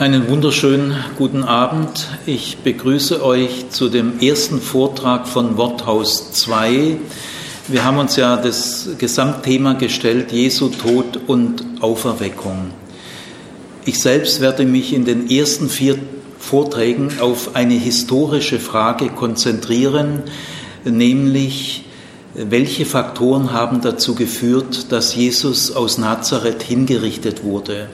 Einen 0.00 0.30
wunderschönen 0.30 0.94
guten 1.18 1.44
Abend. 1.44 2.08
Ich 2.24 2.56
begrüße 2.64 3.22
euch 3.22 3.68
zu 3.68 3.90
dem 3.90 4.18
ersten 4.18 4.58
Vortrag 4.58 5.28
von 5.28 5.58
Worthaus 5.58 6.32
2. 6.32 6.96
Wir 7.68 7.84
haben 7.84 7.98
uns 7.98 8.16
ja 8.16 8.38
das 8.38 8.88
Gesamtthema 8.96 9.74
gestellt, 9.74 10.32
Jesu 10.32 10.70
Tod 10.70 11.20
und 11.26 11.66
Auferweckung. 11.82 12.70
Ich 13.84 14.00
selbst 14.00 14.40
werde 14.40 14.64
mich 14.64 14.94
in 14.94 15.04
den 15.04 15.28
ersten 15.28 15.68
vier 15.68 15.98
Vorträgen 16.38 17.10
auf 17.20 17.54
eine 17.54 17.74
historische 17.74 18.58
Frage 18.58 19.10
konzentrieren, 19.10 20.22
nämlich 20.82 21.84
welche 22.32 22.86
Faktoren 22.86 23.52
haben 23.52 23.82
dazu 23.82 24.14
geführt, 24.14 24.92
dass 24.92 25.14
Jesus 25.14 25.76
aus 25.76 25.98
Nazareth 25.98 26.62
hingerichtet 26.62 27.44
wurde. 27.44 27.90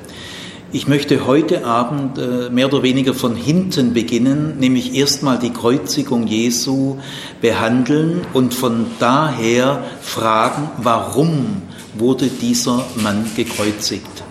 Ich 0.72 0.88
möchte 0.88 1.26
heute 1.26 1.64
Abend 1.64 2.18
äh, 2.18 2.50
mehr 2.50 2.66
oder 2.66 2.82
weniger 2.82 3.14
von 3.14 3.36
hinten 3.36 3.94
beginnen, 3.94 4.58
nämlich 4.58 4.96
erstmal 4.96 5.38
die 5.38 5.50
Kreuzigung 5.50 6.26
Jesu 6.26 6.96
behandeln 7.40 8.22
und 8.32 8.52
von 8.52 8.86
daher 8.98 9.84
fragen, 10.00 10.68
warum 10.78 11.62
wurde 11.94 12.26
dieser 12.26 12.84
Mann 12.96 13.30
gekreuzigt? 13.36 14.24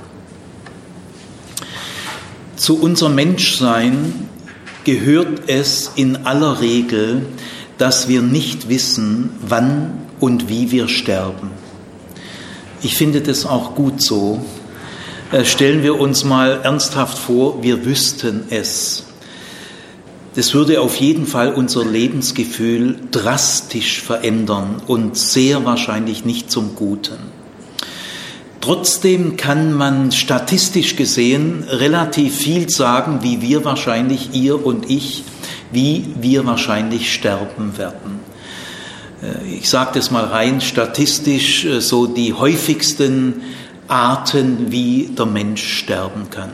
Zu 2.57 2.81
unserem 2.81 3.15
Menschsein 3.15 4.27
gehört 4.83 5.43
es 5.47 5.91
in 5.95 6.25
aller 6.25 6.59
Regel, 6.59 7.27
dass 7.77 8.09
wir 8.09 8.21
nicht 8.21 8.67
wissen, 8.67 9.29
wann 9.39 10.01
und 10.19 10.49
wie 10.49 10.71
wir 10.71 10.89
sterben. 10.89 11.51
Ich 12.81 12.97
finde 12.97 13.21
das 13.21 13.45
auch 13.45 13.73
gut 13.73 14.01
so, 14.01 14.45
stellen 15.43 15.83
wir 15.83 15.99
uns 15.99 16.23
mal 16.23 16.61
ernsthaft 16.63 17.17
vor, 17.17 17.61
wir 17.61 17.85
wüssten 17.85 18.43
es. 18.49 19.03
Das 20.35 20.53
würde 20.53 20.81
auf 20.81 20.95
jeden 20.97 21.27
Fall 21.27 21.53
unser 21.53 21.83
Lebensgefühl 21.83 22.97
drastisch 23.11 24.01
verändern 24.01 24.81
und 24.85 25.17
sehr 25.17 25.65
wahrscheinlich 25.65 26.25
nicht 26.25 26.51
zum 26.51 26.75
Guten. 26.75 27.17
Trotzdem 28.61 29.37
kann 29.37 29.73
man 29.73 30.11
statistisch 30.11 30.95
gesehen 30.95 31.65
relativ 31.69 32.35
viel 32.35 32.69
sagen, 32.69 33.19
wie 33.21 33.41
wir 33.41 33.63
wahrscheinlich, 33.63 34.33
ihr 34.33 34.65
und 34.65 34.89
ich, 34.89 35.23
wie 35.71 36.05
wir 36.19 36.45
wahrscheinlich 36.45 37.13
sterben 37.13 37.77
werden. 37.77 38.19
Äh, 39.21 39.55
ich 39.57 39.69
sage 39.69 39.91
das 39.93 40.11
mal 40.11 40.25
rein 40.25 40.61
statistisch, 40.61 41.65
äh, 41.65 41.79
so 41.79 42.07
die 42.07 42.33
häufigsten 42.33 43.41
Arten, 43.87 44.71
wie 44.71 45.09
der 45.17 45.25
Mensch 45.25 45.79
sterben 45.79 46.29
kann. 46.29 46.51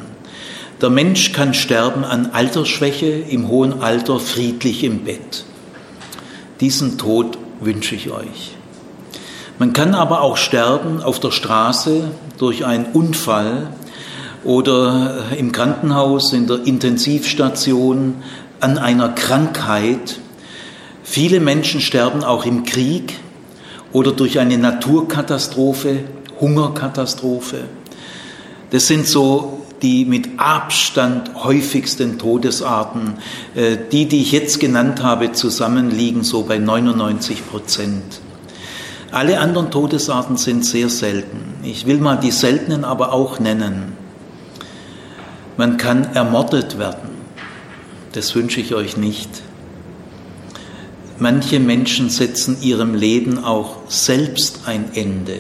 Der 0.81 0.89
Mensch 0.89 1.31
kann 1.31 1.53
sterben 1.53 2.03
an 2.03 2.31
Altersschwäche, 2.33 3.05
im 3.05 3.47
hohen 3.47 3.81
Alter 3.81 4.19
friedlich 4.19 4.83
im 4.83 5.03
Bett. 5.03 5.45
Diesen 6.59 6.97
Tod 6.97 7.37
wünsche 7.59 7.95
ich 7.95 8.09
euch. 8.11 8.55
Man 9.59 9.73
kann 9.73 9.93
aber 9.93 10.21
auch 10.21 10.37
sterben 10.37 11.03
auf 11.03 11.19
der 11.19 11.29
Straße 11.29 12.09
durch 12.39 12.65
einen 12.65 12.85
Unfall 12.93 13.67
oder 14.43 15.25
im 15.37 15.51
Krankenhaus, 15.51 16.33
in 16.33 16.47
der 16.47 16.65
Intensivstation, 16.65 18.15
an 18.59 18.79
einer 18.79 19.09
Krankheit. 19.09 20.19
Viele 21.03 21.39
Menschen 21.39 21.79
sterben 21.79 22.23
auch 22.23 22.45
im 22.45 22.63
Krieg 22.63 23.19
oder 23.91 24.11
durch 24.11 24.39
eine 24.39 24.57
Naturkatastrophe 24.57 26.05
Hungerkatastrophe. 26.41 27.65
Das 28.71 28.87
sind 28.87 29.07
so 29.07 29.61
die 29.81 30.05
mit 30.05 30.29
Abstand 30.37 31.43
häufigsten 31.43 32.19
Todesarten. 32.19 33.15
Äh, 33.55 33.77
die, 33.91 34.07
die 34.07 34.21
ich 34.21 34.31
jetzt 34.31 34.59
genannt 34.59 35.01
habe, 35.01 35.31
zusammen 35.31 35.91
liegen 35.91 36.23
so 36.23 36.43
bei 36.43 36.57
99 36.57 37.47
Prozent. 37.49 38.21
Alle 39.11 39.39
anderen 39.39 39.71
Todesarten 39.71 40.37
sind 40.37 40.65
sehr 40.65 40.89
selten. 40.89 41.55
Ich 41.63 41.85
will 41.85 41.97
mal 41.97 42.17
die 42.17 42.31
seltenen 42.31 42.85
aber 42.85 43.11
auch 43.11 43.39
nennen. 43.39 43.97
Man 45.57 45.77
kann 45.77 46.13
ermordet 46.13 46.79
werden. 46.79 47.09
Das 48.13 48.33
wünsche 48.35 48.61
ich 48.61 48.73
euch 48.73 48.97
nicht. 48.97 49.29
Manche 51.19 51.59
Menschen 51.59 52.09
setzen 52.09 52.57
ihrem 52.61 52.95
Leben 52.95 53.43
auch 53.43 53.77
selbst 53.89 54.61
ein 54.65 54.91
Ende. 54.93 55.39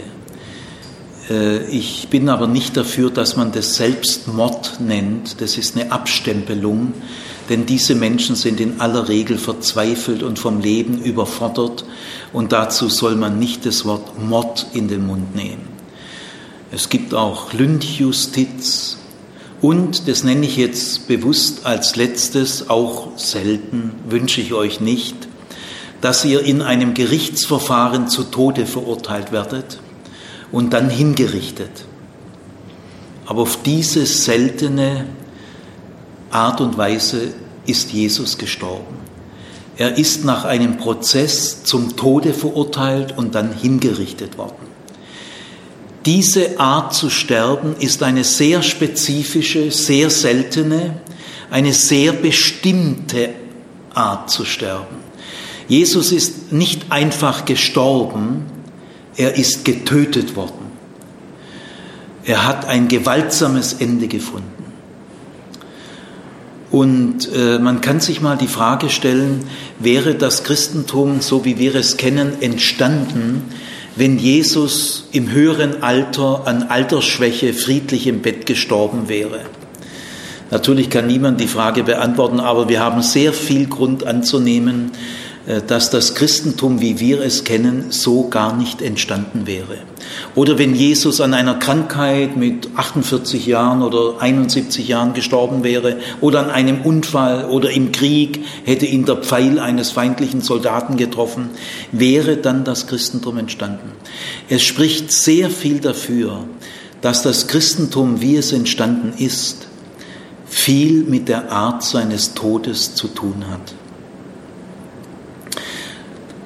Äh, 1.31 1.63
ich 1.65 2.09
bin 2.09 2.29
aber 2.29 2.47
nicht 2.47 2.75
dafür, 2.77 3.09
dass 3.09 3.37
man 3.37 3.51
das 3.51 3.75
Selbstmord 3.75 4.79
nennt. 4.79 5.41
Das 5.41 5.57
ist 5.57 5.75
eine 5.75 5.91
Abstempelung, 5.91 6.93
denn 7.49 7.65
diese 7.65 7.95
Menschen 7.95 8.35
sind 8.35 8.59
in 8.59 8.81
aller 8.81 9.07
Regel 9.07 9.37
verzweifelt 9.37 10.23
und 10.23 10.37
vom 10.37 10.59
Leben 10.59 11.01
überfordert 11.01 11.85
und 12.33 12.51
dazu 12.51 12.89
soll 12.89 13.15
man 13.15 13.39
nicht 13.39 13.65
das 13.65 13.85
Wort 13.85 14.21
Mord 14.21 14.67
in 14.73 14.87
den 14.87 15.07
Mund 15.07 15.35
nehmen. 15.35 15.69
Es 16.71 16.89
gibt 16.89 17.13
auch 17.13 17.51
Lynchjustiz 17.53 18.97
und, 19.59 20.07
das 20.07 20.23
nenne 20.23 20.45
ich 20.45 20.55
jetzt 20.55 21.07
bewusst 21.07 21.65
als 21.65 21.95
letztes, 21.95 22.69
auch 22.69 23.09
selten, 23.17 23.91
wünsche 24.09 24.41
ich 24.41 24.53
euch 24.53 24.79
nicht, 24.79 25.15
dass 25.99 26.25
ihr 26.25 26.43
in 26.43 26.61
einem 26.61 26.93
Gerichtsverfahren 26.93 28.07
zu 28.07 28.23
Tode 28.23 28.65
verurteilt 28.65 29.31
werdet 29.31 29.79
und 30.51 30.73
dann 30.73 30.89
hingerichtet. 30.89 31.85
Aber 33.25 33.41
auf 33.41 33.63
diese 33.63 34.05
seltene 34.05 35.05
Art 36.31 36.61
und 36.61 36.77
Weise 36.77 37.33
ist 37.65 37.91
Jesus 37.91 38.37
gestorben. 38.37 39.01
Er 39.77 39.97
ist 39.97 40.25
nach 40.25 40.45
einem 40.45 40.77
Prozess 40.77 41.63
zum 41.63 41.95
Tode 41.95 42.33
verurteilt 42.33 43.17
und 43.17 43.35
dann 43.35 43.53
hingerichtet 43.53 44.37
worden. 44.37 44.67
Diese 46.05 46.59
Art 46.59 46.93
zu 46.93 47.09
sterben 47.09 47.75
ist 47.79 48.01
eine 48.01 48.23
sehr 48.23 48.63
spezifische, 48.63 49.71
sehr 49.71 50.09
seltene, 50.09 50.95
eine 51.51 51.73
sehr 51.73 52.13
bestimmte 52.13 53.29
Art 53.93 54.29
zu 54.29 54.45
sterben. 54.45 54.97
Jesus 55.67 56.11
ist 56.11 56.51
nicht 56.51 56.91
einfach 56.91 57.45
gestorben, 57.45 58.45
er 59.17 59.35
ist 59.35 59.65
getötet 59.65 60.35
worden. 60.35 60.71
Er 62.23 62.45
hat 62.47 62.65
ein 62.65 62.87
gewaltsames 62.87 63.73
Ende 63.73 64.07
gefunden. 64.07 64.61
Und 66.71 67.29
äh, 67.35 67.59
man 67.59 67.81
kann 67.81 67.99
sich 67.99 68.21
mal 68.21 68.37
die 68.37 68.47
Frage 68.47 68.89
stellen, 68.89 69.43
wäre 69.79 70.15
das 70.15 70.43
Christentum, 70.43 71.19
so 71.19 71.43
wie 71.43 71.59
wir 71.59 71.75
es 71.75 71.97
kennen, 71.97 72.41
entstanden, 72.41 73.43
wenn 73.97 74.17
Jesus 74.17 75.09
im 75.11 75.31
höheren 75.31 75.83
Alter 75.83 76.43
an 76.45 76.63
Altersschwäche 76.63 77.53
friedlich 77.53 78.07
im 78.07 78.21
Bett 78.21 78.45
gestorben 78.45 79.09
wäre? 79.09 79.41
Natürlich 80.49 80.89
kann 80.89 81.07
niemand 81.07 81.41
die 81.41 81.47
Frage 81.47 81.83
beantworten, 81.83 82.39
aber 82.39 82.69
wir 82.69 82.79
haben 82.79 83.01
sehr 83.01 83.33
viel 83.33 83.67
Grund 83.67 84.05
anzunehmen, 84.05 84.91
dass 85.67 85.89
das 85.89 86.13
Christentum, 86.13 86.81
wie 86.81 86.99
wir 86.99 87.21
es 87.21 87.43
kennen, 87.43 87.85
so 87.89 88.29
gar 88.29 88.55
nicht 88.55 88.81
entstanden 88.81 89.47
wäre. 89.47 89.77
Oder 90.35 90.59
wenn 90.59 90.75
Jesus 90.75 91.19
an 91.19 91.33
einer 91.33 91.55
Krankheit 91.55 92.37
mit 92.37 92.69
48 92.75 93.47
Jahren 93.47 93.81
oder 93.81 94.21
71 94.21 94.87
Jahren 94.87 95.13
gestorben 95.13 95.63
wäre, 95.63 95.97
oder 96.21 96.41
an 96.41 96.49
einem 96.51 96.81
Unfall 96.81 97.45
oder 97.45 97.71
im 97.71 97.91
Krieg 97.91 98.45
hätte 98.65 98.85
ihn 98.85 99.05
der 99.05 99.17
Pfeil 99.17 99.59
eines 99.59 99.91
feindlichen 99.91 100.41
Soldaten 100.41 100.97
getroffen, 100.97 101.49
wäre 101.91 102.37
dann 102.37 102.63
das 102.63 102.87
Christentum 102.87 103.37
entstanden. 103.37 103.91
Es 104.47 104.61
spricht 104.61 105.11
sehr 105.11 105.49
viel 105.49 105.79
dafür, 105.79 106.45
dass 107.01 107.23
das 107.23 107.47
Christentum, 107.47 108.21
wie 108.21 108.35
es 108.35 108.51
entstanden 108.51 109.13
ist, 109.17 109.67
viel 110.45 111.03
mit 111.03 111.29
der 111.29 111.51
Art 111.51 111.83
seines 111.83 112.33
Todes 112.33 112.93
zu 112.93 113.07
tun 113.07 113.45
hat. 113.49 113.73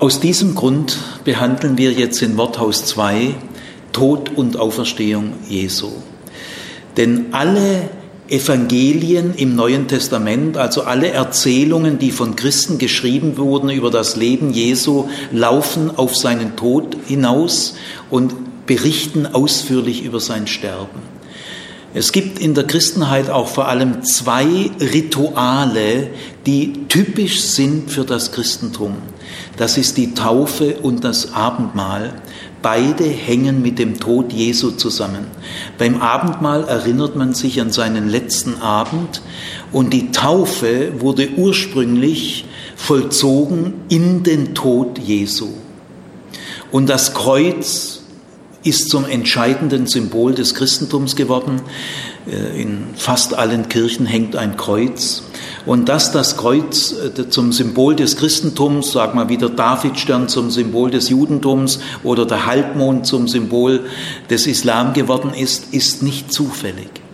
Aus 0.05 0.19
diesem 0.19 0.53
Grund 0.53 0.99
behandeln 1.23 1.79
wir 1.79 1.91
jetzt 1.91 2.21
in 2.21 2.37
Worthaus 2.37 2.85
2 2.85 3.33
Tod 3.91 4.29
und 4.35 4.55
Auferstehung 4.55 5.33
Jesu. 5.49 5.93
Denn 6.95 7.33
alle 7.33 7.89
Evangelien 8.27 9.33
im 9.35 9.55
Neuen 9.55 9.87
Testament, 9.87 10.57
also 10.57 10.83
alle 10.83 11.07
Erzählungen, 11.07 11.97
die 11.97 12.11
von 12.11 12.35
Christen 12.35 12.77
geschrieben 12.77 13.37
wurden 13.37 13.71
über 13.71 13.89
das 13.89 14.15
Leben 14.15 14.51
Jesu, 14.53 15.09
laufen 15.31 15.89
auf 15.97 16.15
seinen 16.15 16.55
Tod 16.55 16.95
hinaus 17.07 17.73
und 18.11 18.67
berichten 18.67 19.25
ausführlich 19.25 20.03
über 20.03 20.19
sein 20.19 20.45
Sterben. 20.45 21.01
Es 21.95 22.11
gibt 22.11 22.37
in 22.37 22.53
der 22.53 22.65
Christenheit 22.67 23.31
auch 23.31 23.47
vor 23.47 23.69
allem 23.69 24.03
zwei 24.03 24.69
Rituale, 24.79 26.09
die 26.45 26.85
typisch 26.89 27.41
sind 27.41 27.89
für 27.89 28.03
das 28.03 28.33
Christentum. 28.33 28.97
Das 29.57 29.77
ist 29.77 29.97
die 29.97 30.13
Taufe 30.13 30.77
und 30.81 31.03
das 31.03 31.33
Abendmahl. 31.33 32.21
Beide 32.61 33.03
hängen 33.05 33.61
mit 33.61 33.79
dem 33.79 33.99
Tod 33.99 34.33
Jesu 34.33 34.71
zusammen. 34.71 35.27
Beim 35.77 36.01
Abendmahl 36.01 36.63
erinnert 36.63 37.15
man 37.15 37.33
sich 37.33 37.61
an 37.61 37.71
seinen 37.71 38.09
letzten 38.09 38.61
Abend 38.61 39.21
und 39.71 39.93
die 39.93 40.11
Taufe 40.11 40.99
wurde 40.99 41.29
ursprünglich 41.37 42.45
vollzogen 42.75 43.73
in 43.89 44.23
den 44.23 44.55
Tod 44.55 44.99
Jesu. 44.99 45.49
Und 46.71 46.89
das 46.89 47.13
Kreuz 47.13 48.01
ist 48.65 48.89
zum 48.89 49.05
entscheidenden 49.05 49.85
Symbol 49.85 50.33
des 50.33 50.55
Christentums 50.55 51.15
geworden. 51.15 51.61
Äh, 52.27 52.61
in 52.61 52.87
fast 52.95 53.35
allen 53.35 53.69
Kirchen 53.69 54.05
hängt 54.05 54.35
ein 54.35 54.57
Kreuz. 54.57 55.23
Und 55.65 55.89
dass 55.89 56.11
das 56.11 56.37
Kreuz 56.37 56.93
äh, 56.93 57.29
zum 57.29 57.51
Symbol 57.51 57.95
des 57.95 58.17
Christentums, 58.17 58.91
sag 58.91 59.15
mal 59.15 59.29
wie 59.29 59.37
der 59.37 59.49
Davidstern 59.49 60.27
zum 60.27 60.51
Symbol 60.51 60.91
des 60.91 61.09
Judentums 61.09 61.79
oder 62.03 62.25
der 62.25 62.45
Halbmond 62.45 63.05
zum 63.05 63.27
Symbol 63.27 63.85
des 64.29 64.47
Islam 64.47 64.93
geworden 64.93 65.33
ist, 65.33 65.73
ist 65.73 66.03
nicht 66.03 66.31
zufällig. 66.31 67.04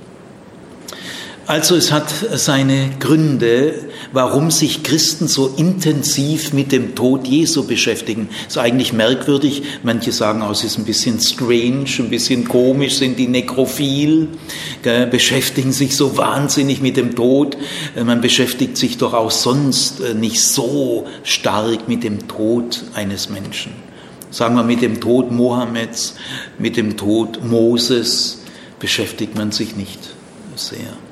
Also 1.52 1.76
es 1.76 1.92
hat 1.92 2.10
seine 2.36 2.92
Gründe, 3.02 3.74
warum 4.14 4.52
sich 4.52 4.84
Christen 4.84 5.28
so 5.28 5.54
intensiv 5.58 6.54
mit 6.54 6.72
dem 6.72 6.96
Tod 6.96 7.28
Jesu 7.28 7.68
beschäftigen. 7.68 8.30
Ist 8.48 8.58
eigentlich 8.58 8.94
merkwürdig. 8.94 9.64
Manche 9.84 10.14
sagen 10.14 10.44
auch, 10.44 10.52
es 10.52 10.64
ist 10.64 10.78
ein 10.78 10.86
bisschen 10.86 11.20
strange, 11.20 11.90
ein 12.00 12.10
bisschen 12.10 12.48
komisch, 12.48 12.94
sind 12.94 13.20
die 13.20 13.28
nekrophil, 13.28 14.30
beschäftigen 15.12 15.74
sich 15.74 15.98
so 15.98 16.16
wahnsinnig 16.16 16.82
mit 16.82 16.96
dem 16.96 17.18
Tod. 17.18 17.58
Äh, 17.98 18.06
man 18.06 18.22
beschäftigt 18.22 18.78
sich 18.78 18.98
doch 18.98 19.14
auch 19.14 19.30
sonst 19.30 20.00
äh, 20.00 20.14
nicht 20.14 20.42
so 20.42 21.06
stark 21.24 21.90
mit 21.90 22.06
dem 22.06 22.30
Tod 22.30 22.82
eines 22.94 23.30
Menschen. 23.30 23.74
Sagen 24.30 24.56
wir 24.56 24.64
mit 24.64 24.82
dem 24.82 25.02
Tod 25.02 25.32
Mohammeds, 25.32 26.16
mit 26.58 26.78
dem 26.78 26.96
Tod 26.96 27.44
Moses 27.44 28.40
beschäftigt 28.80 29.36
man 29.36 29.52
sich 29.52 29.76
nicht 29.76 30.00
sehr. 30.56 31.11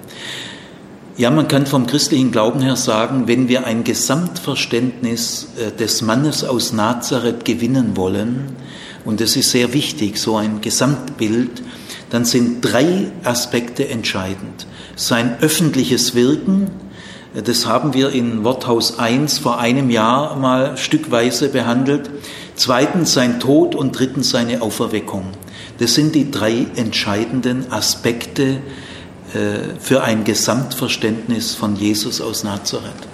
Ja, 1.20 1.30
man 1.32 1.50
kann 1.50 1.66
vom 1.66 1.86
christlichen 1.86 2.32
Glauben 2.32 2.62
her 2.62 2.78
sagen, 2.78 3.28
wenn 3.28 3.50
wir 3.50 3.66
ein 3.66 3.84
Gesamtverständnis 3.84 5.50
äh, 5.58 5.70
des 5.70 6.02
Mannes 6.02 6.46
aus 6.46 6.72
Nazareth 6.72 7.44
gewinnen 7.44 7.98
wollen, 7.98 8.56
und 9.04 9.20
das 9.20 9.36
ist 9.36 9.52
sehr 9.52 9.74
wichtig, 9.74 10.18
so 10.18 10.38
ein 10.38 10.62
Gesamtbild, 10.62 11.62
dann 12.10 12.24
sind 12.24 12.62
drei 12.62 13.12
Aspekte 13.26 13.90
entscheidend. 13.90 14.66
Sein 14.96 15.36
öffentliches 15.42 16.16
Wirken, 16.16 16.72
äh, 17.36 17.42
das 17.42 17.66
haben 17.66 17.94
wir 17.94 18.12
in 18.12 18.46
Worthaus 18.46 18.98
1 18.98 19.40
vor 19.40 19.60
einem 19.60 19.90
Jahr 19.90 20.38
mal 20.38 20.78
stückweise 20.78 21.50
behandelt. 21.50 22.10
Zweitens 22.56 23.12
sein 23.12 23.42
Tod 23.42 23.76
und 23.76 23.92
drittens 23.92 24.30
seine 24.30 24.62
Auferweckung. 24.62 25.26
Das 25.80 25.96
sind 25.96 26.16
die 26.16 26.32
drei 26.32 26.66
entscheidenden 26.78 27.70
Aspekte 27.74 28.62
für 29.80 30.04
ein 30.04 30.24
Gesamtverständnis 30.24 31.54
von 31.54 31.76
Jesus 31.76 32.20
aus 32.20 32.44
Nazareth. 32.44 33.08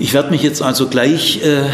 Ich 0.00 0.14
werde 0.14 0.30
mich 0.30 0.44
jetzt 0.44 0.62
also 0.62 0.86
gleich 0.86 1.42
äh, 1.42 1.64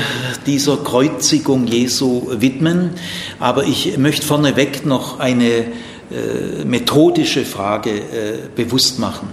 dieser 0.46 0.78
Kreuzigung 0.78 1.66
Jesu 1.66 2.26
widmen, 2.30 2.92
aber 3.38 3.64
ich 3.64 3.98
möchte 3.98 4.26
vorneweg 4.26 4.86
noch 4.86 5.20
eine 5.20 5.44
äh, 5.46 6.64
methodische 6.64 7.44
Frage 7.44 7.90
äh, 7.90 8.02
bewusst 8.56 8.98
machen. 8.98 9.28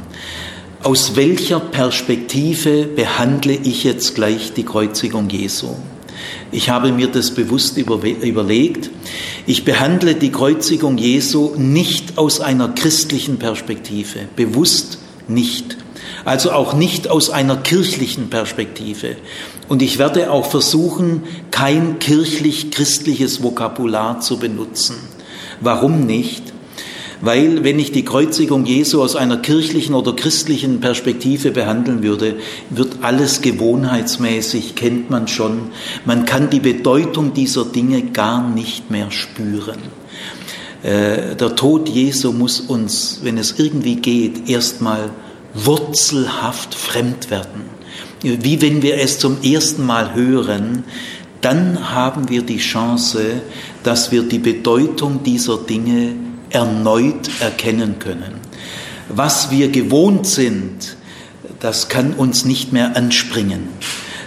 Aus 0.83 1.15
welcher 1.15 1.62
Perspektive 1.62 2.83
behandle 2.83 3.54
ich 3.54 3.86
jetzt 3.86 4.13
gleich 4.15 4.51
die 4.51 4.65
Kreuzigung 4.65 5.30
Jesu? 5.30 5.75
Ich 6.51 6.69
habe 6.69 6.92
mir 6.92 7.07
das 7.07 7.31
bewusst 7.31 7.77
überlegt. 7.77 8.89
Ich 9.45 9.63
behandle 9.63 10.15
die 10.15 10.31
Kreuzigung 10.31 10.98
Jesu 10.98 11.53
nicht 11.56 12.18
aus 12.18 12.42
einer 12.42 12.69
christlichen 12.69 13.39
Perspektive, 13.39 14.19
bewusst 14.36 15.00
nicht. 15.27 15.77
Also 16.25 16.51
auch 16.51 16.74
nicht 16.74 17.09
aus 17.09 17.30
einer 17.30 17.56
kirchlichen 17.57 18.30
Perspektive. 18.30 19.15
Und 19.69 19.81
ich 19.81 19.98
werde 19.98 20.30
auch 20.30 20.45
versuchen, 20.45 21.24
kein 21.51 22.00
kirchlich-christliches 22.00 23.42
Vokabular 23.42 24.19
zu 24.19 24.38
benutzen. 24.38 24.95
Warum 25.62 26.06
nicht? 26.06 26.44
Weil 27.21 27.63
wenn 27.63 27.77
ich 27.77 27.91
die 27.91 28.03
Kreuzigung 28.03 28.65
Jesu 28.65 29.01
aus 29.01 29.15
einer 29.15 29.38
kirchlichen 29.38 29.94
oder 29.94 30.13
christlichen 30.13 30.79
Perspektive 30.79 31.51
behandeln 31.51 32.01
würde, 32.01 32.38
wird 32.71 32.97
alles 33.01 33.41
gewohnheitsmäßig, 33.41 34.73
kennt 34.75 35.12
man 35.12 35.27
schon. 35.27 35.69
Man 36.03 36.25
kann 36.25 36.50
die 36.50 36.59
Bedeutung 36.59 37.33
dieser 37.33 37.65
Dinge 37.65 38.01
gar 38.01 38.50
nicht 38.50 38.89
mehr 38.89 39.12
spüren. 39.12 39.77
Äh, 40.81 41.35
der 41.35 41.56
Tod 41.56 41.89
Jesu 41.89 42.33
muss 42.33 42.59
uns, 42.59 43.19
wenn 43.21 43.38
es 43.38 43.59
irgendwie 43.59 43.97
geht, 43.97 44.50
erstmal 44.50 45.12
wurzelhaft 45.53 46.73
fremd 46.73 47.29
werden. 47.29 47.69
Wie 48.23 48.62
wenn 48.62 48.81
wir 48.81 49.00
es 49.00 49.19
zum 49.19 49.41
ersten 49.44 49.85
Mal 49.85 50.15
hören, 50.15 50.83
dann 51.41 51.91
haben 51.94 52.29
wir 52.29 52.44
die 52.44 52.59
Chance, 52.59 53.41
dass 53.83 54.12
wir 54.12 54.23
die 54.23 54.39
Bedeutung 54.39 55.23
dieser 55.23 55.57
Dinge 55.57 56.13
erneut 56.51 57.30
erkennen 57.42 58.00
können. 58.00 58.36
Was 59.09 59.51
wir 59.51 59.69
gewohnt 59.69 60.27
sind, 60.27 60.98
das 61.59 61.89
kann 61.89 62.13
uns 62.13 62.45
nicht 62.45 62.74
mehr 62.74 62.95
anspringen. 62.95 63.69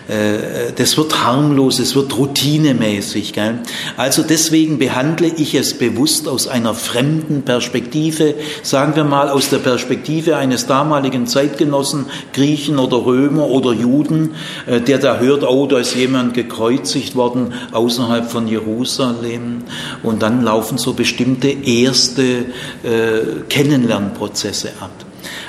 Äh, 0.09 0.73
das 0.77 0.97
wird 0.97 1.25
harmlos, 1.25 1.79
es 1.79 1.95
wird 1.95 2.17
routinemäßig. 2.17 3.33
Gell? 3.33 3.61
Also 3.97 4.23
deswegen 4.23 4.79
behandle 4.79 5.29
ich 5.29 5.55
es 5.55 5.79
bewusst 5.79 6.29
aus 6.29 6.47
einer 6.47 6.75
fremden 6.75 7.43
Perspektive, 7.43 8.35
sagen 8.63 8.97
wir 8.97 9.05
mal 9.05 9.31
aus 9.31 9.49
der 9.49 9.59
Perspektive 9.59 10.37
eines 10.37 10.67
damaligen 10.67 11.27
Zeitgenossen, 11.27 12.07
Griechen 12.33 12.79
oder 12.79 13.05
Römer 13.05 13.47
oder 13.47 13.73
Juden, 13.73 14.35
äh, 14.67 14.81
der 14.81 14.99
da 14.99 15.19
hört, 15.19 15.43
oh, 15.43 15.67
da 15.67 15.79
ist 15.79 15.95
jemand 15.95 16.35
gekreuzigt 16.35 17.17
worden 17.17 17.55
außerhalb 17.73 18.31
von 18.31 18.47
Jerusalem. 18.47 19.63
Und 20.03 20.23
dann 20.23 20.43
laufen 20.43 20.77
so 20.77 20.93
bestimmte 20.93 21.49
erste 21.49 22.23
äh, 22.23 23.43
Kennenlernprozesse 23.49 24.69
ab. 24.81 24.93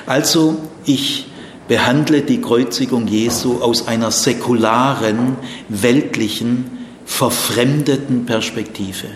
Also 0.05 0.57
ich 0.85 1.25
behandle 1.67 2.21
die 2.21 2.41
Kreuzigung 2.41 3.07
Jesu 3.07 3.61
aus 3.61 3.87
einer 3.87 4.11
säkularen, 4.11 5.37
weltlichen, 5.67 6.87
verfremdeten 7.05 8.25
Perspektive. 8.25 9.07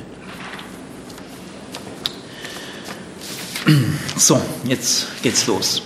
So, 4.16 4.42
jetzt 4.66 5.08
geht's 5.22 5.48
los. 5.48 5.82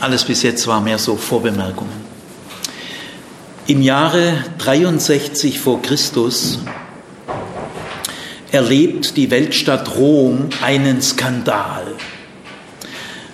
Alles 0.00 0.24
bis 0.24 0.42
jetzt 0.42 0.66
war 0.66 0.80
mehr 0.80 0.98
so 0.98 1.16
Vorbemerkungen. 1.16 2.06
Im 3.66 3.82
Jahre 3.82 4.44
63 4.58 5.58
vor 5.58 5.82
Christus 5.82 6.60
erlebt 8.52 9.16
die 9.16 9.30
Weltstadt 9.30 9.96
Rom 9.96 10.48
einen 10.62 11.02
Skandal, 11.02 11.94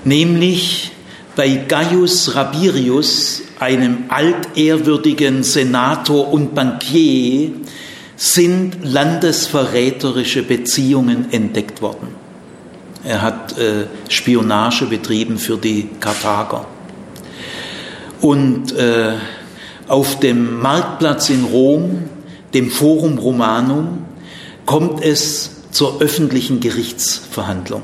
nämlich 0.04 0.91
bei 1.34 1.64
Gaius 1.68 2.34
Rabirius, 2.34 3.42
einem 3.58 4.04
altehrwürdigen 4.08 5.42
Senator 5.42 6.32
und 6.32 6.54
Bankier, 6.54 7.52
sind 8.16 8.76
landesverräterische 8.82 10.42
Beziehungen 10.42 11.32
entdeckt 11.32 11.82
worden. 11.82 12.08
Er 13.04 13.22
hat 13.22 13.58
äh, 13.58 13.86
Spionage 14.08 14.86
betrieben 14.86 15.38
für 15.38 15.56
die 15.56 15.88
Karthager. 15.98 16.66
Und 18.20 18.72
äh, 18.76 19.14
auf 19.88 20.20
dem 20.20 20.60
Marktplatz 20.60 21.28
in 21.30 21.44
Rom, 21.44 22.04
dem 22.54 22.70
Forum 22.70 23.18
Romanum, 23.18 24.04
kommt 24.66 25.02
es 25.02 25.50
zur 25.72 26.00
öffentlichen 26.00 26.60
Gerichtsverhandlung. 26.60 27.82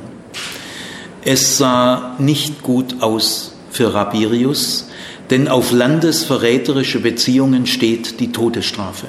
Es 1.25 1.59
sah 1.59 2.15
nicht 2.19 2.63
gut 2.63 3.03
aus 3.03 3.53
für 3.71 3.93
Rabirius, 3.93 4.89
denn 5.31 5.49
auf 5.49 5.73
landesverräterische 5.73 7.01
Beziehungen 7.01 7.67
steht 7.67 8.21
die 8.21 8.33
Todesstrafe. 8.33 9.07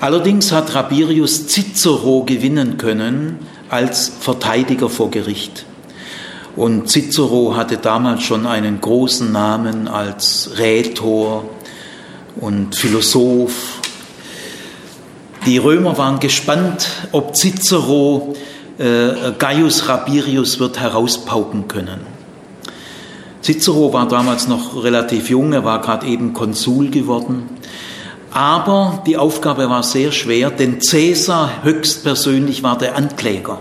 Allerdings 0.00 0.52
hat 0.52 0.74
Rabirius 0.74 1.46
Cicero 1.46 2.24
gewinnen 2.24 2.78
können 2.78 3.38
als 3.68 4.10
Verteidiger 4.20 4.88
vor 4.88 5.10
Gericht. 5.10 5.64
Und 6.56 6.90
Cicero 6.90 7.54
hatte 7.56 7.76
damals 7.76 8.22
schon 8.22 8.46
einen 8.46 8.80
großen 8.80 9.30
Namen 9.30 9.88
als 9.88 10.50
Rhetor 10.58 11.44
und 12.36 12.74
Philosoph. 12.74 13.80
Die 15.46 15.58
Römer 15.58 15.96
waren 15.96 16.18
gespannt, 16.18 16.88
ob 17.12 17.36
Cicero 17.36 18.34
Gaius 19.38 19.88
Rabirius 19.88 20.58
wird 20.58 20.80
herauspauken 20.80 21.68
können. 21.68 22.00
Cicero 23.42 23.92
war 23.92 24.08
damals 24.08 24.48
noch 24.48 24.82
relativ 24.82 25.30
jung, 25.30 25.52
er 25.52 25.64
war 25.64 25.80
gerade 25.80 26.06
eben 26.06 26.32
Konsul 26.32 26.90
geworden. 26.90 27.48
Aber 28.30 29.02
die 29.06 29.16
Aufgabe 29.16 29.68
war 29.68 29.82
sehr 29.82 30.12
schwer, 30.12 30.50
denn 30.50 30.78
Caesar 30.78 31.62
höchstpersönlich 31.62 32.62
war 32.62 32.78
der 32.78 32.96
Ankläger. 32.96 33.58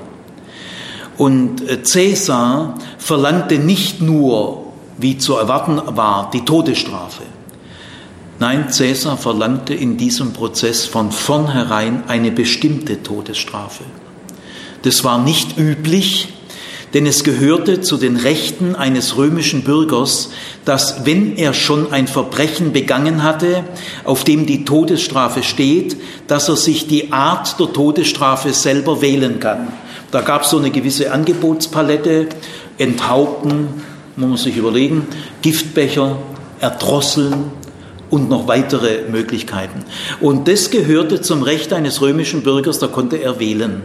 Und 1.17 1.67
äh, 1.67 1.77
Caesar 1.77 2.75
verlangte 2.97 3.57
nicht 3.57 4.01
nur, 4.01 4.67
wie 4.97 5.17
zu 5.17 5.35
erwarten 5.35 5.81
war, 5.85 6.29
die 6.31 6.45
Todesstrafe. 6.45 7.23
Nein, 8.39 8.67
Caesar 8.67 9.17
verlangte 9.17 9.73
in 9.73 9.97
diesem 9.97 10.33
Prozess 10.33 10.85
von 10.85 11.11
vornherein 11.11 12.03
eine 12.07 12.31
bestimmte 12.31 13.01
Todesstrafe. 13.03 13.83
Das 14.83 15.03
war 15.03 15.19
nicht 15.21 15.57
üblich, 15.57 16.29
denn 16.93 17.05
es 17.05 17.24
gehörte 17.24 17.81
zu 17.81 17.98
den 17.98 18.15
Rechten 18.15 18.75
eines 18.75 19.17
römischen 19.17 19.63
Bürgers, 19.63 20.31
dass 20.65 21.05
wenn 21.05 21.36
er 21.36 21.53
schon 21.53 21.91
ein 21.91 22.07
Verbrechen 22.07 22.74
begangen 22.74 23.24
hatte, 23.24 23.63
auf 24.05 24.24
dem 24.24 24.45
die 24.45 24.65
Todesstrafe 24.65 25.43
steht, 25.43 25.98
dass 26.27 26.50
er 26.50 26.55
sich 26.55 26.88
die 26.88 27.12
Art 27.12 27.59
der 27.59 27.71
Todesstrafe 27.74 28.53
selber 28.53 29.01
wählen 29.01 29.39
kann. 29.39 29.67
Da 30.12 30.21
gab 30.21 30.43
es 30.43 30.50
so 30.50 30.57
eine 30.57 30.71
gewisse 30.71 31.12
Angebotspalette, 31.12 32.27
Enthaupten, 32.77 33.67
muss 34.15 34.29
man 34.29 34.38
sich 34.38 34.57
überlegen, 34.57 35.05
Giftbecher, 35.41 36.17
Erdrosseln, 36.59 37.51
und 38.09 38.29
noch 38.29 38.48
weitere 38.48 39.03
Möglichkeiten. 39.09 39.86
Und 40.19 40.48
das 40.48 40.71
gehörte 40.71 41.21
zum 41.21 41.43
Recht 41.43 41.74
eines 41.74 42.01
römischen 42.01 42.41
Bürgers, 42.41 42.79
da 42.79 42.88
konnte 42.88 43.17
er 43.17 43.39
wählen. 43.39 43.83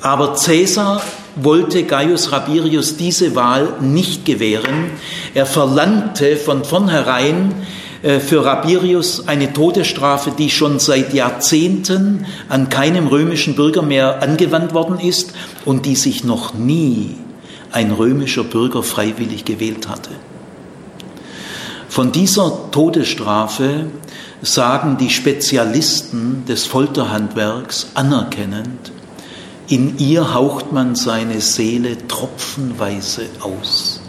Aber 0.00 0.34
Caesar 0.34 1.02
wollte 1.36 1.84
Gaius 1.84 2.32
Rabirius 2.32 2.96
diese 2.96 3.34
Wahl 3.34 3.74
nicht 3.80 4.24
gewähren. 4.24 4.90
Er 5.34 5.46
verlangte 5.46 6.36
von 6.36 6.64
vornherein 6.64 7.54
äh, 8.02 8.18
für 8.18 8.44
Rabirius 8.44 9.28
eine 9.28 9.52
Todesstrafe, 9.52 10.32
die 10.36 10.50
schon 10.50 10.78
seit 10.78 11.12
Jahrzehnten 11.12 12.26
an 12.48 12.68
keinem 12.68 13.06
römischen 13.06 13.54
Bürger 13.54 13.82
mehr 13.82 14.22
angewandt 14.22 14.72
worden 14.72 14.98
ist 14.98 15.34
und 15.64 15.86
die 15.86 15.96
sich 15.96 16.24
noch 16.24 16.54
nie 16.54 17.16
ein 17.72 17.92
römischer 17.92 18.44
Bürger 18.44 18.82
freiwillig 18.82 19.44
gewählt 19.44 19.88
hatte. 19.88 20.10
Von 21.88 22.12
dieser 22.12 22.70
Todesstrafe 22.70 23.86
sagen 24.42 24.96
die 24.98 25.10
Spezialisten 25.10 26.44
des 26.46 26.64
Folterhandwerks 26.64 27.88
anerkennend, 27.94 28.92
in 29.70 29.98
ihr 29.98 30.34
haucht 30.34 30.72
man 30.72 30.96
seine 30.96 31.40
Seele 31.40 31.96
tropfenweise 32.08 33.26
aus. 33.40 34.00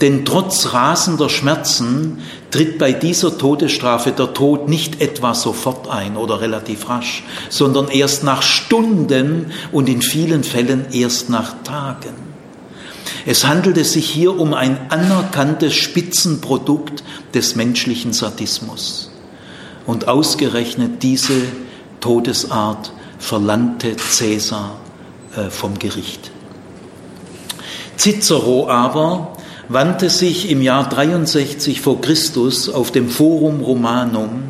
Denn 0.00 0.24
trotz 0.24 0.72
rasender 0.72 1.28
Schmerzen 1.28 2.18
tritt 2.52 2.78
bei 2.78 2.92
dieser 2.92 3.36
Todesstrafe 3.36 4.12
der 4.12 4.32
Tod 4.32 4.68
nicht 4.68 5.00
etwa 5.00 5.34
sofort 5.34 5.90
ein 5.90 6.16
oder 6.16 6.40
relativ 6.40 6.88
rasch, 6.88 7.24
sondern 7.48 7.88
erst 7.88 8.22
nach 8.22 8.42
Stunden 8.42 9.52
und 9.72 9.88
in 9.88 10.02
vielen 10.02 10.44
Fällen 10.44 10.86
erst 10.92 11.30
nach 11.30 11.62
Tagen. 11.64 12.14
Es 13.24 13.44
handelte 13.44 13.84
sich 13.84 14.08
hier 14.08 14.38
um 14.38 14.54
ein 14.54 14.78
anerkanntes 14.90 15.74
Spitzenprodukt 15.74 17.02
des 17.34 17.56
menschlichen 17.56 18.12
Sadismus. 18.12 19.10
Und 19.84 20.06
ausgerechnet 20.06 21.02
diese 21.02 21.42
Todesart 22.00 22.92
verlangte 23.18 23.96
Cäsar 23.96 24.76
äh, 25.36 25.50
vom 25.50 25.78
Gericht. 25.78 26.30
Cicero 27.96 28.68
aber 28.68 29.36
wandte 29.68 30.10
sich 30.10 30.50
im 30.50 30.62
Jahr 30.62 30.88
63 30.88 31.80
vor 31.80 32.00
Christus 32.00 32.68
auf 32.68 32.92
dem 32.92 33.08
Forum 33.08 33.60
Romanum 33.60 34.44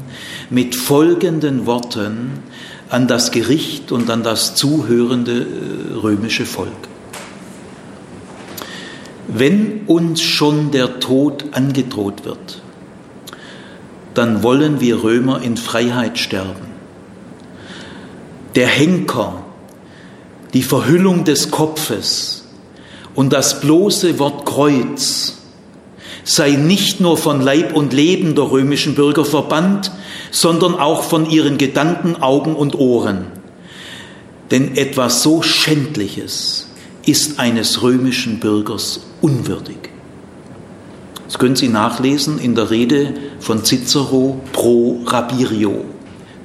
mit 0.50 0.75
folgenden 0.75 1.66
Worten 1.66 2.42
an 2.88 3.08
das 3.08 3.30
Gericht 3.30 3.92
und 3.92 4.11
an 4.11 4.23
das 4.23 4.54
zuhörende 4.54 5.40
äh, 5.40 5.94
römische 5.94 6.44
Volk. 6.44 6.70
Wenn 9.28 9.82
uns 9.87 10.23
schon 10.23 10.70
der 10.70 11.00
Tod 11.00 11.46
angedroht 11.52 12.25
wird, 12.25 12.62
dann 14.14 14.42
wollen 14.42 14.80
wir 14.80 15.02
Römer 15.02 15.42
in 15.42 15.56
Freiheit 15.56 16.18
sterben 16.18 16.65
der 18.56 18.66
Henker, 18.66 19.44
die 20.54 20.62
Verhüllung 20.62 21.25
des 21.25 21.50
Kopfes 21.50 22.44
und 23.14 23.32
das 23.32 23.60
bloße 23.60 24.18
Wort 24.18 24.46
Kreuz 24.46 25.34
sei 26.25 26.52
nicht 26.52 27.00
nur 27.00 27.18
von 27.18 27.40
Leib 27.40 27.76
und 27.76 27.92
Leben 27.92 28.34
der 28.34 28.50
römischen 28.50 28.94
Bürger 28.94 29.25
verbannt, 29.25 29.92
sondern 30.30 30.75
auch 30.75 31.02
von 31.02 31.30
ihren 31.30 31.56
Gedanken, 31.58 32.16
Augen 32.16 32.56
und 32.56 32.75
Ohren. 32.75 33.26
Denn 34.50 34.76
etwas 34.76 35.22
so 35.22 35.42
Schändliches 35.42 36.68
ist 37.04 37.38
eines 37.38 37.82
römischen 37.82 38.40
Bürgers 38.40 39.00
unwürdig. 39.20 39.76
Das 41.26 41.38
können 41.38 41.56
Sie 41.56 41.68
nachlesen 41.68 42.38
in 42.38 42.54
der 42.54 42.70
Rede 42.70 43.14
von 43.38 43.64
Cicero 43.64 44.40
pro 44.52 45.00
Rabirio. 45.04 45.84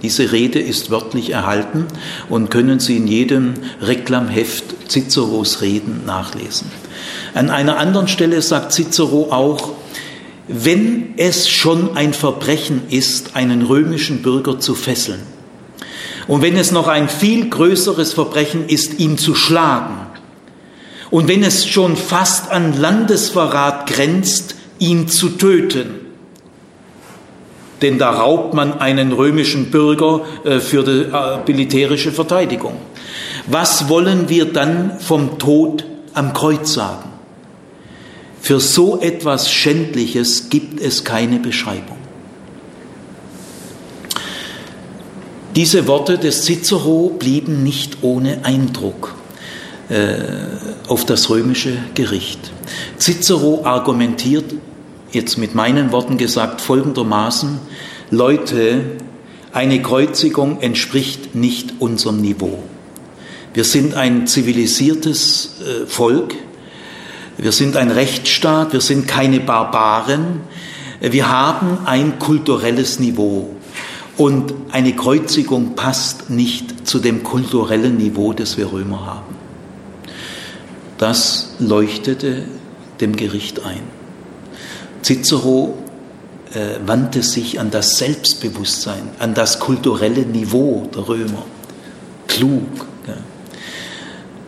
Diese 0.01 0.31
Rede 0.31 0.59
ist 0.59 0.89
wörtlich 0.89 1.29
erhalten 1.29 1.85
und 2.29 2.49
können 2.49 2.79
Sie 2.79 2.97
in 2.97 3.07
jedem 3.07 3.53
Reklamheft 3.81 4.89
Ciceros 4.89 5.61
Reden 5.61 6.05
nachlesen. 6.05 6.71
An 7.33 7.49
einer 7.49 7.77
anderen 7.77 8.07
Stelle 8.07 8.41
sagt 8.41 8.73
Cicero 8.73 9.31
auch, 9.31 9.73
wenn 10.47 11.13
es 11.17 11.47
schon 11.47 11.95
ein 11.95 12.13
Verbrechen 12.13 12.81
ist, 12.89 13.35
einen 13.35 13.61
römischen 13.61 14.21
Bürger 14.21 14.59
zu 14.59 14.75
fesseln, 14.75 15.21
und 16.27 16.41
wenn 16.43 16.55
es 16.55 16.71
noch 16.71 16.87
ein 16.87 17.09
viel 17.09 17.49
größeres 17.49 18.13
Verbrechen 18.13 18.67
ist, 18.67 18.99
ihn 18.99 19.17
zu 19.17 19.35
schlagen, 19.35 20.07
und 21.09 21.27
wenn 21.27 21.43
es 21.43 21.67
schon 21.67 21.97
fast 21.97 22.51
an 22.51 22.79
Landesverrat 22.79 23.87
grenzt, 23.87 24.55
ihn 24.79 25.09
zu 25.09 25.29
töten, 25.29 26.10
denn 27.81 27.97
da 27.97 28.11
raubt 28.11 28.53
man 28.53 28.79
einen 28.79 29.11
römischen 29.11 29.71
Bürger 29.71 30.21
äh, 30.43 30.59
für 30.59 30.83
die 30.83 31.11
äh, 31.11 31.39
militärische 31.47 32.11
Verteidigung. 32.11 32.77
Was 33.47 33.89
wollen 33.89 34.29
wir 34.29 34.45
dann 34.45 34.99
vom 34.99 35.39
Tod 35.39 35.85
am 36.13 36.33
Kreuz 36.33 36.73
sagen? 36.73 37.09
Für 38.41 38.59
so 38.59 38.99
etwas 38.99 39.51
Schändliches 39.51 40.49
gibt 40.49 40.81
es 40.81 41.03
keine 41.03 41.39
Beschreibung. 41.39 41.97
Diese 45.55 45.85
Worte 45.87 46.17
des 46.17 46.45
Cicero 46.45 47.09
blieben 47.19 47.61
nicht 47.61 47.97
ohne 48.01 48.45
Eindruck 48.45 49.15
äh, 49.89 50.15
auf 50.87 51.05
das 51.05 51.29
römische 51.29 51.73
Gericht. 51.93 52.39
Cicero 52.97 53.61
argumentiert 53.65 54.53
jetzt 55.11 55.37
mit 55.37 55.55
meinen 55.55 55.91
Worten 55.91 56.17
gesagt, 56.17 56.61
folgendermaßen, 56.61 57.59
Leute, 58.09 58.81
eine 59.53 59.81
Kreuzigung 59.81 60.61
entspricht 60.61 61.35
nicht 61.35 61.73
unserem 61.79 62.21
Niveau. 62.21 62.63
Wir 63.53 63.63
sind 63.65 63.95
ein 63.95 64.27
zivilisiertes 64.27 65.55
äh, 65.61 65.85
Volk, 65.85 66.35
wir 67.37 67.51
sind 67.51 67.75
ein 67.75 67.91
Rechtsstaat, 67.91 68.71
wir 68.73 68.81
sind 68.81 69.07
keine 69.07 69.39
Barbaren, 69.39 70.41
wir 71.01 71.29
haben 71.29 71.79
ein 71.85 72.19
kulturelles 72.19 72.99
Niveau. 72.99 73.55
Und 74.17 74.53
eine 74.71 74.93
Kreuzigung 74.93 75.75
passt 75.75 76.29
nicht 76.29 76.87
zu 76.87 76.99
dem 76.99 77.23
kulturellen 77.23 77.97
Niveau, 77.97 78.33
das 78.33 78.57
wir 78.57 78.71
Römer 78.71 79.05
haben. 79.05 79.35
Das 80.97 81.55
leuchtete 81.59 82.43
dem 82.99 83.15
Gericht 83.15 83.65
ein. 83.65 84.00
Cicero 85.11 85.77
äh, 86.53 86.79
wandte 86.85 87.21
sich 87.21 87.59
an 87.59 87.69
das 87.69 87.97
Selbstbewusstsein, 87.97 89.09
an 89.19 89.33
das 89.33 89.59
kulturelle 89.59 90.21
Niveau 90.21 90.87
der 90.95 91.07
Römer. 91.07 91.45
Klug. 92.27 92.85
Ja. 93.07 93.15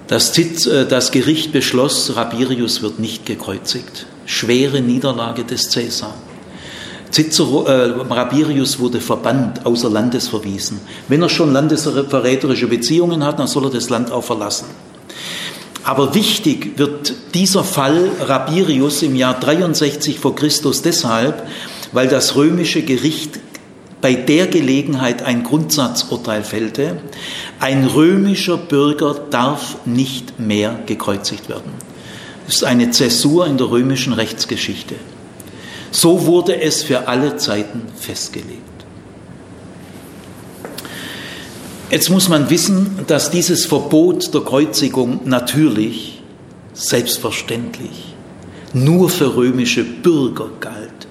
Das, 0.07 0.37
äh, 0.37 0.85
das 0.85 1.11
Gericht 1.11 1.51
beschloss, 1.51 2.15
Rabirius 2.15 2.81
wird 2.81 2.99
nicht 2.99 3.25
gekreuzigt. 3.25 4.05
Schwere 4.25 4.79
Niederlage 4.79 5.43
des 5.43 5.69
Caesar. 5.69 6.13
Cicero, 7.11 7.65
äh, 7.65 7.91
Rabirius 8.09 8.79
wurde 8.79 9.01
verbannt, 9.01 9.65
außer 9.65 9.89
Landes 9.89 10.29
verwiesen. 10.29 10.79
Wenn 11.09 11.21
er 11.21 11.29
schon 11.29 11.51
landesverräterische 11.51 12.67
Beziehungen 12.67 13.23
hat, 13.25 13.37
dann 13.37 13.47
soll 13.47 13.65
er 13.65 13.71
das 13.71 13.89
Land 13.89 14.11
auch 14.11 14.23
verlassen. 14.23 14.67
Aber 15.83 16.15
wichtig 16.15 16.77
wird 16.77 17.13
dieser 17.33 17.63
Fall 17.63 18.09
Rabirius 18.21 19.01
im 19.01 19.15
Jahr 19.15 19.39
63 19.39 20.19
vor 20.19 20.35
Christus 20.35 20.81
deshalb, 20.81 21.47
weil 21.91 22.07
das 22.07 22.35
römische 22.35 22.81
Gericht 22.83 23.39
bei 23.99 24.15
der 24.15 24.47
Gelegenheit 24.47 25.23
ein 25.23 25.43
Grundsatzurteil 25.43 26.43
fällte, 26.43 26.99
ein 27.59 27.85
römischer 27.85 28.57
Bürger 28.57 29.13
darf 29.29 29.77
nicht 29.85 30.39
mehr 30.39 30.79
gekreuzigt 30.85 31.47
werden. 31.49 31.71
Das 32.45 32.55
ist 32.55 32.63
eine 32.63 32.91
Zäsur 32.91 33.47
in 33.47 33.57
der 33.57 33.69
römischen 33.69 34.13
Rechtsgeschichte. 34.13 34.95
So 35.91 36.25
wurde 36.25 36.61
es 36.61 36.83
für 36.83 37.07
alle 37.07 37.37
Zeiten 37.37 37.83
festgelegt. 37.97 38.72
Jetzt 41.93 42.09
muss 42.09 42.27
man 42.27 42.49
wissen, 42.49 43.01
dass 43.05 43.29
dieses 43.29 43.67
Verbot 43.67 44.33
der 44.33 44.41
Kreuzigung 44.41 45.19
natürlich, 45.25 46.23
selbstverständlich, 46.73 48.15
nur 48.73 49.11
für 49.11 49.35
römische 49.35 49.83
Bürger 49.83 50.49
galt. 50.59 51.07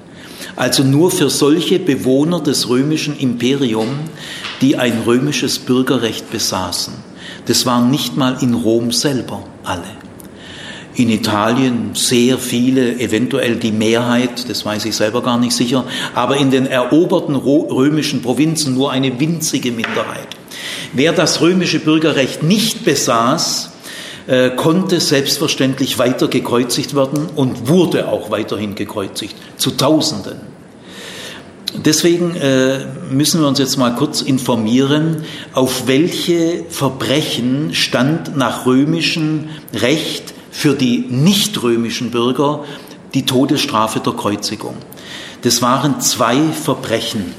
Also 0.56 0.82
nur 0.82 1.12
für 1.12 1.30
solche 1.30 1.78
Bewohner 1.78 2.40
des 2.40 2.68
römischen 2.68 3.16
Imperiums, 3.16 4.10
die 4.60 4.76
ein 4.76 5.02
römisches 5.06 5.60
Bürgerrecht 5.60 6.32
besaßen. 6.32 6.94
Das 7.46 7.64
waren 7.64 7.88
nicht 7.92 8.16
mal 8.16 8.38
in 8.40 8.52
Rom 8.52 8.90
selber 8.90 9.44
alle. 9.62 9.84
In 10.96 11.10
Italien 11.10 11.92
sehr 11.94 12.38
viele, 12.38 12.98
eventuell 12.98 13.54
die 13.54 13.70
Mehrheit, 13.70 14.50
das 14.50 14.66
weiß 14.66 14.84
ich 14.86 14.96
selber 14.96 15.22
gar 15.22 15.38
nicht 15.38 15.54
sicher, 15.54 15.84
aber 16.12 16.38
in 16.38 16.50
den 16.50 16.66
eroberten 16.66 17.36
römischen 17.36 18.20
Provinzen 18.20 18.74
nur 18.74 18.90
eine 18.90 19.20
winzige 19.20 19.70
Minderheit. 19.70 20.41
Wer 20.92 21.12
das 21.12 21.40
römische 21.40 21.78
Bürgerrecht 21.78 22.42
nicht 22.42 22.84
besaß, 22.84 23.70
äh, 24.26 24.50
konnte 24.50 25.00
selbstverständlich 25.00 25.98
weiter 25.98 26.28
gekreuzigt 26.28 26.94
werden 26.94 27.26
und 27.34 27.68
wurde 27.68 28.08
auch 28.08 28.30
weiterhin 28.30 28.74
gekreuzigt, 28.74 29.36
zu 29.56 29.72
Tausenden. 29.72 30.52
Deswegen 31.74 32.36
äh, 32.36 32.86
müssen 33.10 33.40
wir 33.40 33.48
uns 33.48 33.58
jetzt 33.58 33.78
mal 33.78 33.94
kurz 33.94 34.20
informieren, 34.20 35.24
auf 35.54 35.86
welche 35.86 36.64
Verbrechen 36.68 37.74
stand 37.74 38.36
nach 38.36 38.66
römischem 38.66 39.48
Recht 39.72 40.34
für 40.50 40.74
die 40.74 41.06
nicht-römischen 41.08 42.10
Bürger 42.10 42.64
die 43.14 43.24
Todesstrafe 43.24 44.00
der 44.00 44.12
Kreuzigung. 44.12 44.76
Das 45.42 45.62
waren 45.62 46.00
zwei 46.00 46.40
Verbrechen. 46.52 47.34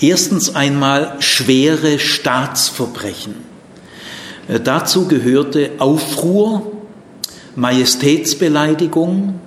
Erstens 0.00 0.54
einmal 0.54 1.16
schwere 1.20 1.98
Staatsverbrechen. 1.98 3.34
Äh, 4.48 4.60
dazu 4.60 5.08
gehörte 5.08 5.70
Aufruhr, 5.78 6.72
Majestätsbeleidigung, 7.54 9.40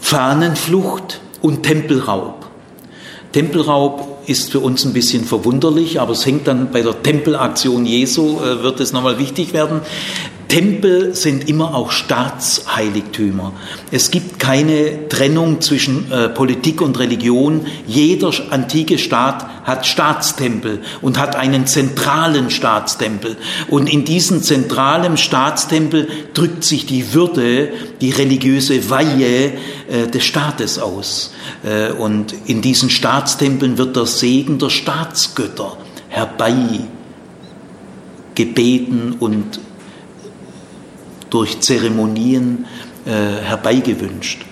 Fahnenflucht 0.00 1.20
und 1.40 1.62
Tempelraub. 1.62 2.46
Tempelraub 3.32 4.22
ist 4.26 4.50
für 4.50 4.60
uns 4.60 4.84
ein 4.84 4.92
bisschen 4.92 5.24
verwunderlich, 5.24 6.00
aber 6.00 6.12
es 6.12 6.26
hängt 6.26 6.48
dann 6.48 6.70
bei 6.72 6.82
der 6.82 7.02
Tempelaktion 7.02 7.86
Jesu, 7.86 8.40
äh, 8.40 8.62
wird 8.62 8.80
es 8.80 8.92
nochmal 8.92 9.18
wichtig 9.18 9.52
werden. 9.52 9.80
Tempel 10.48 11.14
sind 11.14 11.46
immer 11.46 11.74
auch 11.74 11.92
Staatsheiligtümer. 11.92 13.52
Es 13.90 14.10
gibt 14.10 14.38
keine 14.38 15.08
Trennung 15.08 15.60
zwischen 15.60 16.10
äh, 16.10 16.30
Politik 16.30 16.80
und 16.80 16.98
Religion. 16.98 17.66
Jeder 17.86 18.32
antike 18.50 18.96
Staat 18.98 19.46
hat 19.64 19.86
Staatstempel 19.86 20.80
und 21.02 21.18
hat 21.18 21.36
einen 21.36 21.66
zentralen 21.66 22.48
Staatstempel. 22.48 23.36
Und 23.68 23.92
in 23.92 24.06
diesem 24.06 24.42
zentralen 24.42 25.18
Staatstempel 25.18 26.08
drückt 26.32 26.64
sich 26.64 26.86
die 26.86 27.12
Würde, 27.12 27.68
die 28.00 28.10
religiöse 28.10 28.88
Weihe 28.88 29.52
äh, 29.88 30.06
des 30.06 30.24
Staates 30.24 30.78
aus. 30.78 31.34
Äh, 31.62 31.92
und 31.92 32.34
in 32.46 32.62
diesen 32.62 32.88
Staatstempeln 32.88 33.76
wird 33.76 33.96
der 33.96 34.06
Segen 34.06 34.58
der 34.58 34.70
Staatsgötter 34.70 35.76
herbei 36.08 36.54
gebeten 38.34 39.16
und 39.18 39.60
durch 41.30 41.60
Zeremonien 41.60 42.66
äh, 43.06 43.10
herbeigewünscht. 43.44 44.44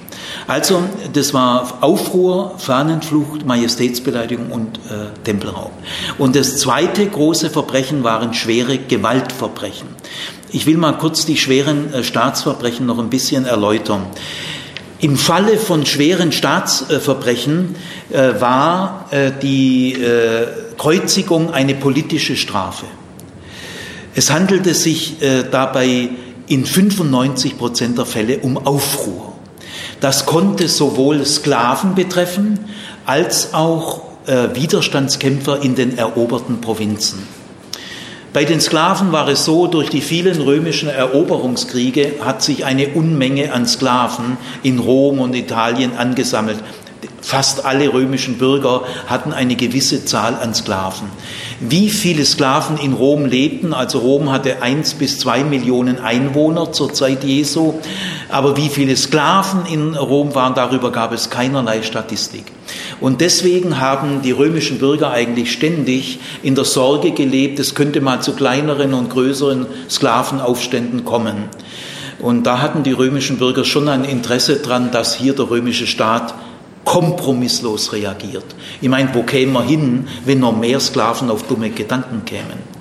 Also 0.46 0.82
das 1.12 1.34
war 1.34 1.78
Aufruhr, 1.80 2.54
Fahnenflucht, 2.58 3.44
Majestätsbeleidigung 3.44 4.50
und 4.50 4.78
äh, 4.78 5.08
Tempelraub. 5.24 5.72
Und 6.18 6.36
das 6.36 6.58
zweite 6.58 7.06
große 7.06 7.50
Verbrechen 7.50 8.04
waren 8.04 8.32
schwere 8.32 8.78
Gewaltverbrechen. 8.78 9.88
Ich 10.50 10.66
will 10.66 10.76
mal 10.76 10.92
kurz 10.92 11.26
die 11.26 11.36
schweren 11.36 11.92
äh, 11.92 12.04
Staatsverbrechen 12.04 12.86
noch 12.86 12.98
ein 12.98 13.10
bisschen 13.10 13.44
erläutern. 13.44 14.06
Im 14.98 15.16
Falle 15.16 15.58
von 15.58 15.84
schweren 15.84 16.32
Staatsverbrechen 16.32 17.74
äh, 18.10 18.40
war 18.40 19.06
äh, 19.10 19.30
die 19.42 19.92
äh, 19.92 20.46
Kreuzigung 20.78 21.52
eine 21.52 21.74
politische 21.74 22.36
Strafe. 22.36 22.86
Es 24.14 24.30
handelte 24.30 24.72
sich 24.72 25.16
dabei 25.50 26.08
in 26.46 26.64
95 26.64 27.58
Prozent 27.58 27.98
der 27.98 28.06
Fälle 28.06 28.38
um 28.38 28.56
Aufruhr. 28.56 29.32
Das 30.00 30.26
konnte 30.26 30.68
sowohl 30.68 31.24
Sklaven 31.24 31.94
betreffen 31.94 32.58
als 33.04 33.54
auch 33.54 34.02
äh, 34.26 34.54
Widerstandskämpfer 34.54 35.62
in 35.62 35.74
den 35.74 35.96
eroberten 35.98 36.60
Provinzen. 36.60 37.26
Bei 38.32 38.44
den 38.44 38.60
Sklaven 38.60 39.12
war 39.12 39.28
es 39.28 39.46
so, 39.46 39.66
durch 39.66 39.88
die 39.88 40.02
vielen 40.02 40.42
römischen 40.42 40.90
Eroberungskriege 40.90 42.16
hat 42.20 42.42
sich 42.42 42.66
eine 42.66 42.88
Unmenge 42.88 43.52
an 43.52 43.66
Sklaven 43.66 44.36
in 44.62 44.78
Rom 44.78 45.20
und 45.20 45.34
Italien 45.34 45.96
angesammelt. 45.96 46.58
Fast 47.20 47.64
alle 47.64 47.92
römischen 47.92 48.38
Bürger 48.38 48.82
hatten 49.08 49.32
eine 49.32 49.56
gewisse 49.56 50.04
Zahl 50.04 50.36
an 50.36 50.54
Sklaven. 50.54 51.08
Wie 51.58 51.90
viele 51.90 52.24
Sklaven 52.24 52.78
in 52.78 52.92
Rom 52.92 53.26
lebten, 53.26 53.74
also 53.74 53.98
Rom 53.98 54.30
hatte 54.30 54.62
eins 54.62 54.94
bis 54.94 55.18
zwei 55.18 55.42
Millionen 55.42 55.98
Einwohner 55.98 56.72
zur 56.72 56.94
Zeit 56.94 57.24
Jesu, 57.24 57.74
aber 58.28 58.56
wie 58.56 58.68
viele 58.68 58.96
Sklaven 58.96 59.66
in 59.66 59.96
Rom 59.96 60.34
waren, 60.36 60.54
darüber 60.54 60.92
gab 60.92 61.12
es 61.12 61.28
keinerlei 61.28 61.82
Statistik. 61.82 62.44
Und 63.00 63.20
deswegen 63.20 63.80
haben 63.80 64.22
die 64.22 64.32
römischen 64.32 64.78
Bürger 64.78 65.10
eigentlich 65.10 65.52
ständig 65.52 66.20
in 66.42 66.54
der 66.54 66.64
Sorge 66.64 67.10
gelebt, 67.10 67.58
es 67.58 67.74
könnte 67.74 68.00
mal 68.00 68.20
zu 68.22 68.34
kleineren 68.34 68.94
und 68.94 69.10
größeren 69.10 69.66
Sklavenaufständen 69.90 71.04
kommen. 71.04 71.48
Und 72.18 72.44
da 72.44 72.60
hatten 72.60 72.82
die 72.82 72.92
römischen 72.92 73.38
Bürger 73.38 73.64
schon 73.64 73.88
ein 73.88 74.04
Interesse 74.04 74.56
daran, 74.56 74.90
dass 74.90 75.14
hier 75.14 75.34
der 75.34 75.50
römische 75.50 75.86
Staat 75.86 76.34
kompromisslos 76.86 77.92
reagiert. 77.92 78.46
Ich 78.80 78.88
meine, 78.88 79.10
wo 79.12 79.22
kämen 79.24 79.52
wir 79.52 79.64
hin, 79.64 80.08
wenn 80.24 80.40
noch 80.40 80.56
mehr 80.56 80.80
Sklaven 80.80 81.30
auf 81.30 81.42
dumme 81.42 81.68
Gedanken 81.68 82.24
kämen? 82.24 82.76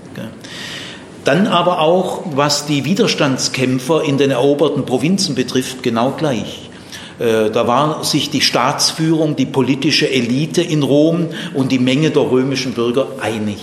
Dann 1.26 1.48
aber 1.48 1.80
auch, 1.80 2.22
was 2.36 2.68
die 2.68 2.86
Widerstandskämpfer 2.86 4.04
in 4.04 4.20
den 4.20 4.30
eroberten 4.30 4.86
Provinzen 4.86 5.34
betrifft, 5.34 5.82
genau 5.82 6.12
gleich. 6.12 6.70
Äh, 7.18 7.50
da 7.50 7.68
war 7.68 8.04
sich 8.04 8.30
die 8.30 8.42
Staatsführung, 8.42 9.36
die 9.36 9.48
politische 9.48 10.10
Elite 10.10 10.62
in 10.62 10.84
Rom 10.84 11.30
und 11.56 11.72
die 11.72 11.80
Menge 11.80 12.12
der 12.12 12.30
römischen 12.30 12.74
Bürger 12.74 13.08
einig. 13.20 13.58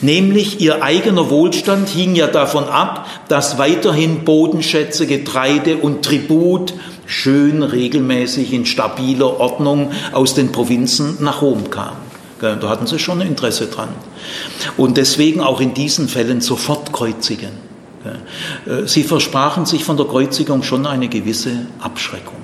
Nämlich 0.00 0.60
ihr 0.60 0.82
eigener 0.82 1.28
Wohlstand 1.28 1.90
hing 1.90 2.14
ja 2.14 2.26
davon 2.26 2.64
ab, 2.64 3.06
dass 3.28 3.58
weiterhin 3.58 4.24
Bodenschätze, 4.24 5.06
Getreide 5.06 5.76
und 5.76 6.02
Tribut 6.02 6.72
schön 7.06 7.62
regelmäßig 7.62 8.52
in 8.52 8.66
stabiler 8.66 9.40
Ordnung 9.40 9.92
aus 10.12 10.34
den 10.34 10.52
Provinzen 10.52 11.18
nach 11.20 11.42
Rom 11.42 11.70
kam. 11.70 11.96
Da 12.40 12.60
hatten 12.68 12.86
sie 12.86 12.98
schon 12.98 13.20
Interesse 13.20 13.66
dran. 13.66 13.88
Und 14.76 14.98
deswegen 14.98 15.40
auch 15.40 15.60
in 15.60 15.72
diesen 15.72 16.08
Fällen 16.08 16.40
sofort 16.40 16.92
kreuzigen. 16.92 17.66
Äh, 18.04 18.86
sie 18.86 19.04
versprachen 19.04 19.66
sich 19.66 19.84
von 19.84 19.96
der 19.96 20.06
Kreuzigung 20.06 20.62
schon 20.62 20.86
eine 20.86 21.08
gewisse 21.08 21.66
Abschreckung. 21.80 22.34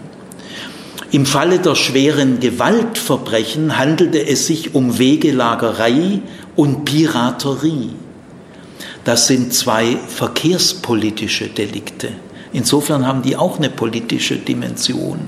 Im 1.11 1.27
Falle 1.27 1.59
der 1.59 1.75
schweren 1.75 2.40
Gewaltverbrechen 2.40 3.77
handelte 3.77 4.27
es 4.27 4.46
sich 4.46 4.75
um 4.75 4.98
Wegelagerei 4.98 6.20
und 6.57 6.87
Piraterie. 6.87 7.90
Das 9.05 9.27
sind 9.27 9.53
zwei 9.53 9.98
verkehrspolitische 10.09 11.48
Delikte. 11.48 12.12
Insofern 12.52 13.06
haben 13.06 13.22
die 13.22 13.36
auch 13.36 13.58
eine 13.58 13.70
politische 13.70 14.36
Dimension. 14.36 15.18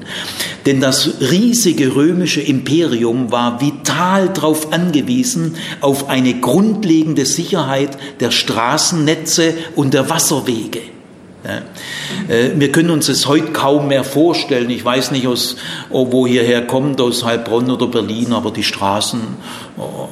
Denn 0.67 0.81
das 0.81 1.21
riesige 1.21 1.95
römische 1.95 2.41
Imperium 2.41 3.33
war 3.33 3.61
vital 3.61 4.29
darauf 4.29 4.73
angewiesen, 4.73 5.57
auf 5.81 6.09
eine 6.09 6.35
grundlegende 6.41 7.27
Sicherheit 7.27 7.97
der 8.21 8.31
Straßennetze 8.31 9.55
und 9.75 9.95
der 9.95 10.11
Wasserwege. 10.11 10.94
Äh, 11.45 12.51
wir 12.57 12.73
können 12.73 12.91
uns 12.91 13.07
das 13.07 13.27
heute 13.27 13.53
kaum 13.53 13.89
mehr 13.89 14.05
vorstellen. 14.05 14.71
Ich 14.71 14.85
weiß 14.85 15.11
nicht, 15.11 15.27
aus, 15.27 15.57
wo 15.91 16.27
hierher 16.27 16.67
kommt, 16.67 17.01
aus 17.01 17.25
Heilbronn 17.25 17.71
oder 17.71 17.87
Berlin, 17.87 18.33
aber 18.33 18.51
die 18.51 18.63
Straßen 18.63 19.21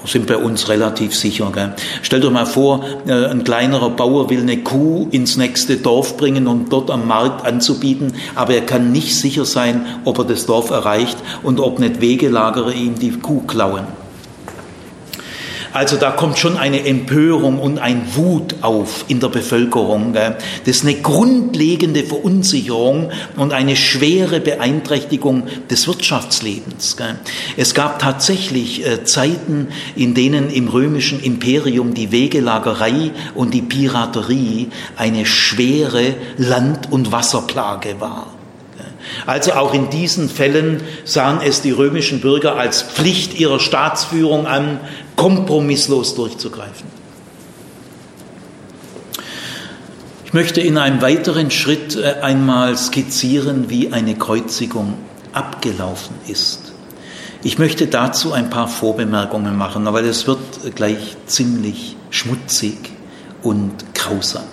sind 0.04 0.26
bei 0.26 0.36
uns 0.36 0.68
relativ 0.68 1.14
sicher. 1.14 1.50
Gell? 1.54 1.74
Stellt 2.02 2.24
euch 2.24 2.32
mal 2.32 2.46
vor, 2.46 2.84
äh, 3.06 3.26
ein 3.26 3.44
kleinerer 3.44 3.90
Bauer 3.90 4.28
will 4.30 4.40
eine 4.40 4.58
Kuh 4.58 5.08
ins 5.10 5.36
nächste 5.36 5.76
Dorf 5.76 6.16
bringen 6.16 6.46
um 6.46 6.68
dort 6.68 6.90
am 6.90 7.06
Markt 7.06 7.46
anzubieten, 7.46 8.12
aber 8.34 8.54
er 8.54 8.62
kann 8.62 8.92
nicht 8.92 9.14
sicher 9.14 9.44
sein, 9.44 9.86
ob 10.04 10.18
er 10.18 10.24
das 10.24 10.46
Dorf 10.46 10.70
erreicht 10.70 11.16
und 11.42 11.60
ob 11.60 11.78
nicht 11.78 12.00
Wegelagerer 12.00 12.72
ihm 12.72 12.98
die 12.98 13.12
Kuh 13.12 13.40
klauen. 13.42 14.01
Also 15.72 15.96
da 15.96 16.10
kommt 16.10 16.38
schon 16.38 16.56
eine 16.56 16.84
Empörung 16.84 17.58
und 17.58 17.78
ein 17.78 18.14
Wut 18.14 18.56
auf 18.60 19.06
in 19.08 19.20
der 19.20 19.28
Bevölkerung. 19.28 20.12
Das 20.12 20.36
ist 20.64 20.84
eine 20.84 20.96
grundlegende 20.96 22.04
Verunsicherung 22.04 23.10
und 23.36 23.52
eine 23.52 23.76
schwere 23.76 24.40
Beeinträchtigung 24.40 25.46
des 25.70 25.86
Wirtschaftslebens. 25.86 26.96
Es 27.56 27.74
gab 27.74 27.98
tatsächlich 27.98 28.86
äh, 28.86 29.04
Zeiten, 29.04 29.68
in 29.96 30.14
denen 30.14 30.50
im 30.50 30.68
römischen 30.68 31.22
Imperium 31.22 31.94
die 31.94 32.12
Wegelagerei 32.12 33.10
und 33.34 33.54
die 33.54 33.62
Piraterie 33.62 34.68
eine 34.96 35.24
schwere 35.26 36.14
Land- 36.36 36.92
und 36.92 37.12
Wasserplage 37.12 38.00
war. 38.00 38.41
Also 39.26 39.52
auch 39.52 39.74
in 39.74 39.90
diesen 39.90 40.28
Fällen 40.28 40.82
sahen 41.04 41.40
es 41.44 41.62
die 41.62 41.70
römischen 41.70 42.20
Bürger 42.20 42.56
als 42.56 42.82
Pflicht 42.82 43.38
ihrer 43.38 43.60
Staatsführung 43.60 44.46
an, 44.46 44.80
kompromisslos 45.16 46.14
durchzugreifen. 46.14 46.86
Ich 50.24 50.32
möchte 50.32 50.62
in 50.62 50.78
einem 50.78 51.02
weiteren 51.02 51.50
Schritt 51.50 51.94
äh, 51.94 52.22
einmal 52.22 52.76
skizzieren, 52.78 53.68
wie 53.68 53.92
eine 53.92 54.14
Kreuzigung 54.14 54.94
abgelaufen 55.34 56.16
ist. 56.26 56.72
Ich 57.42 57.58
möchte 57.58 57.86
dazu 57.86 58.32
ein 58.32 58.48
paar 58.48 58.66
Vorbemerkungen 58.66 59.58
machen, 59.58 59.86
aber 59.86 60.02
es 60.02 60.26
wird 60.26 60.38
gleich 60.74 61.16
ziemlich 61.26 61.96
schmutzig 62.10 62.78
und 63.42 63.94
grausam. 63.94 64.44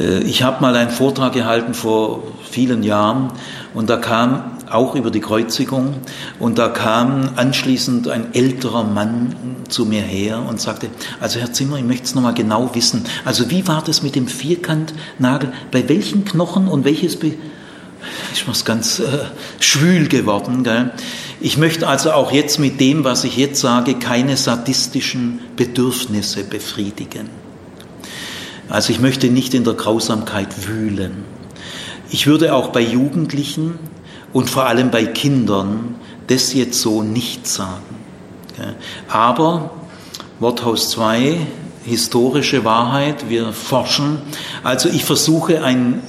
Äh, 0.00 0.20
ich 0.24 0.42
habe 0.42 0.60
mal 0.60 0.74
einen 0.74 0.90
Vortrag 0.90 1.32
gehalten 1.32 1.74
vor 1.74 2.22
vielen 2.48 2.82
Jahren 2.82 3.32
und 3.74 3.90
da 3.90 3.96
kam 3.96 4.52
auch 4.70 4.94
über 4.94 5.10
die 5.10 5.20
Kreuzigung 5.20 5.94
und 6.38 6.58
da 6.58 6.68
kam 6.68 7.30
anschließend 7.36 8.08
ein 8.08 8.34
älterer 8.34 8.84
Mann 8.84 9.34
zu 9.68 9.84
mir 9.84 10.02
her 10.02 10.44
und 10.48 10.60
sagte, 10.60 10.88
also 11.20 11.38
Herr 11.38 11.52
Zimmer, 11.52 11.76
ich 11.76 11.84
möchte 11.84 12.04
es 12.04 12.14
nochmal 12.14 12.34
genau 12.34 12.74
wissen, 12.74 13.04
also 13.24 13.50
wie 13.50 13.66
war 13.68 13.82
das 13.82 14.02
mit 14.02 14.16
dem 14.16 14.28
Vierkantnagel, 14.28 15.52
bei 15.70 15.88
welchen 15.88 16.24
Knochen 16.24 16.68
und 16.68 16.84
welches... 16.84 17.16
Be 17.16 17.34
ist 18.32 18.46
mir 18.46 18.54
ganz 18.64 19.00
äh, 19.00 19.04
schwül 19.60 20.08
geworden. 20.08 20.64
Gell? 20.64 20.92
Ich 21.40 21.56
möchte 21.56 21.88
also 21.88 22.12
auch 22.12 22.32
jetzt 22.32 22.58
mit 22.58 22.80
dem, 22.80 23.04
was 23.04 23.24
ich 23.24 23.36
jetzt 23.36 23.60
sage, 23.60 23.94
keine 23.94 24.36
sadistischen 24.36 25.40
Bedürfnisse 25.56 26.44
befriedigen. 26.44 27.28
Also 28.68 28.92
ich 28.92 29.00
möchte 29.00 29.28
nicht 29.28 29.54
in 29.54 29.64
der 29.64 29.74
Grausamkeit 29.74 30.68
wühlen. 30.68 31.24
Ich 32.10 32.26
würde 32.26 32.54
auch 32.54 32.68
bei 32.68 32.80
Jugendlichen 32.80 33.78
und 34.32 34.48
vor 34.48 34.66
allem 34.66 34.90
bei 34.90 35.06
Kindern 35.06 35.96
das 36.26 36.52
jetzt 36.54 36.80
so 36.80 37.02
nicht 37.02 37.46
sagen. 37.46 37.82
Aber 39.08 39.70
Worthaus 40.40 40.90
2, 40.90 41.38
historische 41.84 42.64
Wahrheit, 42.64 43.28
wir 43.28 43.52
forschen. 43.52 44.18
Also 44.62 44.88
ich 44.88 45.04
versuche 45.04 45.62
einen, 45.62 46.02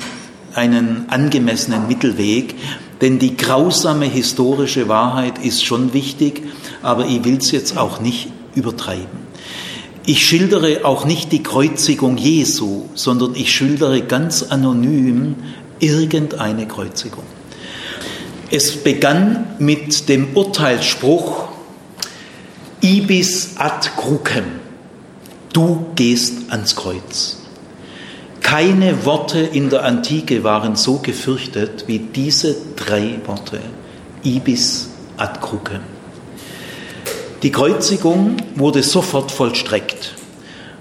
einen 0.53 1.05
angemessenen 1.09 1.87
Mittelweg, 1.87 2.55
denn 3.01 3.19
die 3.19 3.37
grausame 3.37 4.05
historische 4.05 4.87
Wahrheit 4.87 5.37
ist 5.43 5.63
schon 5.63 5.93
wichtig, 5.93 6.43
aber 6.81 7.05
ich 7.05 7.23
will 7.23 7.37
es 7.37 7.51
jetzt 7.51 7.77
auch 7.77 7.99
nicht 7.99 8.29
übertreiben. 8.55 9.27
Ich 10.05 10.25
schildere 10.25 10.85
auch 10.85 11.05
nicht 11.05 11.31
die 11.31 11.43
Kreuzigung 11.43 12.17
Jesu, 12.17 12.85
sondern 12.95 13.35
ich 13.35 13.53
schildere 13.53 14.01
ganz 14.01 14.41
anonym 14.41 15.35
irgendeine 15.79 16.67
Kreuzigung. 16.67 17.23
Es 18.49 18.83
begann 18.83 19.55
mit 19.59 20.07
dem 20.09 20.35
Urteilsspruch 20.35 21.49
Ibis 22.81 23.55
ad 23.57 23.89
crucem, 23.97 24.45
du 25.51 25.87
gehst 25.95 26.51
ans 26.51 26.75
Kreuz. 26.75 27.37
Keine 28.41 29.03
Worte 29.03 29.39
in 29.39 29.69
der 29.69 29.83
Antike 29.83 30.43
waren 30.43 30.75
so 30.77 30.99
gefürchtet 30.99 31.85
wie 31.87 31.99
diese 31.99 32.55
drei 32.77 33.19
Worte, 33.25 33.59
Ibis 34.23 34.89
ad 35.17 35.41
crucem. 35.41 35.81
Die 37.43 37.51
Kreuzigung 37.51 38.37
wurde 38.55 38.81
sofort 38.83 39.31
vollstreckt. 39.31 40.15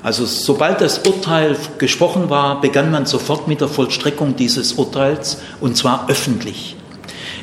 Also 0.06 0.24
sobald 0.24 0.80
das 0.80 1.00
Urteil 1.00 1.56
gesprochen 1.78 2.30
war, 2.30 2.60
begann 2.60 2.92
man 2.92 3.06
sofort 3.06 3.48
mit 3.48 3.60
der 3.60 3.66
Vollstreckung 3.66 4.36
dieses 4.36 4.74
Urteils 4.74 5.38
und 5.60 5.76
zwar 5.76 6.08
öffentlich. 6.08 6.76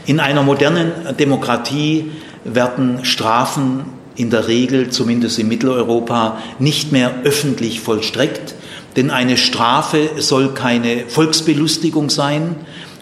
In 0.06 0.22
einer 0.22 0.44
modernen 0.44 0.94
Demokratie 1.20 2.12
werden 2.46 3.04
Strafen 3.04 3.84
in 4.16 4.30
der 4.30 4.48
Regel, 4.48 4.92
zumindest 4.92 5.40
in 5.40 5.50
Mitteleuropa, 5.50 6.38
nicht 6.58 6.94
mehr 6.94 7.14
öffentlich 7.26 7.82
vollstreckt, 7.82 8.56
denn 8.96 9.12
eine 9.12 9.36
Strafe 9.36 10.12
soll 10.20 10.54
keine 10.54 11.04
Volksbelustigung 11.10 12.10
sein 12.10 12.56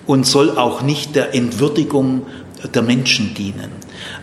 und 0.07 0.25
soll 0.25 0.57
auch 0.57 0.81
nicht 0.81 1.15
der 1.15 1.35
Entwürdigung 1.35 2.25
der 2.73 2.81
Menschen 2.81 3.35
dienen. 3.35 3.69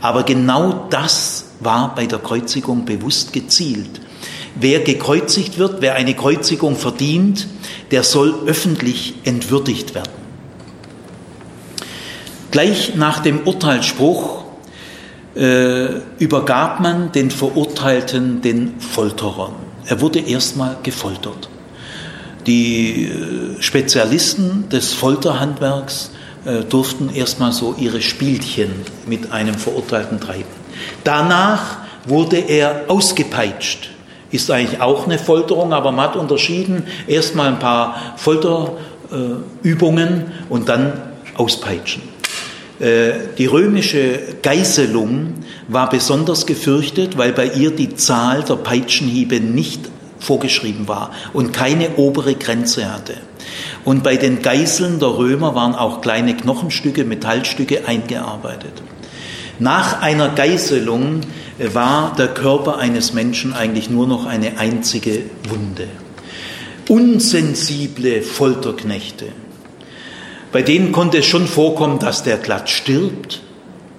Aber 0.01 0.25
genau 0.25 0.89
das 0.91 1.45
war 1.61 1.95
bei 1.95 2.07
der 2.07 2.19
Kreuzigung 2.19 2.85
bewusst 2.85 3.33
gezielt. 3.33 4.01
Wer 4.61 4.81
gekreuzigt 4.81 5.59
wird, 5.59 5.81
wer 5.81 5.95
eine 5.95 6.15
Kreuzigung 6.15 6.77
verdient, 6.77 7.47
der 7.91 8.03
soll 8.03 8.35
öffentlich 8.47 9.15
entwürdigt 9.25 9.95
werden. 9.95 10.11
Gleich 12.51 12.95
nach 12.97 13.21
dem 13.21 13.47
Urteilsspruch 13.47 14.45
äh, 15.37 16.01
übergab 16.19 16.81
man 16.81 17.13
den 17.13 17.31
Verurteilten 17.31 18.41
den 18.41 18.81
Folterern. 18.81 19.55
Er 19.87 20.01
wurde 20.01 20.19
erstmal 20.19 20.77
gefoltert. 20.83 21.49
Die 22.47 23.05
äh, 23.05 23.63
Spezialisten 23.63 24.69
des 24.71 24.93
Folterhandwerks 24.93 26.11
äh, 26.45 26.65
durften 26.65 27.11
erstmal 27.11 27.53
so 27.53 27.75
ihre 27.79 28.01
Spielchen 28.01 28.71
mit 29.07 29.31
einem 29.31 29.55
Verurteilten 29.55 30.19
treiben. 30.19 30.59
Danach 31.05 31.79
wurde 32.07 32.39
er 32.39 32.85
ausgepeitscht. 32.89 33.91
Ist 34.31 34.51
eigentlich 34.51 34.81
auch 34.81 35.07
eine 35.07 35.19
Folterung, 35.19 35.73
aber 35.73 35.93
man 35.93 36.07
hat 36.07 36.17
unterschieden, 36.17 36.85
erstmal 37.07 37.49
ein 37.49 37.59
paar 37.59 38.15
Folterübungen 38.17 40.33
und 40.49 40.69
dann 40.69 40.93
auspeitschen. 41.37 42.03
Äh, 42.81 43.13
die 43.37 43.47
römische 43.47 44.21
Geißelung 44.43 45.35
war 45.69 45.89
besonders 45.89 46.47
gefürchtet, 46.47 47.19
weil 47.19 47.33
bei 47.33 47.47
ihr 47.47 47.71
die 47.71 47.95
Zahl 47.97 48.45
der 48.45 48.57
Peitschenhiebe 48.57 49.41
nicht 49.41 49.91
vorgeschrieben 50.21 50.89
war 50.89 51.13
und 51.33 51.53
keine 51.53 51.97
obere 51.97 52.35
Grenze 52.35 52.93
hatte. 52.93 53.15
Und 53.85 54.03
bei 54.03 54.17
den 54.17 54.43
Geißeln 54.43 55.01
der 55.01 55.17
Römer 55.17 55.55
waren 55.55 55.75
auch 55.75 56.01
kleine 56.01 56.37
Knochenstücke, 56.37 57.05
Metallstücke 57.05 57.87
eingearbeitet. 57.87 58.73
Nach 59.59 60.01
einer 60.03 60.29
Geißelung 60.29 61.21
äh, 61.59 61.75
war 61.75 62.15
der 62.17 62.29
Körper 62.29 62.79
eines 62.79 63.13
Menschen 63.13 63.53
eigentlich 63.53 63.91
nur 63.91 64.07
noch 64.07 64.27
eine 64.27 64.59
einzige 64.59 65.23
Wunde. 65.49 65.89
Unsensible 66.89 68.23
Folterknechte, 68.23 69.27
bei 70.53 70.63
denen 70.63 70.93
konnte 70.93 71.19
es 71.19 71.27
schon 71.27 71.47
vorkommen, 71.47 71.99
dass 71.99 72.23
der 72.23 72.39
glatt 72.39 72.71
stirbt. 72.71 73.43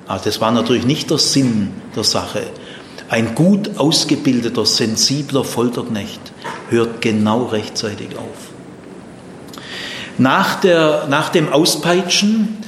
Aber 0.07 0.21
das 0.23 0.41
war 0.41 0.51
natürlich 0.51 0.85
nicht 0.85 1.11
der 1.11 1.19
Sinn 1.19 1.69
der 1.95 2.03
Sache. 2.03 2.41
Ein 3.09 3.35
gut 3.35 3.77
ausgebildeter, 3.77 4.65
sensibler 4.65 5.43
Folterknecht 5.43 6.19
hört 6.69 7.01
genau 7.01 7.45
rechtzeitig 7.45 8.17
auf. 8.17 8.49
Nach, 10.17 10.59
der, 10.59 11.07
nach 11.09 11.29
dem 11.29 11.51
Auspeitschen 11.51 12.58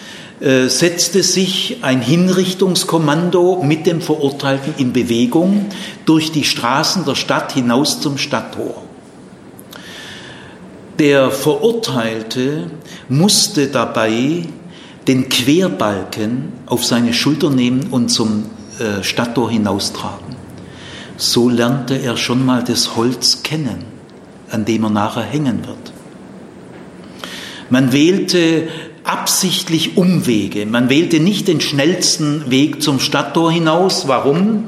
setzte 0.42 1.22
sich 1.22 1.78
ein 1.84 2.02
Hinrichtungskommando 2.02 3.62
mit 3.64 3.86
dem 3.86 4.02
Verurteilten 4.02 4.74
in 4.78 4.92
Bewegung 4.92 5.68
durch 6.06 6.32
die 6.32 6.44
Straßen 6.44 7.06
der 7.06 7.14
Stadt 7.14 7.52
hinaus 7.52 8.02
zum 8.02 8.18
Stadttor. 8.18 8.82
Der 10.98 11.32
Verurteilte 11.32 12.72
musste 13.08 13.68
dabei 13.68 14.46
den 15.08 15.30
Querbalken 15.30 16.54
auf 16.66 16.86
seine 16.86 17.14
Schulter 17.14 17.50
nehmen 17.50 17.88
und 17.92 18.10
zum 18.10 18.46
äh, 18.80 19.04
Stadttor 19.04 19.50
hinaustragen. 19.50 20.36
So 21.18 21.50
lernte 21.50 21.96
er 21.96 22.18
schon 22.18 22.46
mal 22.46 22.64
das 22.64 22.96
Holz 22.96 23.44
kennen, 23.44 23.86
an 24.50 24.66
dem 24.66 24.84
er 24.84 24.90
nachher 24.90 25.24
hängen 25.24 25.66
wird. 25.68 25.92
Man 27.70 27.94
wählte 27.94 28.68
absichtlich 29.04 29.98
Umwege. 29.98 30.66
Man 30.66 30.90
wählte 30.90 31.20
nicht 31.20 31.48
den 31.48 31.62
schnellsten 31.62 32.50
Weg 32.52 32.82
zum 32.82 33.00
Stadttor 33.00 33.52
hinaus. 33.52 34.08
Warum? 34.08 34.66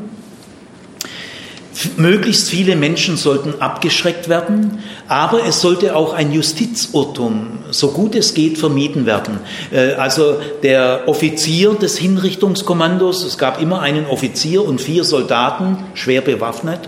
Möglichst 1.97 2.49
viele 2.49 2.75
Menschen 2.75 3.17
sollten 3.17 3.55
abgeschreckt 3.59 4.29
werden, 4.29 4.79
aber 5.07 5.45
es 5.45 5.59
sollte 5.59 5.95
auch 5.95 6.13
ein 6.13 6.31
Justizurtum, 6.31 7.59
so 7.71 7.89
gut 7.89 8.15
es 8.15 8.35
geht, 8.35 8.59
vermieden 8.59 9.05
werden. 9.07 9.39
Äh, 9.71 9.93
also 9.93 10.37
der 10.61 11.03
Offizier 11.07 11.73
des 11.73 11.97
Hinrichtungskommandos, 11.97 13.23
es 13.23 13.39
gab 13.39 13.59
immer 13.59 13.81
einen 13.81 14.05
Offizier 14.05 14.63
und 14.63 14.81
vier 14.81 15.03
Soldaten, 15.03 15.77
schwer 15.95 16.21
bewaffnet, 16.21 16.79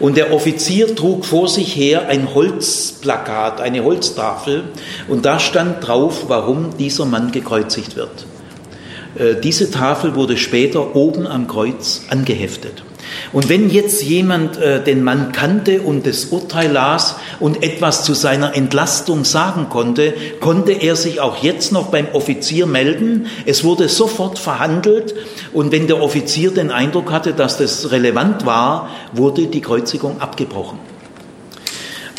und 0.00 0.16
der 0.16 0.32
Offizier 0.32 0.94
trug 0.94 1.24
vor 1.24 1.48
sich 1.48 1.76
her 1.76 2.08
ein 2.08 2.34
Holzplakat, 2.34 3.60
eine 3.60 3.84
Holztafel, 3.84 4.64
und 5.08 5.24
da 5.24 5.40
stand 5.40 5.86
drauf, 5.86 6.24
warum 6.28 6.76
dieser 6.78 7.04
Mann 7.04 7.32
gekreuzigt 7.32 7.96
wird. 7.96 8.26
Äh, 9.16 9.40
diese 9.40 9.70
Tafel 9.70 10.14
wurde 10.14 10.36
später 10.36 10.94
oben 10.94 11.26
am 11.26 11.48
Kreuz 11.48 12.02
angeheftet. 12.10 12.82
Und 13.32 13.48
wenn 13.48 13.70
jetzt 13.70 14.02
jemand 14.02 14.56
äh, 14.56 14.82
den 14.82 15.02
Mann 15.02 15.32
kannte 15.32 15.82
und 15.82 16.06
das 16.06 16.26
Urteil 16.26 16.70
las 16.70 17.16
und 17.40 17.62
etwas 17.62 18.04
zu 18.04 18.14
seiner 18.14 18.56
Entlastung 18.56 19.24
sagen 19.24 19.68
konnte, 19.68 20.14
konnte 20.40 20.72
er 20.72 20.96
sich 20.96 21.20
auch 21.20 21.42
jetzt 21.42 21.72
noch 21.72 21.88
beim 21.88 22.08
Offizier 22.12 22.66
melden. 22.66 23.26
Es 23.46 23.64
wurde 23.64 23.88
sofort 23.88 24.38
verhandelt 24.38 25.14
und 25.52 25.72
wenn 25.72 25.86
der 25.86 26.00
Offizier 26.02 26.52
den 26.52 26.70
Eindruck 26.70 27.12
hatte, 27.12 27.32
dass 27.32 27.58
das 27.58 27.90
relevant 27.90 28.46
war, 28.46 28.90
wurde 29.12 29.46
die 29.46 29.60
Kreuzigung 29.60 30.20
abgebrochen. 30.20 30.78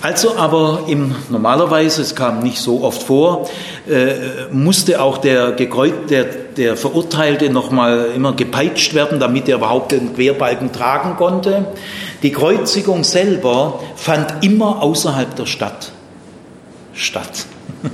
Also 0.02 0.38
aber 0.38 0.86
im, 0.88 1.14
normalerweise, 1.30 2.02
es 2.02 2.16
kam 2.16 2.40
nicht 2.40 2.60
so 2.60 2.84
oft 2.84 3.04
vor, 3.04 3.50
äh, 3.90 4.48
musste 4.50 5.02
auch 5.02 5.18
der, 5.18 5.52
Gekreut, 5.52 6.10
der, 6.10 6.26
der 6.60 6.76
Verurteilte 6.76 7.50
nochmal 7.50 8.10
immer 8.14 8.34
gepeitscht 8.34 8.94
werden, 8.94 9.20
damit 9.20 9.48
er 9.48 9.56
überhaupt 9.56 9.94
den 9.94 10.14
Querbalken 10.14 10.74
tragen 10.74 11.16
konnte. 11.16 11.66
Die 12.22 12.32
Kreuzigung 12.32 13.06
selber 13.06 13.80
fand 13.96 14.44
immer 14.44 14.84
außerhalb 14.84 15.36
der 15.36 15.46
Stadt 15.48 15.94
statt. 16.94 17.46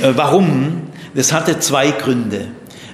Äh, 0.00 0.12
warum? 0.14 0.82
Das 1.16 1.32
hatte 1.32 1.58
zwei 1.58 1.90
Gründe. 1.90 2.46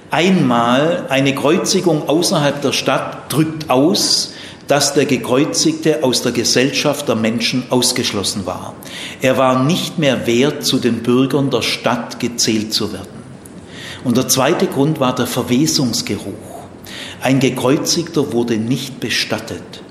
Einmal, 0.09 1.05
eine 1.09 1.35
Kreuzigung 1.35 2.09
außerhalb 2.09 2.63
der 2.63 2.71
Stadt 2.71 3.31
drückt 3.31 3.69
aus, 3.69 4.33
dass 4.67 4.95
der 4.95 5.05
Gekreuzigte 5.05 6.03
aus 6.03 6.23
der 6.23 6.31
Gesellschaft 6.31 7.07
der 7.07 7.15
Menschen 7.15 7.65
ausgeschlossen 7.69 8.47
war. 8.47 8.73
Er 9.21 9.37
war 9.37 9.63
nicht 9.63 9.99
mehr 9.99 10.25
wert, 10.25 10.65
zu 10.65 10.79
den 10.79 11.03
Bürgern 11.03 11.51
der 11.51 11.61
Stadt 11.61 12.19
gezählt 12.19 12.73
zu 12.73 12.91
werden. 12.91 13.14
Und 14.05 14.17
der 14.17 14.27
zweite 14.27 14.67
Grund 14.67 14.99
war 14.99 15.15
der 15.15 15.25
Verwesungsgeruch. 15.25 16.31
Ein 17.21 17.39
Gekreuzigter 17.39 18.31
wurde 18.33 18.57
nicht 18.57 18.99
bestattet. 18.99 19.81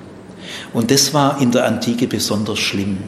Und 0.72 0.92
das 0.92 1.12
war 1.12 1.40
in 1.40 1.50
der 1.50 1.66
Antike 1.66 2.06
besonders 2.06 2.60
schlimm. 2.60 2.98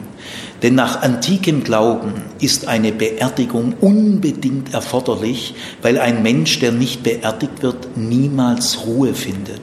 Denn 0.61 0.75
nach 0.75 1.01
antikem 1.03 1.63
Glauben 1.63 2.23
ist 2.41 2.67
eine 2.67 2.91
Beerdigung 2.91 3.75
unbedingt 3.79 4.73
erforderlich, 4.73 5.55
weil 5.81 5.97
ein 5.97 6.23
Mensch, 6.23 6.59
der 6.59 6.73
nicht 6.73 7.03
beerdigt 7.03 7.63
wird, 7.63 7.95
niemals 7.95 8.85
Ruhe 8.85 9.13
findet. 9.13 9.61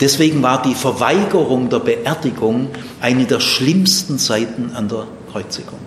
Deswegen 0.00 0.42
war 0.42 0.60
die 0.60 0.74
Verweigerung 0.74 1.70
der 1.70 1.78
Beerdigung 1.78 2.68
eine 3.00 3.24
der 3.24 3.40
schlimmsten 3.40 4.18
Seiten 4.18 4.72
an 4.74 4.88
der 4.88 5.06
Kreuzigung. 5.32 5.78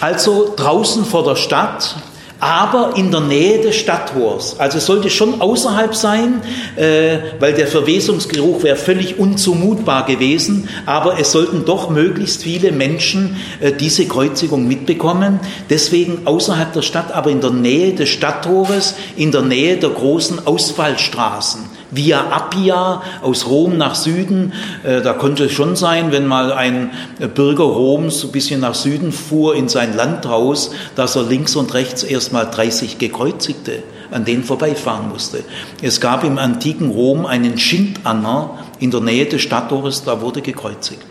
Also 0.00 0.54
draußen 0.56 1.04
vor 1.04 1.24
der 1.24 1.36
Stadt 1.36 1.96
aber 2.40 2.94
in 2.96 3.10
der 3.10 3.20
Nähe 3.20 3.60
des 3.60 3.76
Stadttors. 3.76 4.58
Also 4.58 4.78
es 4.78 4.86
sollte 4.86 5.10
schon 5.10 5.40
außerhalb 5.40 5.94
sein, 5.94 6.42
äh, 6.76 7.18
weil 7.38 7.52
der 7.52 7.66
Verwesungsgeruch 7.66 8.62
wäre 8.62 8.76
völlig 8.76 9.18
unzumutbar 9.18 10.06
gewesen, 10.06 10.68
aber 10.86 11.18
es 11.20 11.32
sollten 11.32 11.64
doch 11.64 11.90
möglichst 11.90 12.42
viele 12.42 12.72
Menschen 12.72 13.36
äh, 13.60 13.72
diese 13.72 14.06
Kreuzigung 14.06 14.66
mitbekommen. 14.66 15.40
Deswegen 15.68 16.26
außerhalb 16.26 16.72
der 16.72 16.82
Stadt, 16.82 17.12
aber 17.12 17.30
in 17.30 17.40
der 17.40 17.50
Nähe 17.50 17.94
des 17.94 18.08
Stadttores, 18.08 18.94
in 19.16 19.30
der 19.32 19.42
Nähe 19.42 19.76
der 19.76 19.90
großen 19.90 20.46
Ausfallstraßen 20.46 21.79
via 21.90 22.30
Appia 22.30 23.02
aus 23.22 23.46
Rom 23.46 23.76
nach 23.76 23.94
Süden. 23.94 24.52
Äh, 24.84 25.02
da 25.02 25.12
konnte 25.12 25.44
es 25.44 25.52
schon 25.52 25.76
sein, 25.76 26.12
wenn 26.12 26.26
mal 26.26 26.52
ein 26.52 26.90
Bürger 27.34 27.64
Roms 27.64 28.24
ein 28.24 28.32
bisschen 28.32 28.60
nach 28.60 28.74
Süden 28.74 29.12
fuhr 29.12 29.54
in 29.54 29.68
sein 29.68 29.96
Landhaus, 29.96 30.70
dass 30.96 31.16
er 31.16 31.22
links 31.22 31.56
und 31.56 31.74
rechts 31.74 32.02
erstmal 32.02 32.50
30 32.50 32.98
Gekreuzigte 32.98 33.82
an 34.10 34.24
denen 34.24 34.42
vorbeifahren 34.42 35.08
musste. 35.08 35.44
Es 35.82 36.00
gab 36.00 36.24
im 36.24 36.38
antiken 36.38 36.90
Rom 36.90 37.26
einen 37.26 37.58
Schindanner 37.58 38.58
in 38.80 38.90
der 38.90 39.00
Nähe 39.00 39.26
des 39.26 39.42
Stadttores, 39.42 40.02
da 40.02 40.20
wurde 40.20 40.42
gekreuzigt. 40.42 41.06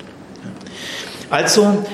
Also 1.29 1.85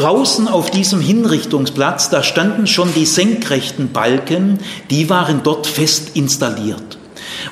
Draußen 0.00 0.48
auf 0.48 0.70
diesem 0.70 1.00
Hinrichtungsplatz, 1.00 2.08
da 2.08 2.22
standen 2.22 2.66
schon 2.66 2.94
die 2.94 3.04
senkrechten 3.04 3.92
Balken, 3.92 4.58
die 4.88 5.10
waren 5.10 5.42
dort 5.42 5.66
fest 5.66 6.12
installiert. 6.14 6.99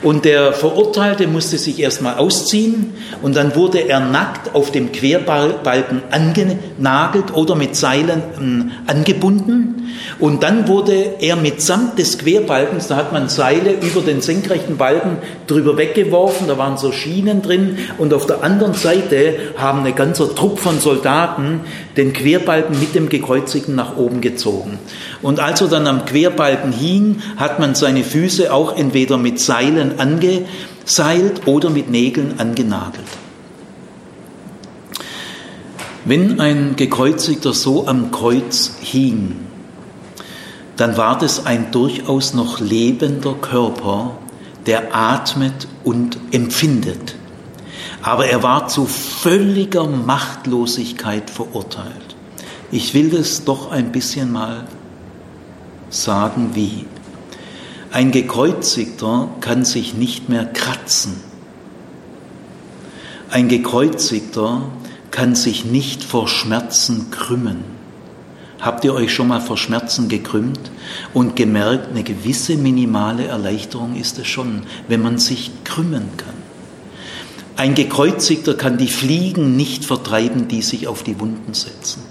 Und 0.02 0.24
der 0.24 0.52
Verurteilte 0.52 1.26
musste 1.26 1.58
sich 1.58 1.80
erstmal 1.80 2.16
ausziehen 2.16 2.92
und 3.22 3.36
dann 3.36 3.54
wurde 3.54 3.88
er 3.88 4.00
nackt 4.00 4.54
auf 4.54 4.70
dem 4.70 4.92
Querbalken 4.92 6.02
angenagelt 6.10 7.34
oder 7.34 7.54
mit 7.54 7.76
Seilen 7.76 8.22
ähm, 8.38 8.70
angebunden. 8.86 9.88
Und 10.18 10.42
dann 10.42 10.68
wurde 10.68 11.14
er 11.20 11.36
mitsamt 11.36 11.98
des 11.98 12.18
Querbalkens, 12.18 12.88
da 12.88 12.96
hat 12.96 13.12
man 13.12 13.28
Seile 13.28 13.72
über 13.72 14.00
den 14.00 14.20
senkrechten 14.20 14.76
Balken 14.76 15.18
drüber 15.46 15.76
weggeworfen, 15.76 16.46
da 16.46 16.58
waren 16.58 16.76
so 16.76 16.92
Schienen 16.92 17.42
drin 17.42 17.78
und 17.98 18.12
auf 18.14 18.26
der 18.26 18.42
anderen 18.42 18.74
Seite 18.74 19.34
haben 19.56 19.80
eine 19.80 19.92
ganze 19.92 20.34
Trupp 20.34 20.58
von 20.58 20.80
Soldaten 20.80 21.60
den 21.96 22.12
Querbalken 22.12 22.78
mit 22.78 22.94
dem 22.94 23.08
Gekreuzigten 23.08 23.74
nach 23.74 23.96
oben 23.96 24.20
gezogen. 24.20 24.78
Und 25.22 25.40
als 25.40 25.60
er 25.60 25.68
dann 25.68 25.86
am 25.86 26.04
Querbalken 26.04 26.72
hing, 26.72 27.22
hat 27.36 27.58
man 27.58 27.74
seine 27.74 28.04
Füße 28.04 28.52
auch 28.52 28.76
entweder 28.76 29.18
mit 29.18 29.40
Seilen 29.40 29.77
angeseilt 29.98 31.46
oder 31.46 31.70
mit 31.70 31.90
Nägeln 31.90 32.38
angenagelt. 32.38 33.06
Wenn 36.04 36.40
ein 36.40 36.76
Gekreuzigter 36.76 37.52
so 37.52 37.86
am 37.86 38.10
Kreuz 38.10 38.76
hing, 38.80 39.36
dann 40.76 40.96
war 40.96 41.18
das 41.18 41.44
ein 41.44 41.70
durchaus 41.72 42.34
noch 42.34 42.60
lebender 42.60 43.34
Körper, 43.34 44.16
der 44.66 44.94
atmet 44.94 45.66
und 45.84 46.18
empfindet. 46.30 47.16
Aber 48.00 48.26
er 48.26 48.42
war 48.42 48.68
zu 48.68 48.86
völliger 48.86 49.86
Machtlosigkeit 49.86 51.28
verurteilt. 51.28 52.16
Ich 52.70 52.94
will 52.94 53.10
das 53.10 53.44
doch 53.44 53.70
ein 53.70 53.92
bisschen 53.92 54.30
mal 54.30 54.64
sagen 55.90 56.50
wie. 56.54 56.86
Ein 57.90 58.12
gekreuzigter 58.12 59.28
kann 59.40 59.64
sich 59.64 59.94
nicht 59.94 60.28
mehr 60.28 60.44
kratzen. 60.44 61.14
Ein 63.30 63.48
gekreuzigter 63.48 64.62
kann 65.10 65.34
sich 65.34 65.64
nicht 65.64 66.04
vor 66.04 66.28
Schmerzen 66.28 67.10
krümmen. 67.10 67.64
Habt 68.60 68.84
ihr 68.84 68.92
euch 68.92 69.14
schon 69.14 69.28
mal 69.28 69.40
vor 69.40 69.56
Schmerzen 69.56 70.08
gekrümmt 70.08 70.70
und 71.14 71.34
gemerkt, 71.34 71.90
eine 71.90 72.02
gewisse 72.02 72.56
minimale 72.56 73.24
Erleichterung 73.24 73.96
ist 73.96 74.18
es 74.18 74.26
schon, 74.26 74.62
wenn 74.88 75.00
man 75.00 75.18
sich 75.18 75.50
krümmen 75.64 76.08
kann. 76.16 76.34
Ein 77.56 77.74
gekreuzigter 77.74 78.54
kann 78.54 78.78
die 78.78 78.88
Fliegen 78.88 79.56
nicht 79.56 79.84
vertreiben, 79.84 80.46
die 80.48 80.62
sich 80.62 80.88
auf 80.88 81.02
die 81.02 81.18
Wunden 81.20 81.54
setzen. 81.54 82.02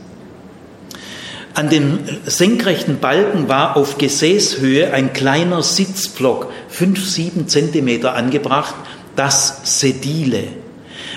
An 1.58 1.72
dem 1.72 1.98
senkrechten 2.28 3.00
Balken 3.00 3.50
war 3.50 3.78
auf 3.78 3.98
Gesäßhöhe 3.98 4.94
ein 4.94 5.12
kleiner 5.12 5.64
Sitzblock, 5.64 6.52
fünf, 6.70 7.04
sieben 7.04 7.48
Zentimeter 7.48 8.14
angebracht, 8.14 8.76
das 9.16 9.62
Sedile. 9.64 10.44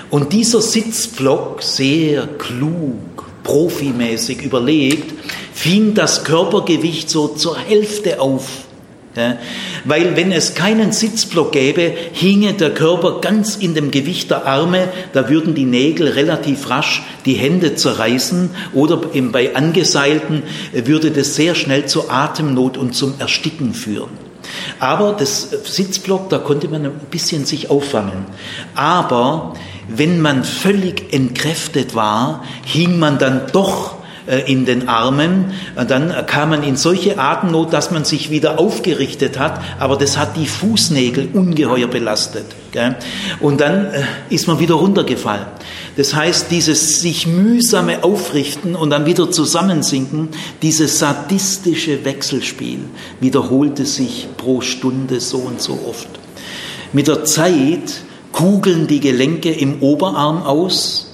Und 0.09 0.33
dieser 0.33 0.63
Sitzblock, 0.63 1.63
sehr 1.63 2.27
klug, 2.27 3.27
profimäßig 3.43 4.41
überlegt, 4.41 5.13
fing 5.53 5.93
das 5.93 6.25
Körpergewicht 6.25 7.11
so 7.11 7.29
zur 7.29 7.59
Hälfte 7.59 8.19
auf. 8.19 8.65
Ja, 9.17 9.39
weil 9.85 10.17
wenn 10.17 10.31
es 10.31 10.55
keinen 10.55 10.93
Sitzblock 10.93 11.51
gäbe, 11.51 11.93
hinge 12.13 12.53
der 12.53 12.71
Körper 12.71 13.21
ganz 13.21 13.57
in 13.57 13.75
dem 13.75 13.91
Gewicht 13.91 14.31
der 14.31 14.47
Arme, 14.47 14.89
da 15.13 15.29
würden 15.29 15.57
die 15.57 15.65
Nägel 15.65 16.07
relativ 16.07 16.71
rasch 16.71 17.03
die 17.27 17.35
Hände 17.35 17.75
zerreißen 17.75 18.51
oder 18.73 18.99
bei 18.99 19.57
Angeseilten 19.57 20.45
würde 20.73 21.11
das 21.11 21.35
sehr 21.35 21.57
schnell 21.57 21.87
zur 21.87 22.13
Atemnot 22.13 22.77
und 22.77 22.95
zum 22.95 23.15
Ersticken 23.19 23.75
führen. 23.75 24.11
Aber 24.79 25.13
das 25.13 25.51
Sitzblock, 25.65 26.29
da 26.31 26.39
konnte 26.39 26.69
man 26.69 26.85
ein 26.85 26.93
bisschen 27.11 27.45
sich 27.47 27.69
auffangen. 27.69 28.27
Aber 28.77 29.55
wenn 29.89 30.21
man 30.21 30.45
völlig 30.45 31.13
entkräftet 31.13 31.97
war, 31.97 32.45
hing 32.65 32.99
man 32.99 33.19
dann 33.19 33.43
doch 33.53 33.95
äh, 33.95 34.00
in 34.39 34.65
den 34.65 34.89
Armen. 34.89 35.53
Dann 35.75 36.15
kam 36.27 36.51
man 36.51 36.63
in 36.63 36.77
solche 36.77 37.19
Atemnot, 37.19 37.73
dass 37.73 37.91
man 37.91 38.05
sich 38.05 38.31
wieder 38.31 38.59
aufgerichtet 38.59 39.39
hat, 39.39 39.61
aber 39.79 39.97
das 39.97 40.19
hat 40.19 40.37
die 40.37 40.47
Fußnägel 40.47 41.31
ungeheuer 41.33 41.89
belastet. 41.89 42.47
Und 43.41 43.61
dann 43.61 43.87
äh, 43.87 44.03
ist 44.29 44.47
man 44.47 44.61
wieder 44.61 44.75
runtergefallen. 44.75 45.47
Das 45.97 46.15
heißt, 46.15 46.51
dieses 46.51 47.01
sich 47.01 47.27
mühsame 47.27 48.05
Aufrichten 48.05 48.77
und 48.77 48.91
dann 48.91 49.07
wieder 49.07 49.31
zusammensinken, 49.31 50.29
dieses 50.63 50.99
sadistische 50.99 52.05
Wechselspiel 52.05 52.79
wiederholte 53.21 53.87
sich 53.87 54.29
pro 54.37 54.61
Stunde 54.61 55.21
so 55.21 55.39
und 55.39 55.61
so 55.61 55.81
oft. 55.89 56.09
Mit 56.93 57.09
der 57.09 57.25
Zeit 57.25 58.03
kugeln 58.33 58.87
die 58.87 59.01
Gelenke 59.01 59.51
im 59.51 59.83
Oberarm 59.83 60.43
aus 60.43 61.10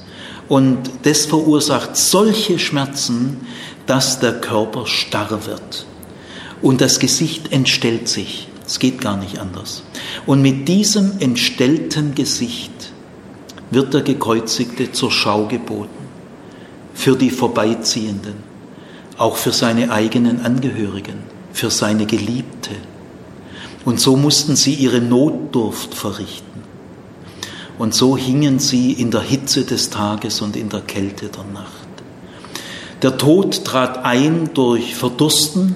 und 0.49 0.79
das 1.03 1.27
verursacht 1.27 1.97
solche 1.97 2.59
Schmerzen, 2.59 3.47
dass 3.87 4.21
der 4.21 4.41
Körper 4.41 4.87
starr 4.87 5.47
wird 5.47 5.87
und 6.63 6.81
das 6.81 6.99
Gesicht 6.99 7.53
entstellt 7.53 8.09
sich. 8.09 8.49
Es 8.67 8.79
geht 8.79 9.01
gar 9.01 9.17
nicht 9.17 9.39
anders. 9.39 9.85
Und 10.27 10.43
mit 10.43 10.67
diesem 10.67 11.21
entstellten 11.21 12.15
Gesicht 12.15 12.93
wird 13.71 13.95
der 13.95 14.03
Gekreuzigte 14.03 14.91
zur 14.93 15.13
Schau 15.13 15.47
geboten, 15.47 16.07
für 16.95 17.17
die 17.17 17.31
Vorbeiziehenden, 17.31 18.35
auch 19.19 19.37
für 19.37 19.53
seine 19.53 19.93
eigenen 19.93 20.41
Angehörigen, 20.41 21.19
für 21.53 21.71
seine 21.71 22.07
Geliebte. 22.07 22.71
Und 23.85 24.01
so 24.01 24.17
mussten 24.17 24.57
sie 24.57 24.75
ihre 24.75 25.01
Notdurft 25.01 25.95
verrichten. 25.95 26.56
Und 27.79 27.95
so 27.95 28.17
hingen 28.17 28.59
sie 28.59 28.93
in 28.93 29.11
der 29.11 29.21
Hitze 29.21 29.65
des 29.65 29.91
Tages 29.91 30.41
und 30.41 30.57
in 30.57 30.69
der 30.69 30.81
Kälte 30.81 31.29
der 31.29 31.45
Nacht. 31.53 31.87
Der 33.03 33.19
Tod 33.19 33.65
trat 33.65 34.05
ein 34.05 34.51
durch 34.55 34.95
Verdursten, 34.95 35.75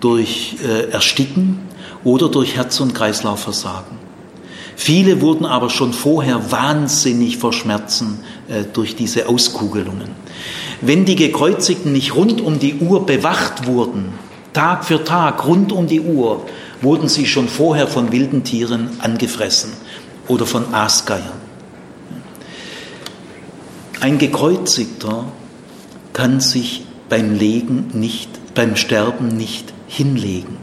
durch 0.00 0.56
äh, 0.62 0.90
Ersticken 0.90 1.60
oder 2.04 2.28
durch 2.28 2.56
Herz- 2.56 2.80
und 2.80 2.94
Kreislaufversagen. 2.94 4.02
Viele 4.76 5.20
wurden 5.22 5.46
aber 5.46 5.70
schon 5.70 5.94
vorher 5.94 6.50
wahnsinnig 6.50 7.38
vor 7.38 7.54
Schmerzen 7.54 8.20
äh, 8.48 8.64
durch 8.70 8.96
diese 8.96 9.28
Auskugelungen. 9.28 10.10
Wenn 10.82 11.06
die 11.06 11.16
Gekreuzigten 11.16 11.92
nicht 11.92 12.14
rund 12.14 12.42
um 12.42 12.58
die 12.58 12.74
Uhr 12.74 13.06
bewacht 13.06 13.66
wurden, 13.66 14.12
Tag 14.52 14.84
für 14.84 15.02
Tag, 15.02 15.46
rund 15.46 15.72
um 15.72 15.86
die 15.86 16.00
Uhr, 16.00 16.44
wurden 16.82 17.08
sie 17.08 17.24
schon 17.26 17.48
vorher 17.48 17.86
von 17.86 18.12
wilden 18.12 18.44
Tieren 18.44 18.90
angefressen 18.98 19.70
oder 20.28 20.46
von 20.46 20.72
Aasgeiern. 20.74 21.40
Ein 24.00 24.18
Gekreuzigter 24.18 25.26
kann 26.12 26.40
sich 26.40 26.84
beim 27.08 27.34
Legen 27.34 27.88
nicht, 27.92 28.54
beim 28.54 28.76
Sterben 28.76 29.28
nicht 29.28 29.72
hinlegen. 29.86 30.56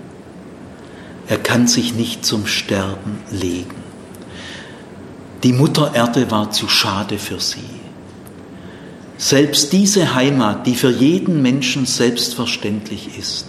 Er 1.28 1.38
kann 1.38 1.67
sich 1.67 1.93
nicht 1.93 2.26
zum 2.26 2.48
Sterben 2.48 3.19
legen. 3.32 3.76
Die 5.43 5.54
Mutter 5.54 5.95
Erde 5.95 6.32
war 6.32 6.52
zu 6.52 6.67
schade 6.67 7.17
für 7.17 7.39
sie. 7.39 7.63
Selbst 9.17 9.72
diese 9.74 10.15
Heimat, 10.15 10.65
die 10.65 10.76
für 10.76 10.91
jeden 10.91 11.41
Menschen 11.41 11.86
selbstverständlich 11.86 13.17
ist, 13.17 13.45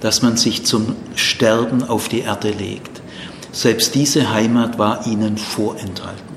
dass 0.00 0.22
man 0.22 0.36
sich 0.36 0.64
zum 0.64 0.96
Sterben 1.14 1.84
auf 1.84 2.08
die 2.08 2.20
Erde 2.20 2.50
legt, 2.50 2.99
selbst 3.52 3.94
diese 3.94 4.30
Heimat 4.30 4.78
war 4.78 5.06
ihnen 5.06 5.36
vorenthalten. 5.36 6.30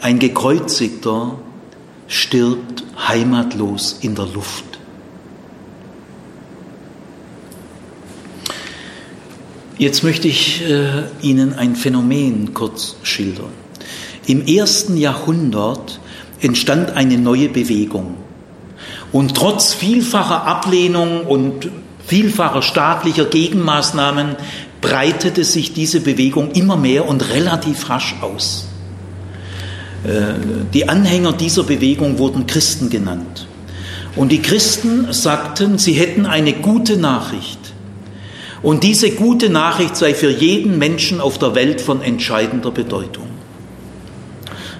Ein 0.00 0.18
gekreuzigter 0.18 1.38
stirbt 2.06 2.84
heimatlos 3.08 3.98
in 4.00 4.14
der 4.14 4.26
Luft. 4.26 4.64
Jetzt 9.76 10.02
möchte 10.02 10.26
ich 10.26 10.62
äh, 10.68 11.04
Ihnen 11.22 11.54
ein 11.54 11.76
Phänomen 11.76 12.52
kurz 12.52 12.96
schildern. 13.04 13.52
Im 14.26 14.44
ersten 14.44 14.96
Jahrhundert 14.96 16.00
entstand 16.40 16.90
eine 16.90 17.16
neue 17.16 17.48
Bewegung. 17.48 18.16
Und 19.12 19.36
trotz 19.36 19.74
vielfacher 19.74 20.44
Ablehnung 20.44 21.24
und 21.24 21.70
vielfacher 22.06 22.62
staatlicher 22.62 23.26
Gegenmaßnahmen 23.26 24.36
breitete 24.80 25.44
sich 25.44 25.72
diese 25.72 26.00
Bewegung 26.00 26.52
immer 26.52 26.76
mehr 26.76 27.08
und 27.08 27.28
relativ 27.30 27.88
rasch 27.90 28.16
aus. 28.20 28.68
Äh, 30.04 30.34
die 30.72 30.88
Anhänger 30.88 31.32
dieser 31.32 31.64
Bewegung 31.64 32.18
wurden 32.18 32.46
Christen 32.46 32.90
genannt. 32.90 33.46
Und 34.16 34.32
die 34.32 34.42
Christen 34.42 35.12
sagten, 35.12 35.78
sie 35.78 35.92
hätten 35.92 36.26
eine 36.26 36.52
gute 36.52 36.96
Nachricht. 36.96 37.58
Und 38.62 38.82
diese 38.82 39.10
gute 39.10 39.50
Nachricht 39.50 39.96
sei 39.96 40.14
für 40.14 40.30
jeden 40.30 40.78
Menschen 40.78 41.20
auf 41.20 41.38
der 41.38 41.54
Welt 41.54 41.80
von 41.80 42.02
entscheidender 42.02 42.70
Bedeutung. 42.70 43.28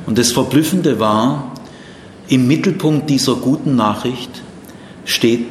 Und 0.06 0.18
das 0.18 0.32
Verblüffende 0.32 0.98
war, 0.98 1.52
im 2.28 2.48
Mittelpunkt 2.48 3.08
dieser 3.10 3.36
guten 3.36 3.76
Nachricht 3.76 4.30
steht 5.04 5.46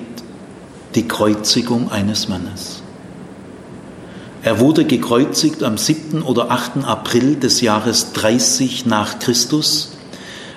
die 0.96 1.08
Kreuzigung 1.08 1.92
eines 1.92 2.28
Mannes. 2.28 2.77
Er 4.48 4.62
wurde 4.62 4.86
gekreuzigt 4.86 5.62
am 5.62 5.78
7. 5.78 6.22
oder 6.22 6.52
8. 6.52 6.86
April 6.86 7.36
des 7.36 7.60
Jahres 7.60 8.14
30 8.14 8.86
nach 8.86 9.20
Christus 9.20 9.92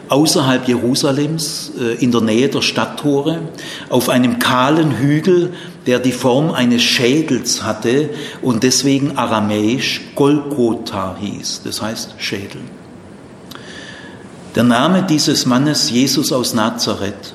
außerhalb 0.08 0.68
Jerusalems 0.68 1.72
äh, 1.76 1.94
in 1.94 2.12
der 2.12 2.20
Nähe 2.20 2.48
der 2.48 2.62
Stadttore 2.62 3.40
auf 3.88 4.08
einem 4.08 4.38
kahlen 4.38 4.92
Hügel, 4.98 5.52
der 5.88 5.98
die 5.98 6.12
Form 6.12 6.52
eines 6.52 6.84
Schädels 6.84 7.64
hatte 7.64 8.10
und 8.42 8.62
deswegen 8.62 9.18
aramäisch 9.18 10.02
Golgotha 10.14 11.16
hieß, 11.18 11.62
das 11.64 11.82
heißt 11.82 12.14
Schädel. 12.18 12.60
Der 14.54 14.62
Name 14.62 15.02
dieses 15.02 15.46
Mannes 15.46 15.90
Jesus 15.90 16.30
aus 16.30 16.54
Nazareth, 16.54 17.34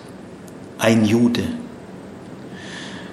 ein 0.79 1.03
Jude. 1.03 1.43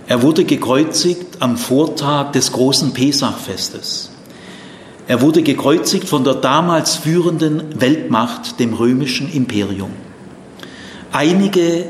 Er 0.06 0.22
wurde 0.22 0.44
gekreuzigt 0.44 1.40
am 1.40 1.56
Vortag 1.56 2.32
des 2.32 2.52
großen 2.52 2.92
Pesachfestes. 2.92 4.10
Er 5.08 5.20
wurde 5.20 5.42
gekreuzigt 5.42 6.08
von 6.08 6.24
der 6.24 6.34
damals 6.34 6.96
führenden 6.96 7.80
Weltmacht, 7.80 8.58
dem 8.60 8.74
römischen 8.74 9.32
Imperium. 9.32 9.90
Einige 11.12 11.86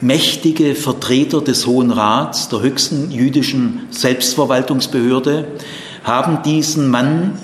mächtige 0.00 0.74
Vertreter 0.74 1.40
des 1.40 1.66
Hohen 1.66 1.90
Rats, 1.90 2.48
der 2.48 2.60
höchsten 2.60 3.10
jüdischen 3.10 3.86
Selbstverwaltungsbehörde, 3.90 5.46
haben 6.04 6.42
diesen 6.42 6.88
Mann 6.90 7.38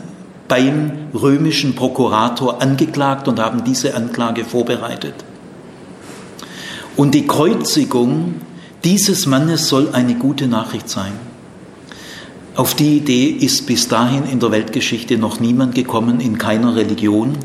beim 0.49 0.93
römischen 1.15 1.75
Prokurator 1.75 2.61
angeklagt 2.61 3.29
und 3.29 3.39
haben 3.39 3.65
diese 3.65 3.95
Anklage 3.95 4.45
vorbereitet. 4.45 5.15
Und 6.97 7.15
die 7.15 7.27
Kreuzigung 7.27 8.35
dieses 8.85 9.27
Mannes 9.27 9.69
soll 9.69 9.91
eine 9.93 10.15
gute 10.15 10.47
Nachricht 10.47 10.89
sein. 10.89 11.13
Auf 12.55 12.75
die 12.75 12.97
Idee 12.97 13.27
ist 13.27 13.67
bis 13.67 13.89
dahin 13.89 14.25
in 14.25 14.41
der 14.41 14.51
Weltgeschichte 14.51 15.17
noch 15.17 15.41
niemand 15.41 15.75
gekommen, 15.75 16.21
in 16.21 16.39
keiner 16.39 16.75
Religion, 16.75 17.37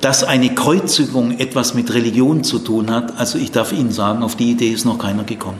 dass 0.00 0.24
eine 0.24 0.54
Kreuzigung 0.54 1.38
etwas 1.38 1.74
mit 1.74 1.92
Religion 1.92 2.44
zu 2.44 2.58
tun 2.58 2.90
hat. 2.90 3.18
Also 3.18 3.38
ich 3.38 3.50
darf 3.50 3.72
Ihnen 3.72 3.90
sagen, 3.90 4.22
auf 4.22 4.36
die 4.36 4.52
Idee 4.52 4.70
ist 4.70 4.84
noch 4.84 4.98
keiner 4.98 5.24
gekommen. 5.24 5.58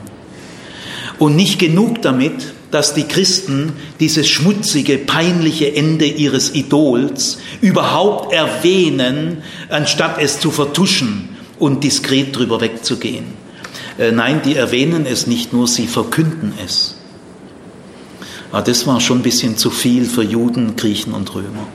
Und 1.19 1.35
nicht 1.35 1.59
genug 1.59 2.01
damit, 2.01 2.53
dass 2.71 2.93
die 2.93 3.03
Christen 3.03 3.73
dieses 3.99 4.27
schmutzige, 4.27 4.97
peinliche 4.97 5.75
Ende 5.75 6.05
ihres 6.05 6.53
Idols 6.53 7.39
überhaupt 7.61 8.33
erwähnen, 8.33 9.39
anstatt 9.69 10.17
es 10.19 10.39
zu 10.39 10.51
vertuschen 10.51 11.29
und 11.59 11.83
diskret 11.83 12.35
drüber 12.35 12.61
wegzugehen. 12.61 13.46
Äh, 13.97 14.11
nein, 14.11 14.41
die 14.43 14.55
erwähnen 14.55 15.05
es 15.05 15.27
nicht 15.27 15.53
nur, 15.53 15.67
sie 15.67 15.87
verkünden 15.87 16.53
es. 16.63 16.95
Ah, 18.51 18.61
das 18.61 18.87
war 18.87 19.01
schon 19.01 19.19
ein 19.19 19.23
bisschen 19.23 19.57
zu 19.57 19.69
viel 19.69 20.05
für 20.05 20.23
Juden, 20.23 20.75
Griechen 20.75 21.13
und 21.13 21.33
Römer. 21.35 21.67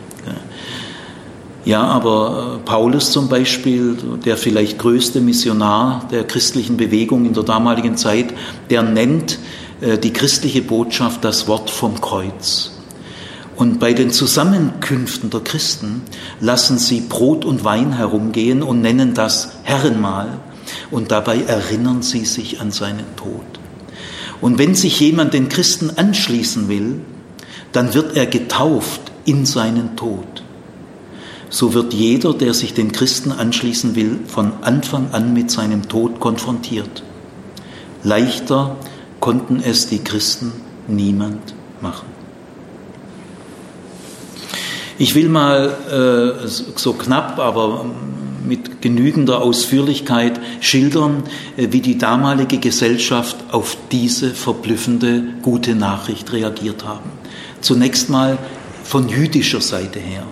Ja, 1.64 1.84
aber 1.84 2.58
äh, 2.58 2.64
Paulus 2.64 3.12
zum 3.12 3.28
Beispiel, 3.28 3.96
der 4.24 4.36
vielleicht 4.36 4.78
größte 4.78 5.20
Missionar 5.20 6.08
der 6.10 6.24
christlichen 6.24 6.76
Bewegung 6.76 7.24
in 7.24 7.34
der 7.34 7.44
damaligen 7.44 7.96
Zeit, 7.96 8.34
der 8.68 8.82
nennt 8.82 9.38
äh, 9.80 9.96
die 9.96 10.12
christliche 10.12 10.62
Botschaft 10.62 11.24
das 11.24 11.46
Wort 11.46 11.70
vom 11.70 12.00
Kreuz. 12.00 12.72
Und 13.54 13.78
bei 13.78 13.92
den 13.92 14.10
Zusammenkünften 14.10 15.30
der 15.30 15.40
Christen 15.40 16.02
lassen 16.40 16.78
sie 16.78 17.00
Brot 17.00 17.44
und 17.44 17.62
Wein 17.62 17.92
herumgehen 17.92 18.62
und 18.62 18.80
nennen 18.80 19.14
das 19.14 19.52
Herrenmahl 19.62 20.40
und 20.90 21.11
dabei 21.11 21.42
erinnern 21.42 22.02
sie 22.02 22.24
sich 22.24 22.61
an 22.61 22.70
seinen 22.70 23.16
Tod. 23.16 23.44
Und 24.40 24.58
wenn 24.58 24.74
sich 24.74 24.98
jemand 25.00 25.35
den 25.35 25.48
Christen 25.48 25.90
anschließen 25.90 26.68
will, 26.68 27.00
dann 27.72 27.94
wird 27.94 28.16
er 28.16 28.26
getauft 28.26 29.00
in 29.25 29.46
seinen 29.46 29.96
Tod. 29.96 30.42
so 31.52 31.75
wird 31.75 31.92
jeder, 31.92 32.33
der 32.33 32.54
sich 32.54 32.73
den 32.73 32.92
Christen 32.92 33.31
anschließen 33.31 33.94
will, 33.94 34.20
von 34.27 34.52
Anfang 34.62 35.12
an 35.12 35.35
mit 35.35 35.50
seinem 35.50 35.87
Tod 35.87 36.18
konfrontiert. 36.18 37.02
Leichter 38.02 38.77
konnten 39.20 39.60
es 39.62 39.87
die 39.87 39.98
Christen 39.98 40.52
niemand 40.88 41.54
machen. 41.83 42.06
Ich 44.96 45.14
will 45.14 45.29
mal 45.29 46.38
äh, 46.42 46.48
so 46.48 46.94
knapp, 46.94 47.38
aber 47.38 47.85
mit 48.46 48.82
genügender 48.82 49.42
Ausführlichkeit 49.42 50.40
schildern, 50.60 51.24
äh, 51.56 51.68
wie 51.70 51.80
die 51.80 51.98
damalige 51.98 52.58
Gesellschaft 52.58 53.36
auf 53.50 53.76
diese 53.90 54.30
verblüffende 54.30 55.24
gute 55.42 55.74
Nachricht 55.74 56.32
reagiert 56.32 56.84
haben. 56.84 57.10
Zunächst 57.60 58.10
mal 58.10 58.38
von 58.84 59.08
jüdischer 59.08 59.60
Seite 59.60 59.98
her. 59.98 60.24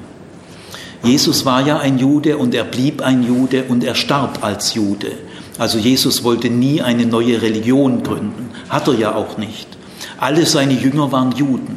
Jesus 1.03 1.47
war 1.47 1.67
ja 1.67 1.79
ein 1.79 1.99
Jude 1.99 2.37
und 2.37 2.55
er 2.55 2.65
blieb 2.65 3.01
ein 3.01 3.23
Jude 3.23 3.65
und 3.69 3.85
er 3.85 3.95
starb 3.95 4.45
als 4.45 4.75
Jude. 4.75 5.13
Also 5.59 5.79
Jesus 5.79 6.25
wollte 6.25 6.51
nie 6.51 6.83
eine 6.83 7.07
neue 7.07 7.41
Religion 7.41 8.03
gründen, 8.03 8.51
hat 8.69 8.89
er 8.89 8.95
ja 8.95 9.15
auch 9.15 9.39
nicht. 9.39 9.69
Alle 10.19 10.45
seine 10.45 10.75
Jünger 10.75 11.13
waren 11.13 11.33
Juden. 11.33 11.77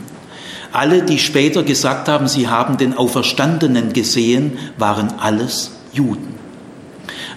Alle, 0.74 1.04
die 1.04 1.20
später 1.20 1.64
gesagt 1.64 2.10
haben, 2.10 2.28
sie 2.28 2.48
haben 2.48 2.78
den 2.78 2.98
Auferstandenen 2.98 3.94
gesehen, 3.94 4.58
waren 4.78 5.14
alles 5.20 5.72
Juden. 5.94 6.36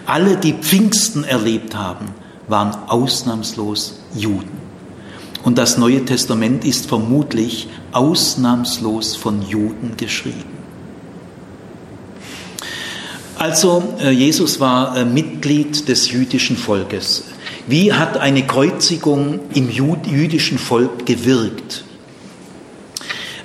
Alle, 0.07 0.37
die 0.37 0.53
Pfingsten 0.53 1.25
erlebt 1.25 1.77
haben, 1.77 2.09
waren 2.49 2.89
ausnahmslos 2.89 4.01
Juden. 4.15 4.57
Und 5.43 5.59
das 5.59 5.79
Neue 5.79 6.05
Testament 6.05 6.65
ist 6.65 6.87
vermutlich 6.87 7.69
ausnahmslos 7.93 9.15
von 9.17 9.43
Juden 9.43 9.97
geschrieben. 9.97 10.57
Also 13.39 13.95
äh, 14.01 14.11
Jesus 14.11 14.61
war 14.61 14.97
äh, 14.97 15.05
Mitglied 15.05 15.89
des 15.89 16.11
jüdischen 16.11 16.57
Volkes. 16.57 17.25
Wie 17.67 17.93
hat 17.93 18.17
eine 18.17 18.47
Kreuzigung 18.47 19.41
im 19.53 19.71
jüdischen 19.71 20.59
Volk 20.59 21.05
gewirkt? 21.05 21.85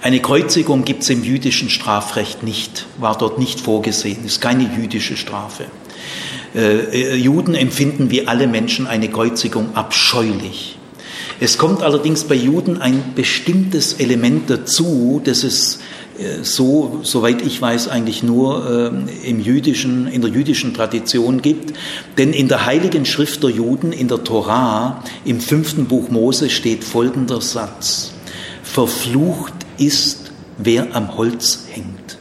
Eine 0.02 0.20
Kreuzigung 0.20 0.84
gibt 0.84 1.04
es 1.04 1.12
im 1.12 1.24
jüdischen 1.24 1.70
Strafrecht 1.70 2.42
nicht, 2.42 2.88
war 2.98 3.16
dort 3.16 3.38
nicht 3.38 3.60
vorgesehen, 3.60 4.26
ist 4.26 4.42
keine 4.42 4.64
jüdische 4.64 5.16
Strafe. 5.16 5.66
Äh, 6.56 7.16
Juden 7.16 7.54
empfinden 7.54 8.10
wie 8.10 8.28
alle 8.28 8.48
Menschen 8.48 8.88
eine 8.88 9.10
Kreuzigung 9.10 9.76
abscheulich. 9.76 10.80
Es 11.40 11.60
kommt 11.60 11.84
allerdings 11.84 12.24
bei 12.24 12.34
Juden 12.34 12.82
ein 12.82 13.14
bestimmtes 13.16 13.94
Element 13.94 14.50
dazu, 14.50 15.22
das 15.24 15.44
es 15.44 15.80
äh, 16.18 16.44
so, 16.44 17.02
soweit 17.04 17.44
ich 17.44 17.62
weiß, 17.62 17.88
eigentlich 17.88 18.24
nur 18.24 18.92
äh, 19.24 19.30
im 19.30 19.40
jüdischen, 19.40 20.08
in 20.08 20.22
der 20.22 20.32
jüdischen 20.32 20.74
Tradition 20.74 21.44
gibt. 21.44 21.78
Denn 22.18 22.34
in 22.34 22.48
der 22.48 22.66
Heiligen 22.66 23.06
Schrift 23.06 23.44
der 23.44 23.52
Juden, 23.52 23.92
in 23.92 24.08
der 24.08 24.24
Torah, 24.24 25.04
im 25.26 25.40
fünften 25.40 25.86
Buch 25.86 26.10
Mose 26.10 26.50
steht 26.50 26.84
folgender 26.84 27.40
Satz. 27.40 28.14
Verflucht 28.64 29.61
ist, 29.82 30.32
wer 30.58 30.96
am 30.96 31.18
Holz 31.18 31.66
hängt. 31.72 32.18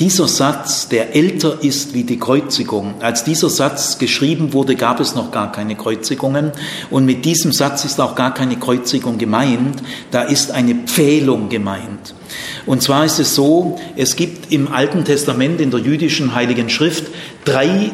Dieser 0.00 0.28
Satz, 0.28 0.88
der 0.88 1.14
älter 1.14 1.58
ist 1.60 1.92
wie 1.92 2.04
die 2.04 2.18
Kreuzigung, 2.18 2.94
als 3.00 3.22
dieser 3.22 3.50
Satz 3.50 3.98
geschrieben 3.98 4.54
wurde, 4.54 4.74
gab 4.74 4.98
es 4.98 5.14
noch 5.14 5.30
gar 5.30 5.52
keine 5.52 5.76
Kreuzigungen 5.76 6.52
und 6.90 7.04
mit 7.04 7.26
diesem 7.26 7.52
Satz 7.52 7.84
ist 7.84 8.00
auch 8.00 8.14
gar 8.14 8.32
keine 8.32 8.56
Kreuzigung 8.58 9.18
gemeint, 9.18 9.82
da 10.10 10.22
ist 10.22 10.52
eine 10.52 10.74
Pfählung 10.74 11.50
gemeint. 11.50 12.14
Und 12.64 12.80
zwar 12.82 13.04
ist 13.04 13.18
es 13.18 13.34
so, 13.34 13.78
es 13.94 14.16
gibt 14.16 14.50
im 14.50 14.72
Alten 14.72 15.04
Testament, 15.04 15.60
in 15.60 15.70
der 15.70 15.80
jüdischen 15.80 16.34
Heiligen 16.34 16.70
Schrift, 16.70 17.04
drei 17.44 17.90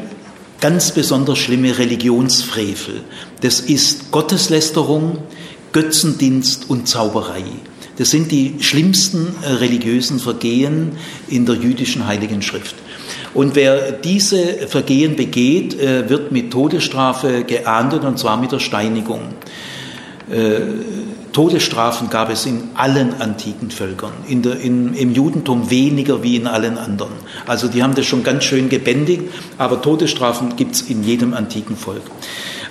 ganz 0.61 0.93
besonders 0.93 1.39
schlimme 1.39 1.77
Religionsfrevel. 1.77 3.03
Das 3.41 3.59
ist 3.59 4.13
Gotteslästerung, 4.13 5.19
Götzendienst 5.73 6.71
und 6.71 6.87
Zauberei. 6.87 7.43
Das 7.97 8.11
sind 8.11 8.31
die 8.31 8.57
schlimmsten 8.61 9.35
äh, 9.43 9.53
religiösen 9.53 10.19
Vergehen 10.19 10.93
in 11.29 11.47
der 11.47 11.57
jüdischen 11.57 12.07
Heiligen 12.07 12.43
Schrift. 12.43 12.75
Und 13.33 13.55
wer 13.55 13.93
diese 13.93 14.69
Vergehen 14.69 15.17
begeht, 15.17 15.79
äh, 15.79 16.09
wird 16.09 16.33
mit 16.33 16.51
Todesstrafe 16.51 17.45
geahndet, 17.45 18.05
und 18.05 18.19
zwar 18.19 18.37
mit 18.37 18.53
der 18.53 18.61
Steinigung. 18.61 19.21
Äh, 20.31 20.61
Todesstrafen 21.33 22.09
gab 22.09 22.31
es 22.31 22.47
in 22.47 22.71
allen 22.75 23.21
antiken 23.21 23.71
Völkern, 23.71 24.13
in 24.27 24.41
der, 24.41 24.59
in, 24.59 24.95
im 24.95 25.13
Judentum 25.13 25.71
weniger 25.71 26.23
wie 26.23 26.37
in 26.37 26.47
allen 26.47 26.79
anderen. 26.79 27.13
Also 27.47 27.69
die 27.69 27.83
haben 27.83 27.95
das 27.95 28.07
schon 28.07 28.23
ganz 28.23 28.45
schön 28.45 28.71
gebändigt, 28.71 29.25
aber 29.59 29.83
Todesstrafen 29.83 30.57
gibt 30.57 30.77
es 30.77 30.83
in 30.83 31.05
jedem 31.05 31.35
antiken 31.35 31.77
Volk. 31.77 32.01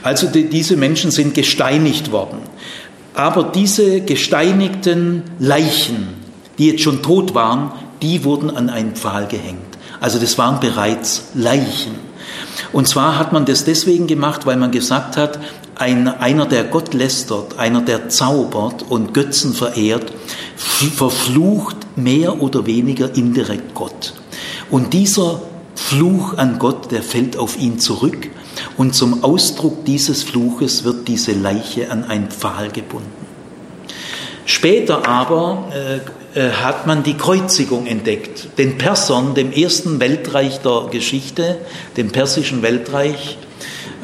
Also 0.01 0.27
die, 0.27 0.49
diese 0.49 0.77
Menschen 0.77 1.11
sind 1.11 1.35
gesteinigt 1.35 2.11
worden. 2.11 2.39
Aber 3.15 3.43
diese 3.43 4.01
gesteinigten 4.01 5.23
Leichen, 5.39 6.07
die 6.57 6.67
jetzt 6.71 6.83
schon 6.83 7.01
tot 7.01 7.33
waren, 7.33 7.71
die 8.01 8.23
wurden 8.23 8.49
an 8.49 8.69
einen 8.69 8.95
Pfahl 8.95 9.27
gehängt. 9.27 9.77
Also 10.01 10.19
das 10.19 10.37
waren 10.37 10.59
bereits 10.59 11.29
Leichen. 11.33 11.95
Und 12.73 12.87
zwar 12.87 13.17
hat 13.17 13.31
man 13.31 13.45
das 13.45 13.63
deswegen 13.63 14.07
gemacht, 14.07 14.45
weil 14.45 14.57
man 14.57 14.71
gesagt 14.71 15.17
hat, 15.17 15.39
ein, 15.75 16.07
einer, 16.07 16.45
der 16.45 16.65
Gott 16.65 16.93
lästert, 16.93 17.57
einer, 17.57 17.81
der 17.81 18.09
zaubert 18.09 18.83
und 18.89 19.13
Götzen 19.13 19.53
verehrt, 19.53 20.11
verflucht 20.55 21.77
mehr 21.95 22.41
oder 22.41 22.65
weniger 22.65 23.15
indirekt 23.15 23.73
Gott. 23.73 24.13
Und 24.69 24.93
dieser 24.93 25.41
Fluch 25.75 26.37
an 26.37 26.59
Gott, 26.59 26.91
der 26.91 27.03
fällt 27.03 27.37
auf 27.37 27.57
ihn 27.57 27.79
zurück 27.79 28.29
und 28.77 28.93
zum 28.95 29.23
Ausdruck 29.23 29.85
dieses 29.85 30.23
Fluches 30.23 30.83
wird 30.83 31.07
diese 31.07 31.33
Leiche 31.33 31.91
an 31.91 32.03
einen 32.03 32.29
Pfahl 32.29 32.69
gebunden. 32.69 33.25
Später 34.45 35.07
aber 35.07 35.71
äh, 35.73 36.39
äh, 36.39 36.51
hat 36.51 36.85
man 36.85 37.01
die 37.01 37.15
Kreuzigung 37.15 37.87
entdeckt. 37.87 38.57
Den 38.57 38.77
Persern, 38.77 39.33
dem 39.33 39.51
ersten 39.51 39.99
Weltreich 39.99 40.59
der 40.59 40.87
Geschichte, 40.91 41.57
dem 41.97 42.11
persischen 42.11 42.61
Weltreich, 42.61 43.37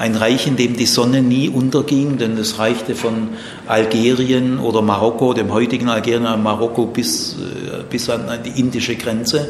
ein 0.01 0.15
Reich, 0.15 0.47
in 0.47 0.55
dem 0.55 0.75
die 0.75 0.87
Sonne 0.87 1.21
nie 1.21 1.47
unterging, 1.47 2.17
denn 2.17 2.35
es 2.35 2.57
reichte 2.57 2.95
von 2.95 3.29
Algerien 3.67 4.57
oder 4.57 4.81
Marokko, 4.81 5.35
dem 5.35 5.53
heutigen 5.53 5.89
Algerien, 5.89 6.41
Marokko 6.41 6.87
bis, 6.87 7.33
äh, 7.33 7.83
bis 7.87 8.09
an 8.09 8.39
die 8.43 8.59
indische 8.59 8.95
Grenze. 8.95 9.47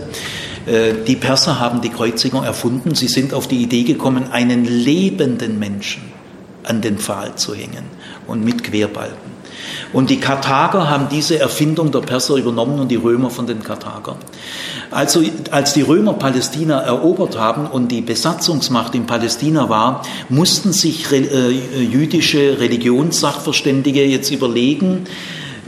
Äh, 0.66 1.06
die 1.08 1.16
Perser 1.16 1.62
haben 1.62 1.80
die 1.80 1.88
Kreuzigung 1.88 2.44
erfunden. 2.44 2.96
Sie 2.96 3.08
sind 3.08 3.34
auf 3.34 3.48
die 3.48 3.62
Idee 3.62 3.84
gekommen, 3.84 4.30
einen 4.34 4.66
lebenden 4.66 5.58
Menschen 5.58 6.04
an 6.64 6.82
den 6.82 6.98
Pfahl 6.98 7.36
zu 7.36 7.56
hängen 7.56 7.86
und 8.28 8.44
mit 8.44 8.62
Querbalken. 8.62 9.31
Und 9.94 10.10
die 10.10 10.20
Karthager 10.20 10.90
haben 10.90 11.08
diese 11.10 11.40
Erfindung 11.40 11.92
der 11.92 12.00
Perser 12.00 12.36
übernommen 12.36 12.80
und 12.80 12.90
die 12.90 12.96
Römer 12.96 13.30
von 13.30 13.48
den 13.48 13.64
Karthagern. 13.64 14.18
Also 14.90 15.22
als 15.52 15.74
die 15.74 15.82
Römer 15.82 16.14
Palästina 16.14 16.80
erobert 16.80 17.38
haben 17.38 17.68
und 17.68 17.90
die 17.90 18.02
Besatzungsmacht 18.02 18.96
in 18.96 19.06
Palästina 19.06 19.70
war, 19.70 20.04
mussten 20.30 20.74
sich 20.74 21.12
äh, 21.12 21.50
jüdische 21.50 22.60
Religionssachverständige 22.60 24.06
jetzt 24.06 24.32
überlegen, 24.32 25.06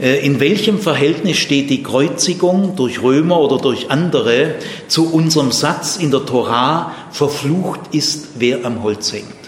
äh, 0.00 0.24
in 0.24 0.40
welchem 0.40 0.78
Verhältnis 0.78 1.36
steht 1.36 1.70
die 1.70 1.82
Kreuzigung 1.82 2.76
durch 2.76 3.02
Römer 3.02 3.40
oder 3.40 3.58
durch 3.58 3.90
andere 3.90 4.56
zu 4.88 5.12
unserem 5.12 5.52
Satz 5.52 5.96
in 5.96 6.10
der 6.10 6.26
Torah, 6.26 6.92
verflucht 7.10 7.80
ist, 7.92 8.28
wer 8.38 8.64
am 8.64 8.82
Holz 8.82 9.12
hängt? 9.12 9.43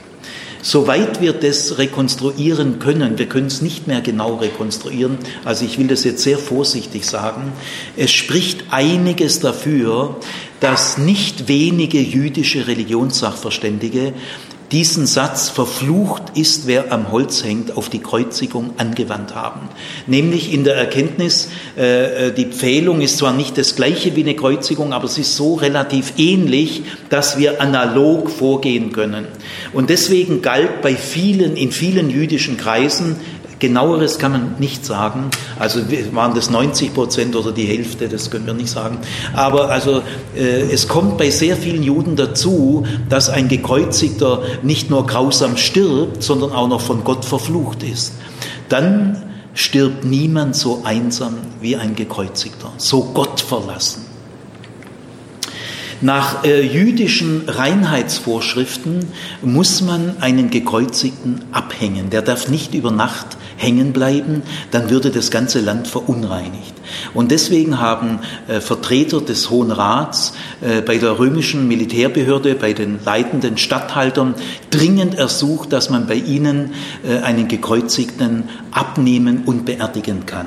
Soweit 0.68 1.20
wir 1.20 1.32
das 1.32 1.78
rekonstruieren 1.78 2.80
können, 2.80 3.20
wir 3.20 3.26
können 3.26 3.46
es 3.46 3.62
nicht 3.62 3.86
mehr 3.86 4.00
genau 4.00 4.34
rekonstruieren, 4.34 5.16
also 5.44 5.64
ich 5.64 5.78
will 5.78 5.86
das 5.86 6.02
jetzt 6.02 6.24
sehr 6.24 6.38
vorsichtig 6.38 7.06
sagen, 7.06 7.52
es 7.96 8.10
spricht 8.10 8.64
einiges 8.70 9.38
dafür, 9.38 10.16
dass 10.58 10.98
nicht 10.98 11.46
wenige 11.46 12.00
jüdische 12.00 12.66
Religionssachverständige 12.66 14.12
diesen 14.72 15.06
Satz 15.06 15.48
verflucht 15.48 16.22
ist, 16.34 16.66
wer 16.66 16.92
am 16.92 17.12
Holz 17.12 17.44
hängt, 17.44 17.76
auf 17.76 17.88
die 17.88 18.00
Kreuzigung 18.00 18.70
angewandt 18.78 19.34
haben. 19.34 19.68
Nämlich 20.06 20.52
in 20.52 20.64
der 20.64 20.76
Erkenntnis, 20.76 21.48
äh, 21.76 22.28
äh, 22.28 22.32
die 22.32 22.46
Pfählung 22.46 23.00
ist 23.00 23.18
zwar 23.18 23.32
nicht 23.32 23.56
das 23.58 23.76
gleiche 23.76 24.16
wie 24.16 24.22
eine 24.22 24.34
Kreuzigung, 24.34 24.92
aber 24.92 25.04
es 25.04 25.18
ist 25.18 25.36
so 25.36 25.54
relativ 25.54 26.14
ähnlich, 26.18 26.82
dass 27.10 27.38
wir 27.38 27.60
analog 27.60 28.30
vorgehen 28.30 28.92
können. 28.92 29.26
Und 29.72 29.90
deswegen 29.90 30.42
galt 30.42 30.82
bei 30.82 30.94
vielen, 30.96 31.56
in 31.56 31.70
vielen 31.70 32.10
jüdischen 32.10 32.56
Kreisen 32.56 33.16
Genaueres 33.58 34.18
kann 34.18 34.32
man 34.32 34.54
nicht 34.58 34.84
sagen. 34.84 35.30
Also 35.58 35.80
waren 36.12 36.34
das 36.34 36.50
90 36.50 36.92
Prozent 36.92 37.36
oder 37.36 37.52
die 37.52 37.64
Hälfte, 37.64 38.08
das 38.08 38.30
können 38.30 38.46
wir 38.46 38.54
nicht 38.54 38.68
sagen. 38.68 38.98
Aber 39.32 39.70
also 39.70 40.02
äh, 40.36 40.70
es 40.70 40.88
kommt 40.88 41.16
bei 41.16 41.30
sehr 41.30 41.56
vielen 41.56 41.82
Juden 41.82 42.16
dazu, 42.16 42.84
dass 43.08 43.30
ein 43.30 43.48
Gekreuzigter 43.48 44.42
nicht 44.62 44.90
nur 44.90 45.06
grausam 45.06 45.56
stirbt, 45.56 46.22
sondern 46.22 46.52
auch 46.52 46.68
noch 46.68 46.82
von 46.82 47.02
Gott 47.02 47.24
verflucht 47.24 47.82
ist. 47.82 48.12
Dann 48.68 49.22
stirbt 49.54 50.04
niemand 50.04 50.54
so 50.54 50.82
einsam 50.84 51.38
wie 51.60 51.76
ein 51.76 51.96
Gekreuzigter, 51.96 52.72
so 52.76 53.10
Gott 53.14 53.40
verlassen. 53.40 54.04
Nach 56.02 56.44
äh, 56.44 56.60
jüdischen 56.60 57.48
Reinheitsvorschriften 57.48 59.06
muss 59.40 59.80
man 59.80 60.18
einen 60.20 60.50
Gekreuzigten 60.50 61.46
abhängen. 61.52 62.10
Der 62.10 62.20
darf 62.20 62.48
nicht 62.48 62.74
über 62.74 62.90
Nacht 62.90 63.38
hängen 63.56 63.92
bleiben, 63.92 64.42
dann 64.70 64.90
würde 64.90 65.10
das 65.10 65.30
ganze 65.30 65.60
Land 65.60 65.88
verunreinigt. 65.88 66.74
Und 67.14 67.30
deswegen 67.30 67.80
haben 67.80 68.20
äh, 68.48 68.60
Vertreter 68.60 69.20
des 69.20 69.50
Hohen 69.50 69.70
Rats 69.70 70.34
äh, 70.60 70.80
bei 70.80 70.98
der 70.98 71.18
römischen 71.18 71.66
Militärbehörde, 71.68 72.54
bei 72.54 72.72
den 72.72 72.98
leitenden 73.04 73.58
Statthaltern 73.58 74.34
dringend 74.70 75.16
ersucht, 75.16 75.72
dass 75.72 75.90
man 75.90 76.06
bei 76.06 76.14
ihnen 76.14 76.72
äh, 77.06 77.18
einen 77.22 77.48
Gekreuzigten 77.48 78.44
abnehmen 78.70 79.42
und 79.46 79.64
beerdigen 79.64 80.26
kann. 80.26 80.46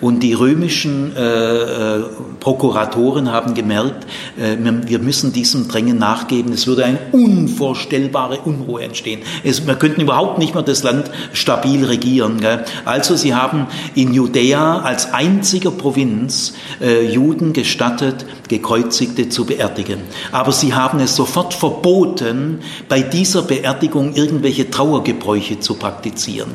Und 0.00 0.22
die 0.22 0.34
römischen 0.34 1.16
äh, 1.16 1.96
äh, 1.96 2.02
Prokuratoren 2.40 3.32
haben 3.32 3.54
gemerkt, 3.54 4.06
äh, 4.38 4.56
wir 4.86 4.98
müssen 4.98 5.32
diesem 5.32 5.68
Drängen 5.68 5.98
nachgeben. 5.98 6.52
Es 6.52 6.66
würde 6.66 6.84
eine 6.84 6.98
unvorstellbare 7.12 8.40
Unruhe 8.40 8.82
entstehen. 8.82 9.20
Es, 9.42 9.66
wir 9.66 9.74
könnten 9.76 10.02
überhaupt 10.02 10.38
nicht 10.38 10.54
mehr 10.54 10.62
das 10.62 10.82
Land 10.82 11.10
stabil 11.32 11.84
regieren. 11.84 12.40
Also 12.84 13.16
sie 13.16 13.34
haben 13.34 13.66
in 13.94 14.12
Judäa 14.12 14.80
als 14.80 15.12
einziger 15.12 15.70
Provinz 15.70 16.54
äh, 16.80 17.06
Juden 17.06 17.52
gestattet, 17.52 18.26
Gekreuzigte 18.48 19.28
zu 19.28 19.46
beerdigen. 19.46 20.00
Aber 20.30 20.52
sie 20.52 20.74
haben 20.74 21.00
es 21.00 21.16
sofort 21.16 21.54
verboten, 21.54 22.60
bei 22.88 23.00
dieser 23.00 23.42
Beerdigung 23.42 24.14
irgendwelche 24.14 24.70
Trauergebräuche 24.70 25.60
zu 25.60 25.74
praktizieren. 25.74 26.50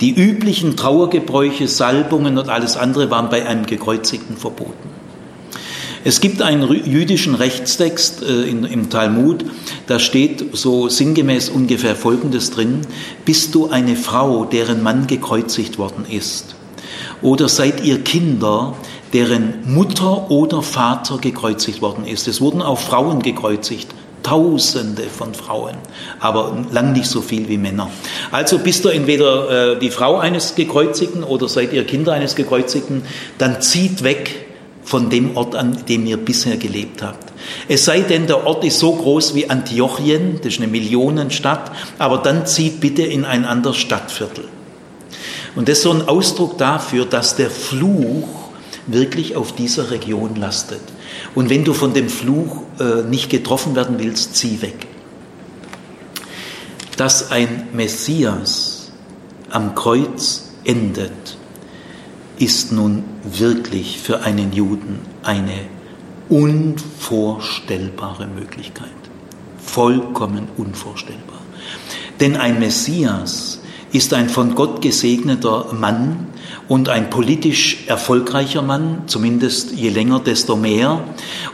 Die 0.00 0.12
üblichen 0.12 0.76
Trauergebräuche, 0.76 1.68
Salbungen 1.68 2.38
und 2.38 2.48
alles 2.48 2.76
andere 2.76 3.10
waren 3.10 3.30
bei 3.30 3.46
einem 3.46 3.66
Gekreuzigten 3.66 4.36
verboten. 4.36 4.99
Es 6.02 6.22
gibt 6.22 6.40
einen 6.40 6.66
jüdischen 6.86 7.34
Rechtstext 7.34 8.22
äh, 8.22 8.48
in, 8.48 8.64
im 8.64 8.88
Talmud, 8.88 9.44
da 9.86 9.98
steht 9.98 10.56
so 10.56 10.88
sinngemäß 10.88 11.50
ungefähr 11.50 11.94
Folgendes 11.94 12.50
drin, 12.50 12.80
bist 13.26 13.54
du 13.54 13.68
eine 13.68 13.96
Frau, 13.96 14.46
deren 14.46 14.82
Mann 14.82 15.06
gekreuzigt 15.06 15.76
worden 15.76 16.06
ist, 16.08 16.54
oder 17.20 17.50
seid 17.50 17.84
ihr 17.84 18.00
Kinder, 18.02 18.74
deren 19.12 19.54
Mutter 19.66 20.30
oder 20.30 20.62
Vater 20.62 21.18
gekreuzigt 21.18 21.82
worden 21.82 22.06
ist. 22.06 22.28
Es 22.28 22.40
wurden 22.40 22.62
auch 22.62 22.78
Frauen 22.78 23.20
gekreuzigt, 23.20 23.88
Tausende 24.22 25.04
von 25.04 25.32
Frauen, 25.32 25.76
aber 26.18 26.64
lang 26.70 26.92
nicht 26.92 27.06
so 27.06 27.22
viel 27.22 27.48
wie 27.48 27.56
Männer. 27.56 27.90
Also 28.30 28.58
bist 28.58 28.84
du 28.84 28.90
entweder 28.90 29.72
äh, 29.72 29.78
die 29.78 29.88
Frau 29.88 30.18
eines 30.18 30.54
Gekreuzigten 30.54 31.24
oder 31.24 31.48
seid 31.48 31.72
ihr 31.72 31.84
Kinder 31.84 32.12
eines 32.12 32.34
Gekreuzigten, 32.34 33.02
dann 33.38 33.62
zieht 33.62 34.02
weg 34.02 34.49
von 34.90 35.08
dem 35.08 35.36
Ort, 35.36 35.54
an 35.54 35.84
dem 35.88 36.04
ihr 36.04 36.16
bisher 36.16 36.56
gelebt 36.56 37.00
habt. 37.00 37.32
Es 37.68 37.84
sei 37.84 38.00
denn, 38.00 38.26
der 38.26 38.44
Ort 38.44 38.64
ist 38.64 38.80
so 38.80 38.92
groß 38.92 39.36
wie 39.36 39.48
Antiochien, 39.48 40.40
das 40.42 40.54
ist 40.54 40.58
eine 40.58 40.66
Millionenstadt, 40.66 41.70
aber 41.98 42.18
dann 42.18 42.44
zieht 42.44 42.80
bitte 42.80 43.02
in 43.02 43.24
ein 43.24 43.44
anderes 43.44 43.76
Stadtviertel. 43.76 44.48
Und 45.54 45.68
das 45.68 45.78
ist 45.78 45.84
so 45.84 45.92
ein 45.92 46.08
Ausdruck 46.08 46.58
dafür, 46.58 47.04
dass 47.04 47.36
der 47.36 47.50
Fluch 47.50 48.50
wirklich 48.88 49.36
auf 49.36 49.52
dieser 49.52 49.92
Region 49.92 50.34
lastet. 50.34 50.82
Und 51.36 51.50
wenn 51.50 51.62
du 51.62 51.72
von 51.72 51.94
dem 51.94 52.08
Fluch 52.08 52.62
äh, 52.80 53.08
nicht 53.08 53.30
getroffen 53.30 53.76
werden 53.76 54.00
willst, 54.00 54.34
zieh 54.34 54.60
weg. 54.60 54.88
Dass 56.96 57.30
ein 57.30 57.68
Messias 57.72 58.90
am 59.50 59.76
Kreuz 59.76 60.50
endet, 60.64 61.38
ist 62.40 62.72
nun 62.72 63.04
wirklich 63.22 64.00
für 64.00 64.22
einen 64.22 64.52
Juden 64.52 64.98
eine 65.22 65.60
unvorstellbare 66.30 68.26
Möglichkeit. 68.26 68.88
Vollkommen 69.62 70.48
unvorstellbar. 70.56 71.38
Denn 72.18 72.36
ein 72.36 72.58
Messias 72.58 73.60
ist 73.92 74.14
ein 74.14 74.30
von 74.30 74.54
Gott 74.54 74.80
gesegneter 74.80 75.66
Mann 75.78 76.28
und 76.66 76.88
ein 76.88 77.10
politisch 77.10 77.84
erfolgreicher 77.88 78.62
Mann, 78.62 79.02
zumindest 79.06 79.72
je 79.72 79.90
länger, 79.90 80.20
desto 80.20 80.56
mehr. 80.56 81.04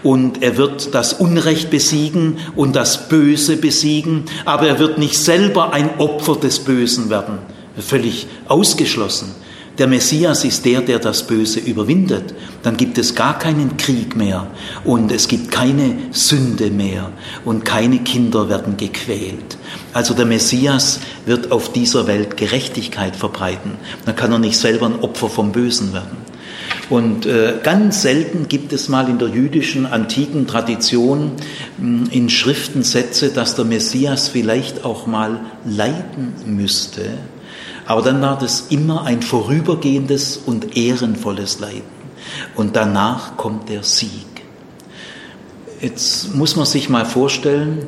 Und 0.05 0.41
er 0.43 0.57
wird 0.57 0.95
das 0.95 1.15
Unrecht 1.15 1.69
besiegen 1.69 2.37
und 2.55 2.77
das 2.77 3.09
Böse 3.09 3.57
besiegen, 3.57 4.27
aber 4.45 4.69
er 4.69 4.79
wird 4.79 4.99
nicht 4.99 5.19
selber 5.19 5.73
ein 5.73 5.99
Opfer 5.99 6.37
des 6.37 6.61
Bösen 6.61 7.11
werden. 7.11 7.39
Völlig 7.77 8.29
ausgeschlossen 8.47 9.35
der 9.79 9.87
Messias 9.87 10.45
ist 10.45 10.65
der, 10.65 10.81
der 10.81 10.99
das 10.99 11.27
Böse 11.27 11.61
überwindet, 11.61 12.35
dann 12.63 12.77
gibt 12.77 12.97
es 12.99 13.15
gar 13.15 13.39
keinen 13.39 13.77
Krieg 13.77 14.17
mehr 14.17 14.47
und 14.85 15.13
es 15.13 15.29
gibt 15.29 15.51
keine 15.51 15.97
Sünde 16.13 16.71
mehr 16.71 17.11
und 17.45 17.65
keine 17.65 17.99
Kinder 17.99 18.49
werden 18.49 18.77
gequält. 18.77 19.59
Also 19.93 20.15
der 20.15 20.27
Messias 20.27 21.01
wird 21.27 21.53
auf 21.53 21.73
dieser 21.73 22.07
Welt 22.07 22.37
Gerechtigkeit 22.37 23.17
verbreiten. 23.17 23.73
Dann 24.07 24.17
kann 24.17 24.33
er 24.33 24.39
nicht 24.39 24.59
selber 24.59 24.87
ein 24.87 25.01
Opfer 25.01 25.29
vom 25.29 25.53
Bösen 25.53 25.93
werden. 25.93 26.17
Und 26.89 27.27
äh, 27.27 27.55
ganz 27.63 28.03
selten 28.03 28.49
gibt 28.49 28.73
es 28.73 28.89
mal 28.89 29.09
in 29.09 29.19
der 29.19 29.29
jüdischen 29.29 29.87
antiken 29.87 30.47
Tradition 30.47 31.33
mh, 31.79 32.11
in 32.13 32.31
Schriften 32.31 32.83
Sätze, 32.83 33.31
dass 33.31 33.57
der 33.57 33.65
Messias 33.65 34.29
vielleicht 34.29 34.85
auch 34.85 35.07
mal 35.07 35.41
leiden 35.65 36.35
müsste 36.47 37.03
aber 37.87 38.03
dann 38.03 38.21
war 38.21 38.39
das 38.39 38.67
immer 38.71 39.05
ein 39.05 39.23
vorübergehendes 39.23 40.37
und 40.45 40.77
ehrenvolles 40.77 41.61
Leiden. 41.61 41.97
Und 42.55 42.77
danach 42.77 43.37
kommt 43.37 43.69
der 43.69 43.83
Sieg. 43.83 44.27
Jetzt 45.81 46.35
muss 46.35 46.57
man 46.57 46.67
sich 46.67 46.89
mal 46.89 47.05
vorstellen, 47.05 47.87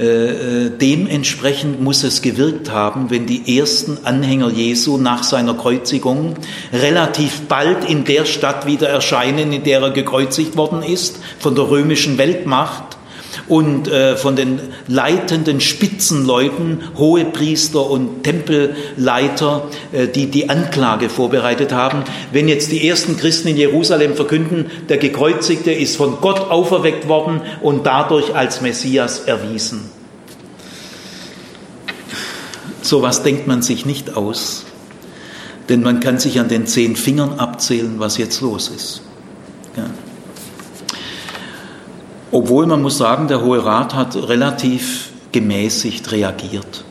äh, 0.00 0.66
äh, 0.66 0.70
dementsprechend 0.70 1.82
muss 1.82 2.04
es 2.04 2.22
gewirkt 2.22 2.70
haben, 2.70 3.10
wenn 3.10 3.26
die 3.26 3.58
ersten 3.58 3.98
Anhänger 4.04 4.50
Jesu 4.50 4.96
nach 4.96 5.24
seiner 5.24 5.52
Kreuzigung 5.52 6.36
relativ 6.72 7.42
bald 7.48 7.84
in 7.88 8.04
der 8.04 8.24
Stadt 8.24 8.66
wieder 8.66 8.88
erscheinen, 8.88 9.52
in 9.52 9.62
der 9.62 9.82
er 9.82 9.90
gekreuzigt 9.90 10.56
worden 10.56 10.82
ist, 10.82 11.18
von 11.38 11.54
der 11.54 11.68
römischen 11.68 12.16
Weltmacht 12.16 12.89
und 13.50 13.88
äh, 13.88 14.16
von 14.16 14.36
den 14.36 14.60
leitenden 14.86 15.60
Spitzenleuten, 15.60 16.82
Hohepriester 16.96 17.90
und 17.90 18.22
Tempelleiter, 18.22 19.68
äh, 19.90 20.06
die 20.06 20.26
die 20.26 20.48
Anklage 20.48 21.08
vorbereitet 21.08 21.72
haben. 21.72 22.04
Wenn 22.32 22.46
jetzt 22.46 22.70
die 22.70 22.86
ersten 22.88 23.16
Christen 23.16 23.48
in 23.48 23.56
Jerusalem 23.56 24.14
verkünden, 24.14 24.70
der 24.88 24.98
Gekreuzigte 24.98 25.72
ist 25.72 25.96
von 25.96 26.20
Gott 26.20 26.38
auferweckt 26.38 27.08
worden 27.08 27.42
und 27.60 27.84
dadurch 27.86 28.36
als 28.36 28.60
Messias 28.60 29.18
erwiesen. 29.18 29.90
So 32.82 33.02
was 33.02 33.24
denkt 33.24 33.48
man 33.48 33.62
sich 33.62 33.84
nicht 33.84 34.16
aus, 34.16 34.64
denn 35.68 35.82
man 35.82 35.98
kann 35.98 36.20
sich 36.20 36.38
an 36.38 36.48
den 36.48 36.66
zehn 36.66 36.94
Fingern 36.94 37.40
abzählen, 37.40 37.96
was 37.98 38.16
jetzt 38.16 38.40
los 38.40 38.68
ist. 38.68 39.02
Ja. 39.76 39.90
Obwohl 42.32 42.66
man 42.66 42.82
muss 42.82 42.98
sagen, 42.98 43.26
der 43.28 43.42
Hohe 43.42 43.64
Rat 43.64 43.94
hat 43.94 44.16
relativ 44.16 45.10
gemäßigt 45.32 46.12
reagiert. 46.12 46.84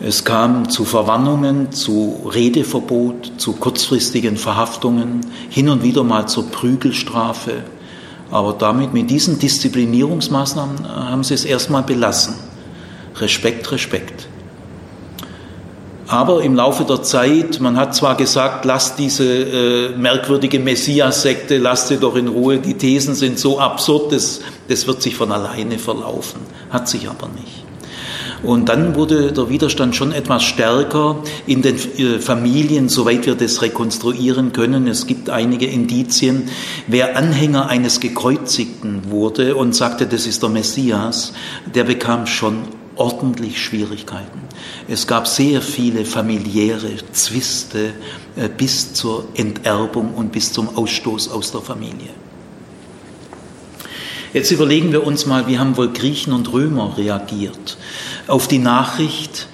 Es 0.00 0.24
kam 0.24 0.68
zu 0.68 0.84
Verwarnungen, 0.84 1.70
zu 1.70 2.28
Redeverbot, 2.32 3.32
zu 3.36 3.52
kurzfristigen 3.52 4.36
Verhaftungen, 4.36 5.20
hin 5.48 5.68
und 5.68 5.84
wieder 5.84 6.02
mal 6.02 6.26
zur 6.26 6.50
Prügelstrafe. 6.50 7.62
Aber 8.30 8.54
damit, 8.54 8.92
mit 8.92 9.10
diesen 9.10 9.38
Disziplinierungsmaßnahmen, 9.38 10.88
haben 10.88 11.22
sie 11.22 11.34
es 11.34 11.44
erstmal 11.44 11.84
belassen. 11.84 12.34
Respekt, 13.16 13.70
Respekt. 13.70 14.26
Aber 16.06 16.42
im 16.42 16.54
Laufe 16.54 16.84
der 16.84 17.02
Zeit, 17.02 17.60
man 17.60 17.76
hat 17.76 17.94
zwar 17.94 18.16
gesagt, 18.16 18.64
lasst 18.64 18.98
diese 18.98 19.24
äh, 19.24 19.88
merkwürdige 19.96 20.58
Messias-Sekte, 20.58 21.56
lasst 21.58 21.88
sie 21.88 21.96
doch 21.96 22.16
in 22.16 22.28
Ruhe, 22.28 22.58
die 22.58 22.74
Thesen 22.74 23.14
sind 23.14 23.38
so 23.38 23.58
absurd, 23.58 24.12
das, 24.12 24.40
das 24.68 24.86
wird 24.86 25.00
sich 25.00 25.16
von 25.16 25.32
alleine 25.32 25.78
verlaufen. 25.78 26.40
Hat 26.70 26.88
sich 26.88 27.08
aber 27.08 27.28
nicht. 27.28 27.64
Und 28.42 28.68
dann 28.68 28.94
wurde 28.94 29.32
der 29.32 29.48
Widerstand 29.48 29.96
schon 29.96 30.12
etwas 30.12 30.42
stärker 30.42 31.16
in 31.46 31.62
den 31.62 31.76
äh, 31.76 32.18
Familien, 32.18 32.90
soweit 32.90 33.24
wir 33.24 33.34
das 33.34 33.62
rekonstruieren 33.62 34.52
können. 34.52 34.86
Es 34.86 35.06
gibt 35.06 35.30
einige 35.30 35.66
Indizien. 35.66 36.48
Wer 36.86 37.16
Anhänger 37.16 37.68
eines 37.68 38.00
Gekreuzigten 38.00 39.10
wurde 39.10 39.56
und 39.56 39.74
sagte, 39.74 40.06
das 40.06 40.26
ist 40.26 40.42
der 40.42 40.50
Messias, 40.50 41.32
der 41.74 41.84
bekam 41.84 42.26
schon 42.26 42.64
ordentlich 42.96 43.62
Schwierigkeiten. 43.62 44.40
Es 44.88 45.06
gab 45.06 45.26
sehr 45.26 45.62
viele 45.62 46.04
familiäre 46.04 46.90
Zwiste 47.12 47.92
äh, 48.36 48.48
bis 48.48 48.94
zur 48.94 49.26
Enterbung 49.34 50.14
und 50.14 50.32
bis 50.32 50.52
zum 50.52 50.76
Ausstoß 50.76 51.30
aus 51.30 51.52
der 51.52 51.60
Familie. 51.60 52.10
Jetzt 54.32 54.50
überlegen 54.50 54.90
wir 54.90 55.06
uns 55.06 55.26
mal, 55.26 55.46
wie 55.46 55.58
haben 55.58 55.76
wohl 55.76 55.92
Griechen 55.92 56.32
und 56.32 56.52
Römer 56.52 56.96
reagiert 56.98 57.76
auf 58.26 58.48
die 58.48 58.58
Nachricht, 58.58 59.48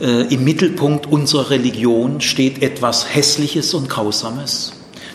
äh, 0.00 0.32
im 0.34 0.44
Mittelpunkt 0.44 1.06
unserer 1.06 1.50
Religion 1.50 2.20
steht 2.20 2.62
etwas 2.62 3.14
Hässliches 3.14 3.74
und 3.74 3.88
Grausames, 3.88 4.72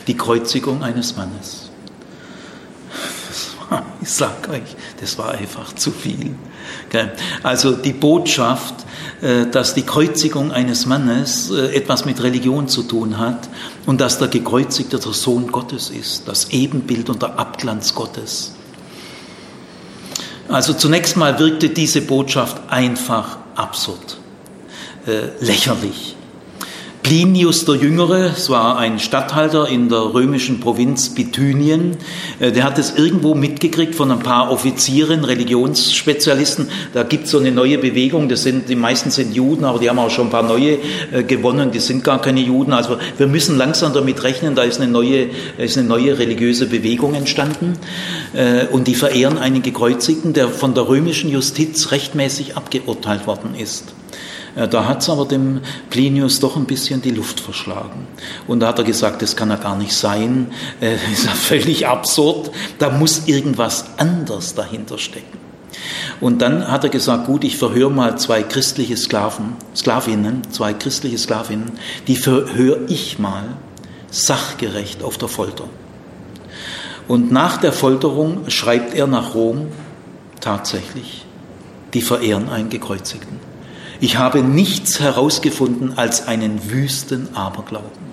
die 0.08 0.16
Kreuzigung 0.16 0.84
eines 0.84 1.16
Mannes. 1.16 1.59
Ich 4.02 4.10
sag 4.10 4.48
euch, 4.50 4.76
das 5.02 5.18
war 5.18 5.32
einfach 5.32 5.74
zu 5.74 5.92
viel. 5.92 6.36
Also 7.44 7.74
die 7.74 7.94
Botschaft, 7.94 8.76
äh, 9.22 9.48
dass 9.48 9.74
die 9.74 9.82
Kreuzigung 9.82 10.52
eines 10.52 10.86
Mannes 10.86 11.52
äh, 11.52 11.76
etwas 11.76 12.06
mit 12.06 12.22
Religion 12.24 12.68
zu 12.68 12.84
tun 12.84 13.18
hat 13.18 13.50
und 13.86 14.00
dass 14.00 14.18
der 14.18 14.30
Gekreuzigte 14.30 15.00
der 15.00 15.14
Sohn 15.14 15.52
Gottes 15.52 15.90
ist, 15.90 16.28
das 16.28 16.52
Ebenbild 16.52 17.10
und 17.10 17.22
der 17.22 17.38
Abglanz 17.38 17.94
Gottes. 17.94 18.54
Also 20.48 20.74
zunächst 20.74 21.16
mal 21.16 21.38
wirkte 21.38 21.70
diese 21.70 22.02
Botschaft 22.02 22.58
einfach 22.70 23.38
absurd, 23.56 24.18
äh, 25.06 25.44
lächerlich. 25.44 26.16
Plinius 27.02 27.66
der 27.66 27.76
Jüngere, 27.76 28.32
es 28.36 28.50
war 28.50 28.78
ein 28.78 29.00
Statthalter 29.00 29.68
in 29.68 29.90
der 29.90 30.14
römischen 30.14 30.60
Provinz 30.60 31.10
Bithynien, 31.10 31.98
äh, 32.40 32.52
der 32.52 32.64
hat 32.64 32.78
es 32.78 32.96
irgendwo 32.98 33.36
mitgekriegt 33.36 33.96
von 33.96 34.12
ein 34.12 34.20
paar 34.20 34.52
Offizieren, 34.52 35.24
Religionsspezialisten. 35.24 36.68
Da 36.94 37.04
gibt 37.04 37.26
es 37.26 37.32
so 37.32 37.40
eine 37.40 37.52
neue 37.52 37.78
Bewegung, 37.78 38.30
das 38.30 38.44
sind, 38.44 38.70
die 38.70 38.76
meisten 38.76 39.12
sind 39.12 39.34
Juden, 39.34 39.66
aber 39.66 39.80
die 39.80 39.90
haben 39.90 39.98
auch 39.98 40.10
schon 40.10 40.28
ein 40.28 40.30
paar 40.30 40.44
neue 40.44 40.78
äh, 41.12 41.24
gewonnen, 41.24 41.72
die 41.72 41.80
sind 41.80 42.04
gar 42.04 42.22
keine 42.22 42.42
Juden. 42.42 42.74
Also 42.74 42.98
wir 43.18 43.28
müssen 43.28 43.58
langsam 43.58 43.94
damit 43.94 44.24
rechnen, 44.24 44.56
da 44.56 44.64
ist 44.64 44.80
eine 44.80 44.92
neue, 44.92 45.30
ist 45.58 45.78
eine 45.78 45.88
neue 45.88 46.20
religiöse 46.20 46.68
Bewegung 46.68 47.16
entstanden 47.16 47.74
äh, 48.34 48.68
und 48.68 48.88
die 48.88 48.96
verehren 48.96 49.38
einen 49.38 49.62
Gekreuzigten, 49.62 50.34
der 50.34 50.50
von 50.50 50.74
der 50.74 50.88
römischen 50.88 51.32
Justiz 51.32 51.92
rechtmäßig 51.92 52.58
abgeurteilt 52.58 53.26
worden 53.26 53.56
ist. 53.58 53.94
Äh, 54.56 54.68
da 54.68 54.86
hat 54.86 55.02
es 55.02 55.10
aber 55.10 55.26
dem 55.26 55.62
Plinius 55.90 56.40
doch 56.40 56.56
ein 56.56 56.66
bisschen 56.66 57.02
die 57.02 57.12
Luft 57.12 57.40
verschlagen. 57.40 58.08
Und 58.48 58.62
da 58.62 58.68
hat 58.68 58.80
er 58.80 58.86
gesagt, 58.86 59.22
das 59.22 59.36
kann 59.36 59.50
ja 59.50 59.56
gar 59.56 59.76
nicht 59.76 59.94
sein, 59.94 60.52
das 60.80 60.90
äh, 60.90 60.94
ist 61.14 61.26
ja 61.26 61.32
völlig 61.32 61.88
absurd, 61.88 62.52
da 62.78 62.90
muss 62.90 63.28
irgendwas 63.28 63.86
anders 63.98 64.56
dahinter 64.56 64.98
stecken. 64.98 65.38
Und 66.20 66.42
dann 66.42 66.70
hat 66.70 66.84
er 66.84 66.90
gesagt, 66.90 67.26
gut, 67.26 67.44
ich 67.44 67.58
verhöre 67.58 67.92
mal 67.92 68.18
zwei 68.18 68.44
christliche 68.44 68.98
Sklaven, 68.98 69.56
Sklavinnen, 69.76 70.42
zwei 70.52 70.74
christliche 70.74 71.18
Sklavinnen, 71.18 71.72
die 72.08 72.18
verhöre 72.18 72.82
ich 72.88 73.20
mal 73.20 73.44
sachgerecht 74.12 75.04
auf 75.04 75.18
der 75.18 75.30
Folter. 75.30 75.66
Und 77.08 77.32
nach 77.32 77.58
der 77.58 77.74
Folterung 77.74 78.50
schreibt 78.50 78.94
er 78.94 79.08
nach 79.08 79.34
Rom, 79.34 79.68
tatsächlich, 80.42 81.26
die 81.94 82.02
verehren 82.02 82.50
einen 82.50 82.70
Gekreuzigten. 82.70 83.49
Ich 84.00 84.18
habe 84.18 84.42
nichts 84.42 85.00
herausgefunden 85.00 85.98
als 85.98 86.28
einen 86.28 86.72
wüsten 86.72 87.36
Aberglauben. 87.36 88.10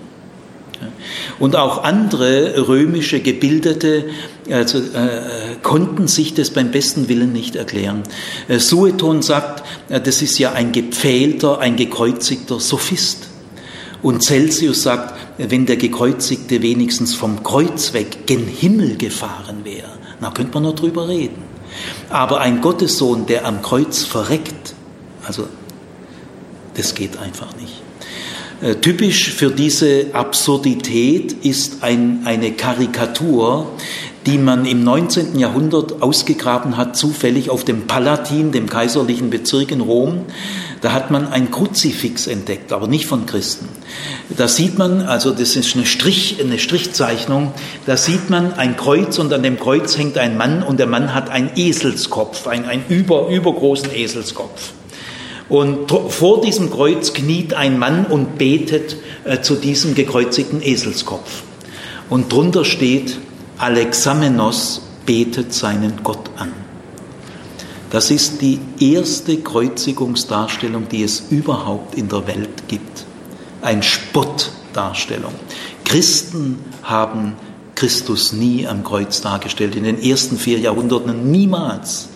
Und 1.39 1.55
auch 1.55 1.83
andere 1.83 2.67
römische 2.67 3.19
Gebildete 3.19 4.09
also, 4.49 4.77
äh, 4.77 5.55
konnten 5.63 6.07
sich 6.07 6.33
das 6.33 6.51
beim 6.51 6.71
besten 6.71 7.09
Willen 7.09 7.33
nicht 7.33 7.55
erklären. 7.55 8.03
Äh, 8.47 8.59
Sueton 8.59 9.21
sagt, 9.21 9.63
äh, 9.89 9.99
das 9.99 10.21
ist 10.21 10.37
ja 10.37 10.51
ein 10.53 10.71
gepfählter, 10.71 11.59
ein 11.59 11.75
gekreuzigter 11.75 12.59
Sophist. 12.59 13.27
Und 14.01 14.23
Celsius 14.23 14.83
sagt, 14.83 15.15
wenn 15.37 15.65
der 15.65 15.77
Gekreuzigte 15.77 16.61
wenigstens 16.61 17.15
vom 17.15 17.43
Kreuz 17.43 17.93
weg 17.93 18.27
gen 18.27 18.45
Himmel 18.45 18.97
gefahren 18.97 19.63
wäre, 19.63 19.89
na 20.19 20.31
könnte 20.31 20.53
man 20.55 20.63
noch 20.63 20.75
drüber 20.75 21.07
reden. 21.07 21.43
Aber 22.09 22.39
ein 22.41 22.61
Gottessohn, 22.61 23.25
der 23.25 23.45
am 23.45 23.61
Kreuz 23.61 24.03
verreckt, 24.03 24.75
also 25.25 25.47
das 26.77 26.95
geht 26.95 27.17
einfach 27.17 27.55
nicht. 27.57 27.81
Äh, 28.61 28.75
typisch 28.75 29.33
für 29.33 29.51
diese 29.51 30.07
Absurdität 30.13 31.33
ist 31.45 31.83
ein, 31.83 32.21
eine 32.25 32.51
Karikatur, 32.53 33.67
die 34.25 34.39
man 34.39 34.65
im 34.65 34.83
19. 34.83 35.37
Jahrhundert 35.37 36.01
ausgegraben 36.01 36.75
hat, 36.75 36.97
zufällig 36.97 37.49
auf 37.49 37.63
dem 37.63 37.85
Palatin, 37.87 38.51
dem 38.51 38.67
kaiserlichen 38.67 39.29
Bezirk 39.29 39.71
in 39.71 39.79
Rom. 39.79 40.25
Da 40.81 40.91
hat 40.91 41.11
man 41.11 41.27
ein 41.27 41.51
Kruzifix 41.51 42.27
entdeckt, 42.27 42.73
aber 42.73 42.87
nicht 42.87 43.05
von 43.05 43.25
Christen. 43.25 43.69
Da 44.35 44.47
sieht 44.47 44.77
man, 44.77 45.01
also 45.01 45.31
das 45.31 45.55
ist 45.55 45.75
eine, 45.75 45.85
Strich, 45.85 46.37
eine 46.41 46.59
Strichzeichnung, 46.59 47.53
da 47.85 47.95
sieht 47.95 48.29
man 48.29 48.53
ein 48.53 48.75
Kreuz 48.75 49.17
und 49.19 49.31
an 49.33 49.43
dem 49.43 49.59
Kreuz 49.59 49.97
hängt 49.97 50.17
ein 50.17 50.35
Mann 50.35 50.63
und 50.63 50.79
der 50.79 50.87
Mann 50.87 51.13
hat 51.13 51.29
einen 51.29 51.51
Eselskopf, 51.55 52.47
einen, 52.47 52.65
einen 52.65 52.83
über, 52.89 53.29
übergroßen 53.29 53.91
Eselskopf. 53.95 54.73
Und 55.49 55.89
vor 56.09 56.41
diesem 56.41 56.69
Kreuz 56.69 57.13
kniet 57.13 57.53
ein 57.53 57.79
Mann 57.79 58.05
und 58.05 58.37
betet 58.37 58.97
äh, 59.23 59.41
zu 59.41 59.55
diesem 59.55 59.95
gekreuzigten 59.95 60.61
Eselskopf. 60.61 61.43
Und 62.09 62.31
drunter 62.31 62.65
steht, 62.65 63.17
Alexamenos 63.57 64.81
betet 65.05 65.53
seinen 65.53 66.03
Gott 66.03 66.29
an. 66.37 66.51
Das 67.89 68.11
ist 68.11 68.41
die 68.41 68.59
erste 68.79 69.37
Kreuzigungsdarstellung, 69.37 70.89
die 70.89 71.03
es 71.03 71.23
überhaupt 71.29 71.95
in 71.95 72.09
der 72.09 72.27
Welt 72.27 72.67
gibt. 72.67 73.05
Ein 73.61 73.81
Spottdarstellung. 73.81 75.33
Christen 75.85 76.59
haben 76.83 77.33
Christus 77.75 78.33
nie 78.33 78.67
am 78.67 78.83
Kreuz 78.83 79.21
dargestellt, 79.21 79.75
in 79.75 79.85
den 79.85 80.01
ersten 80.01 80.37
vier 80.37 80.59
Jahrhunderten 80.59 81.31
niemals. 81.31 82.09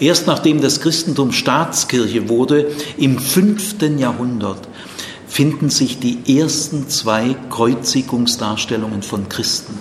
Erst 0.00 0.26
nachdem 0.26 0.60
das 0.60 0.80
Christentum 0.80 1.32
Staatskirche 1.32 2.28
wurde, 2.28 2.72
im 2.96 3.18
fünften 3.18 3.98
Jahrhundert, 3.98 4.68
finden 5.28 5.70
sich 5.70 5.98
die 5.98 6.38
ersten 6.38 6.88
zwei 6.88 7.36
Kreuzigungsdarstellungen 7.50 9.02
von 9.02 9.28
Christen, 9.28 9.78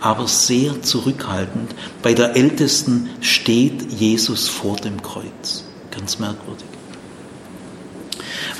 aber 0.00 0.28
sehr 0.28 0.82
zurückhaltend. 0.82 1.74
Bei 2.02 2.14
der 2.14 2.36
ältesten 2.36 3.10
steht 3.20 3.92
Jesus 3.92 4.48
vor 4.48 4.76
dem 4.76 5.02
Kreuz. 5.02 5.64
Ganz 5.90 6.18
merkwürdig. 6.18 6.69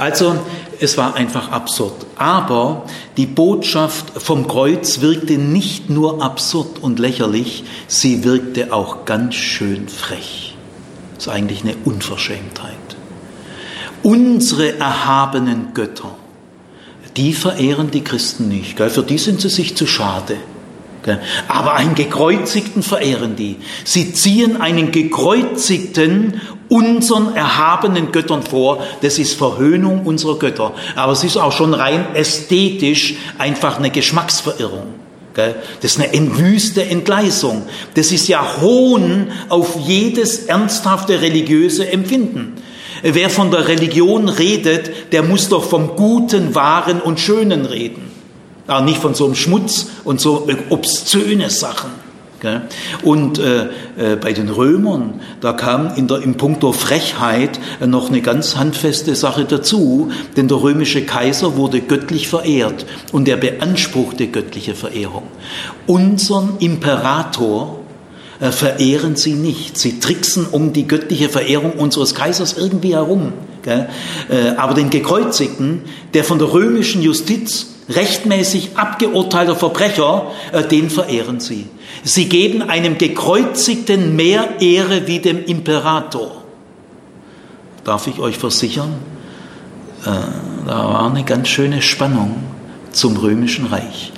Also 0.00 0.34
es 0.80 0.96
war 0.96 1.14
einfach 1.14 1.50
absurd. 1.50 2.06
Aber 2.16 2.86
die 3.18 3.26
Botschaft 3.26 4.06
vom 4.16 4.48
Kreuz 4.48 5.02
wirkte 5.02 5.34
nicht 5.34 5.90
nur 5.90 6.22
absurd 6.22 6.78
und 6.80 6.98
lächerlich, 6.98 7.64
sie 7.86 8.24
wirkte 8.24 8.72
auch 8.72 9.04
ganz 9.04 9.34
schön 9.34 9.90
frech. 9.90 10.56
Das 11.16 11.26
ist 11.26 11.32
eigentlich 11.32 11.64
eine 11.64 11.74
Unverschämtheit. 11.84 12.76
Unsere 14.02 14.78
erhabenen 14.78 15.74
Götter, 15.74 16.16
die 17.18 17.34
verehren 17.34 17.90
die 17.90 18.02
Christen 18.02 18.48
nicht. 18.48 18.78
Für 18.78 19.02
die 19.02 19.18
sind 19.18 19.42
sie 19.42 19.50
sich 19.50 19.76
zu 19.76 19.86
schade. 19.86 20.38
Aber 21.46 21.74
einen 21.74 21.94
Gekreuzigten 21.94 22.82
verehren 22.82 23.36
die. 23.36 23.56
Sie 23.84 24.14
ziehen 24.14 24.62
einen 24.62 24.92
Gekreuzigten 24.92 26.40
unseren 26.70 27.36
erhabenen 27.36 28.12
Göttern 28.12 28.42
vor. 28.42 28.82
Das 29.02 29.18
ist 29.18 29.34
Verhöhnung 29.34 30.06
unserer 30.06 30.38
Götter. 30.38 30.72
Aber 30.96 31.12
es 31.12 31.24
ist 31.24 31.36
auch 31.36 31.52
schon 31.52 31.74
rein 31.74 32.14
ästhetisch 32.14 33.16
einfach 33.36 33.78
eine 33.78 33.90
Geschmacksverirrung. 33.90 34.94
Das 35.34 35.96
ist 35.96 36.00
eine 36.00 36.38
wüste 36.38 36.84
Entgleisung. 36.84 37.62
Das 37.94 38.12
ist 38.12 38.28
ja 38.28 38.44
Hohn 38.60 39.28
auf 39.48 39.78
jedes 39.86 40.46
ernsthafte 40.46 41.20
religiöse 41.20 41.90
Empfinden. 41.90 42.54
Wer 43.02 43.30
von 43.30 43.50
der 43.50 43.68
Religion 43.68 44.28
redet, 44.28 45.12
der 45.12 45.22
muss 45.22 45.48
doch 45.48 45.64
vom 45.64 45.96
Guten, 45.96 46.54
Wahren 46.54 47.00
und 47.00 47.20
Schönen 47.20 47.64
reden. 47.64 48.10
Aber 48.66 48.84
nicht 48.84 49.00
von 49.00 49.14
so 49.14 49.24
einem 49.24 49.34
Schmutz 49.34 49.86
und 50.04 50.20
so 50.20 50.46
obszöne 50.68 51.48
Sachen. 51.50 52.09
Und 53.02 53.38
äh, 53.38 53.64
äh, 53.96 54.16
bei 54.20 54.32
den 54.32 54.48
Römern, 54.48 55.20
da 55.40 55.52
kam 55.52 55.94
in 55.96 56.08
der, 56.08 56.22
im 56.22 56.36
Punkto 56.36 56.72
Frechheit 56.72 57.60
noch 57.84 58.08
eine 58.08 58.20
ganz 58.20 58.56
handfeste 58.56 59.14
Sache 59.14 59.44
dazu, 59.44 60.10
denn 60.36 60.48
der 60.48 60.62
römische 60.62 61.04
Kaiser 61.04 61.56
wurde 61.56 61.80
göttlich 61.80 62.28
verehrt 62.28 62.86
und 63.12 63.28
er 63.28 63.36
beanspruchte 63.36 64.26
göttliche 64.28 64.74
Verehrung. 64.74 65.24
Unseren 65.86 66.58
Imperator 66.60 67.80
äh, 68.40 68.50
verehren 68.50 69.16
sie 69.16 69.34
nicht. 69.34 69.76
Sie 69.76 70.00
tricksen 70.00 70.46
um 70.50 70.72
die 70.72 70.86
göttliche 70.86 71.28
Verehrung 71.28 71.72
unseres 71.72 72.14
Kaisers 72.14 72.56
irgendwie 72.56 72.94
herum. 72.94 73.32
Äh, 73.66 73.84
aber 74.56 74.74
den 74.74 74.88
Gekreuzigten, 74.88 75.82
der 76.14 76.24
von 76.24 76.38
der 76.38 76.52
römischen 76.52 77.02
Justiz 77.02 77.66
rechtmäßig 77.90 78.76
abgeurteilter 78.76 79.56
Verbrecher, 79.56 80.30
äh, 80.52 80.62
den 80.62 80.90
verehren 80.90 81.40
sie. 81.40 81.66
Sie 82.02 82.28
geben 82.28 82.62
einem 82.62 82.98
Gekreuzigten 82.98 84.16
mehr 84.16 84.60
Ehre 84.60 85.06
wie 85.06 85.18
dem 85.18 85.44
Imperator. 85.44 86.42
Darf 87.84 88.06
ich 88.06 88.18
euch 88.18 88.38
versichern, 88.38 88.94
äh, 90.04 90.10
da 90.66 90.84
war 90.84 91.10
eine 91.10 91.24
ganz 91.24 91.48
schöne 91.48 91.82
Spannung 91.82 92.36
zum 92.92 93.16
römischen 93.16 93.66
Reich. 93.66 94.12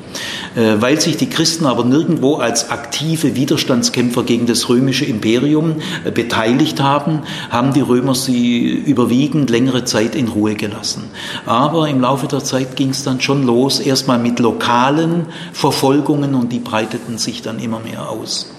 Äh, 0.54 0.82
weil 0.82 1.00
sich 1.00 1.16
die 1.16 1.28
Christen 1.28 1.64
aber 1.64 1.84
nirgendwo 1.84 2.34
als 2.36 2.68
aktive 2.68 3.34
Widerstandskämpfer 3.34 4.22
gegen 4.24 4.46
das 4.46 4.68
römische 4.68 5.06
Imperium 5.06 5.76
äh, 6.04 6.10
beteiligt 6.10 6.80
haben, 6.82 7.22
haben 7.48 7.72
die 7.72 7.80
Römer 7.80 8.14
sie 8.14 8.68
überwiegend 8.68 9.48
längere 9.48 9.84
Zeit 9.84 10.14
in 10.14 10.28
Ruhe 10.28 10.54
gelassen. 10.54 11.04
Aber 11.46 11.88
im 11.88 12.00
Laufe 12.00 12.26
der 12.26 12.44
Zeit 12.44 12.76
ging 12.76 12.90
es 12.90 13.02
dann 13.02 13.20
schon 13.22 13.46
los, 13.46 13.80
erstmal 13.80 14.18
mit 14.18 14.38
lokalen 14.40 15.26
Verfolgungen 15.54 16.34
und 16.34 16.52
die 16.52 16.58
breiteten 16.58 17.16
sich 17.16 17.40
dann 17.40 17.58
immer 17.58 17.80
mehr 17.80 18.10
aus. 18.10 18.52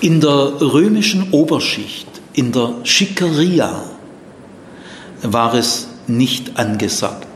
In 0.00 0.20
der 0.20 0.60
römischen 0.60 1.32
Oberschicht, 1.32 2.06
in 2.34 2.52
der 2.52 2.74
Schickeria, 2.84 3.82
war 5.22 5.54
es 5.54 5.88
nicht 6.06 6.58
angesagt, 6.58 7.33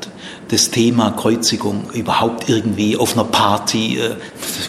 das 0.49 0.71
Thema 0.71 1.11
Kreuzigung 1.11 1.91
überhaupt 1.93 2.49
irgendwie 2.49 2.97
auf 2.97 3.15
einer 3.15 3.25
Party, 3.25 3.99
äh, 3.99 4.17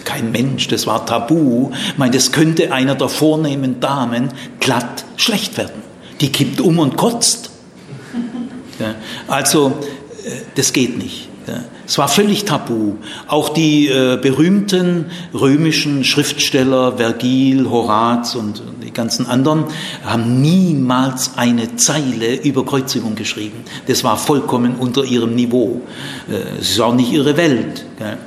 kein 0.04 0.32
Mensch, 0.32 0.68
das 0.68 0.88
war 0.88 1.06
tabu. 1.06 1.72
Ich 1.92 1.98
meine, 1.98 2.12
das 2.12 2.32
könnte 2.32 2.72
einer 2.72 2.96
der 2.96 3.10
vornehmen 3.10 3.80
Damen 3.80 4.30
glatt 4.60 5.06
schlecht 5.18 5.58
werden. 5.58 5.82
Die 6.22 6.32
kippt 6.32 6.62
um 6.62 6.80
und 6.80 6.98
kotzt. 6.98 7.50
Ja, 8.80 8.96
also, 9.28 9.74
äh, 10.26 10.32
das 10.56 10.74
geht 10.74 10.98
nicht. 10.98 11.30
Es 11.90 11.98
war 11.98 12.08
völlig 12.08 12.46
tabu. 12.46 12.98
Auch 13.26 13.50
die 13.50 13.88
äh, 13.88 14.20
berühmten 14.22 15.06
römischen 15.34 16.04
Schriftsteller, 16.04 16.98
Vergil, 16.98 17.68
Horaz 17.68 18.36
und 18.36 18.62
die 18.86 18.94
ganzen 18.94 19.26
anderen, 19.26 19.64
haben 20.06 20.40
niemals 20.40 21.32
eine 21.36 21.78
Zeile 21.78 22.36
über 22.44 22.64
Kreuzigung 22.64 23.16
geschrieben. 23.16 23.64
Das 23.88 24.04
war 24.04 24.18
vollkommen 24.18 24.76
unter 24.76 25.04
ihrem 25.04 25.34
Niveau. 25.34 25.82
Äh, 26.30 26.60
es 26.60 26.70
ist 26.70 26.80
auch 26.80 26.94
nicht 26.94 27.12
ihre 27.12 27.36
Welt. 27.38 27.84
Gell? 27.98 28.20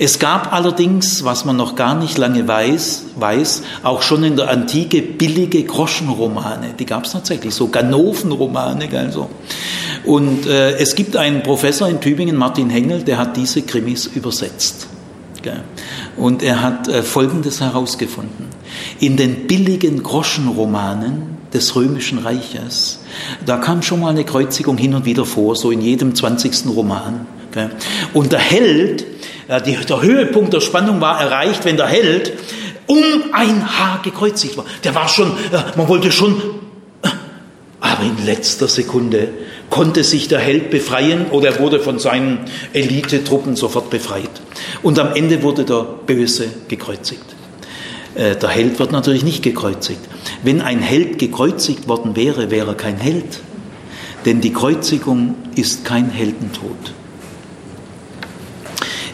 Es 0.00 0.20
gab 0.20 0.52
allerdings, 0.52 1.24
was 1.24 1.44
man 1.44 1.56
noch 1.56 1.74
gar 1.74 1.96
nicht 1.96 2.18
lange 2.18 2.46
weiß, 2.46 3.04
weiß 3.16 3.62
auch 3.82 4.02
schon 4.02 4.22
in 4.22 4.36
der 4.36 4.48
Antike 4.48 5.02
billige 5.02 5.64
Groschenromane. 5.64 6.74
Die 6.78 6.86
gab 6.86 7.04
es 7.04 7.12
tatsächlich, 7.12 7.54
so 7.54 7.68
Ganovenromane. 7.68 8.88
Also. 8.96 9.28
Und 10.04 10.46
äh, 10.46 10.76
es 10.76 10.94
gibt 10.94 11.16
einen 11.16 11.42
Professor 11.42 11.88
in 11.88 12.00
Tübingen, 12.00 12.36
Martin 12.36 12.70
Hengel, 12.70 13.02
der 13.02 13.18
hat 13.18 13.36
diese 13.36 13.62
Krimis 13.62 14.06
übersetzt. 14.06 14.86
Und 16.16 16.42
er 16.42 16.62
hat 16.62 16.88
äh, 16.88 17.02
Folgendes 17.02 17.60
herausgefunden. 17.60 18.46
In 19.00 19.16
den 19.16 19.46
billigen 19.46 20.02
Groschenromanen 20.02 21.38
des 21.52 21.74
Römischen 21.74 22.18
Reiches, 22.18 23.00
da 23.46 23.56
kam 23.56 23.82
schon 23.82 24.00
mal 24.00 24.10
eine 24.10 24.24
Kreuzigung 24.24 24.76
hin 24.76 24.94
und 24.94 25.04
wieder 25.04 25.24
vor, 25.24 25.56
so 25.56 25.70
in 25.70 25.80
jedem 25.80 26.14
20. 26.14 26.66
Roman. 26.66 27.26
Und 28.12 28.32
der 28.32 28.38
Held, 28.38 29.04
die, 29.66 29.76
der 29.76 30.02
Höhepunkt 30.02 30.52
der 30.52 30.60
Spannung 30.60 31.00
war 31.00 31.20
erreicht, 31.20 31.64
wenn 31.64 31.76
der 31.76 31.86
Held 31.86 32.32
um 32.86 32.98
ein 33.32 33.78
Haar 33.78 34.00
gekreuzigt 34.02 34.56
war. 34.56 34.64
Der 34.84 34.94
war 34.94 35.08
schon, 35.08 35.32
man 35.76 35.88
wollte 35.88 36.10
schon, 36.10 36.42
aber 37.80 38.02
in 38.02 38.24
letzter 38.26 38.66
Sekunde 38.66 39.28
konnte 39.70 40.02
sich 40.02 40.28
der 40.28 40.40
Held 40.40 40.70
befreien 40.70 41.26
oder 41.30 41.50
er 41.50 41.58
wurde 41.60 41.80
von 41.80 41.98
seinen 41.98 42.40
Elitetruppen 42.72 43.56
sofort 43.56 43.90
befreit. 43.90 44.30
Und 44.82 44.98
am 44.98 45.14
Ende 45.14 45.42
wurde 45.42 45.64
der 45.64 45.86
Böse 46.06 46.48
gekreuzigt. 46.68 47.24
Äh, 48.14 48.36
der 48.36 48.48
Held 48.48 48.78
wird 48.78 48.92
natürlich 48.92 49.22
nicht 49.22 49.42
gekreuzigt. 49.42 50.00
Wenn 50.42 50.60
ein 50.60 50.80
Held 50.80 51.18
gekreuzigt 51.18 51.88
worden 51.88 52.16
wäre, 52.16 52.50
wäre 52.50 52.68
er 52.68 52.74
kein 52.74 52.96
Held. 52.96 53.40
Denn 54.24 54.40
die 54.40 54.52
Kreuzigung 54.52 55.36
ist 55.54 55.84
kein 55.84 56.10
Heldentod. 56.10 56.94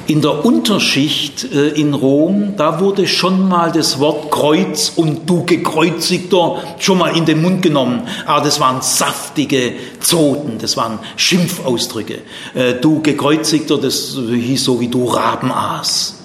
In 0.07 0.21
der 0.21 0.45
Unterschicht 0.45 1.51
äh, 1.51 1.69
in 1.69 1.95
Rom, 1.95 2.55
da 2.59 2.79
wurde 2.79 3.07
schon 3.07 3.49
mal 3.49 3.73
das 3.73 4.01
Wort 4.01 4.31
Kreuz 4.31 4.93
und 4.95 5.29
du 5.31 5.45
gekreuzigter 5.47 6.59
schon 6.79 6.99
mal 6.99 7.17
in 7.17 7.25
den 7.25 7.41
Mund 7.41 7.63
genommen. 7.63 8.03
Aber 8.27 8.45
das 8.45 8.61
waren 8.61 8.83
saftige 8.83 9.73
Zoten, 10.01 10.59
das 10.61 10.77
waren 10.77 10.99
Schimpfausdrücke. 11.17 12.19
Äh, 12.55 12.75
du 12.75 13.01
gekreuzigter, 13.01 13.79
das 13.79 14.19
hieß 14.31 14.65
so 14.65 14.79
wie 14.79 14.89
du 14.89 15.07
Rabenaas. 15.07 16.21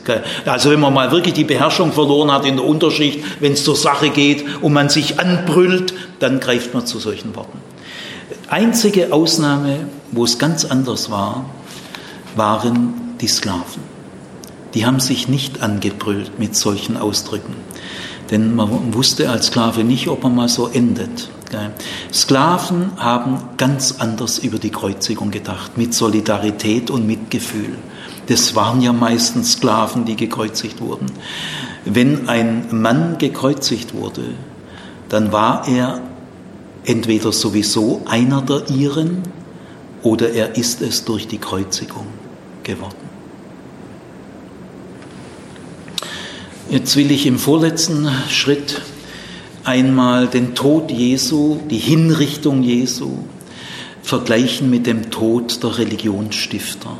Also 0.46 0.72
wenn 0.72 0.80
man 0.80 0.94
mal 0.94 1.12
wirklich 1.12 1.36
die 1.36 1.44
Beherrschung 1.44 1.94
verloren 1.94 2.32
hat 2.32 2.46
in 2.46 2.58
der 2.58 2.66
Unterschicht, 2.66 3.20
wenn 3.40 3.54
es 3.54 3.64
zur 3.64 3.76
Sache 3.76 4.10
geht 4.10 4.44
und 4.62 4.74
man 4.74 4.90
sich 4.90 5.20
anbrüllt, 5.20 5.94
dann 6.20 6.40
greift 6.40 6.74
man 6.74 6.86
zu 6.86 7.00
solchen 7.00 7.36
Worten. 7.36 7.60
Einzige 8.50 9.14
Ausnahme, 9.14 9.88
wo 10.12 10.24
es 10.24 10.40
ganz 10.40 10.66
anders 10.66 11.12
war, 11.12 11.46
waren 12.36 13.09
die 13.22 13.28
Sklaven. 13.28 13.84
Die 14.74 14.86
haben 14.86 15.00
sich 15.00 15.28
nicht 15.28 15.62
angebrüllt 15.62 16.38
mit 16.40 16.56
solchen 16.56 16.98
Ausdrücken. 16.98 17.56
Denn 18.30 18.56
man 18.56 18.94
wusste 18.94 19.30
als 19.30 19.48
Sklave 19.48 19.84
nicht, 19.84 20.08
ob 20.08 20.24
man 20.24 20.36
mal 20.36 20.50
so 20.50 20.68
endet. 20.68 21.30
Sklaven 22.14 22.92
haben 22.98 23.40
ganz 23.58 23.96
anders 23.98 24.38
über 24.38 24.60
die 24.60 24.70
Kreuzigung 24.70 25.32
gedacht, 25.32 25.78
mit 25.78 25.96
Solidarität 25.96 26.92
und 26.92 27.08
Mitgefühl. 27.08 27.76
Das 28.28 28.56
waren 28.56 28.82
ja 28.82 28.94
meistens 28.94 29.54
Sklaven, 29.54 30.06
die 30.06 30.16
gekreuzigt 30.16 30.80
wurden. 30.80 31.08
Wenn 31.86 32.30
ein 32.30 32.68
Mann 32.70 33.18
gekreuzigt 33.18 33.96
wurde, 33.96 34.36
dann 35.10 35.32
war 35.32 35.68
er 35.68 36.02
entweder 36.86 37.32
sowieso 37.32 38.04
einer 38.06 38.44
der 38.44 38.70
ihren 38.70 39.24
oder 40.04 40.32
er 40.32 40.56
ist 40.56 40.82
es 40.82 41.04
durch 41.04 41.28
die 41.28 41.40
Kreuzigung 41.40 42.06
geworden. 42.64 43.09
Jetzt 46.72 46.96
will 46.96 47.10
ich 47.10 47.26
im 47.26 47.40
vorletzten 47.40 48.08
Schritt 48.30 48.84
einmal 49.64 50.28
den 50.28 50.54
Tod 50.54 50.92
Jesu, 50.92 51.58
die 51.68 51.80
Hinrichtung 51.80 52.62
Jesu 52.62 53.18
vergleichen 54.04 54.70
mit 54.70 54.86
dem 54.86 55.10
Tod 55.10 55.64
der 55.64 55.80
Religionsstifter. 55.80 56.96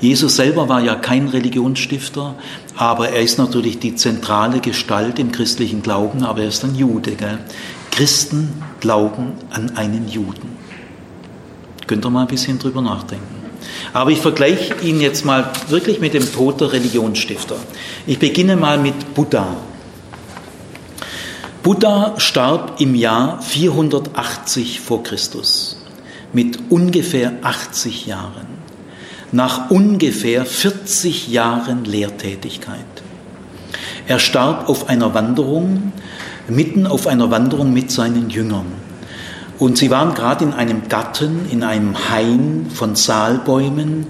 Jesus 0.00 0.36
selber 0.36 0.70
war 0.70 0.80
ja 0.80 0.94
kein 0.94 1.28
Religionsstifter, 1.28 2.34
aber 2.74 3.10
er 3.10 3.20
ist 3.20 3.36
natürlich 3.36 3.78
die 3.78 3.94
zentrale 3.94 4.60
Gestalt 4.60 5.18
im 5.18 5.32
christlichen 5.32 5.82
Glauben, 5.82 6.24
aber 6.24 6.40
er 6.40 6.48
ist 6.48 6.64
ein 6.64 6.74
Jude. 6.74 7.12
Gell? 7.12 7.40
Christen 7.90 8.54
glauben 8.80 9.32
an 9.50 9.76
einen 9.76 10.08
Juden. 10.08 10.56
Könnt 11.86 12.06
ihr 12.06 12.10
mal 12.10 12.22
ein 12.22 12.26
bisschen 12.26 12.58
drüber 12.58 12.80
nachdenken. 12.80 13.31
Aber 13.92 14.10
ich 14.10 14.20
vergleiche 14.20 14.74
ihn 14.82 15.00
jetzt 15.00 15.24
mal 15.24 15.50
wirklich 15.68 16.00
mit 16.00 16.14
dem 16.14 16.32
Tod 16.32 16.60
der 16.60 16.72
Religionsstifter. 16.72 17.56
Ich 18.06 18.18
beginne 18.18 18.56
mal 18.56 18.78
mit 18.78 19.14
Buddha. 19.14 19.56
Buddha 21.62 22.14
starb 22.18 22.80
im 22.80 22.94
Jahr 22.94 23.40
480 23.40 24.80
vor 24.80 25.02
Christus 25.02 25.76
mit 26.32 26.58
ungefähr 26.70 27.34
80 27.42 28.06
Jahren, 28.06 28.46
nach 29.30 29.70
ungefähr 29.70 30.44
40 30.44 31.28
Jahren 31.28 31.84
Lehrtätigkeit. 31.84 32.78
Er 34.06 34.18
starb 34.18 34.68
auf 34.68 34.88
einer 34.88 35.14
Wanderung, 35.14 35.92
mitten 36.48 36.86
auf 36.86 37.06
einer 37.06 37.30
Wanderung 37.30 37.72
mit 37.72 37.90
seinen 37.90 38.30
Jüngern. 38.30 38.66
Und 39.58 39.78
sie 39.78 39.90
waren 39.90 40.14
gerade 40.14 40.44
in 40.44 40.52
einem 40.52 40.88
Garten, 40.88 41.48
in 41.50 41.62
einem 41.62 42.10
Hain 42.10 42.66
von 42.72 42.96
Saalbäumen 42.96 44.06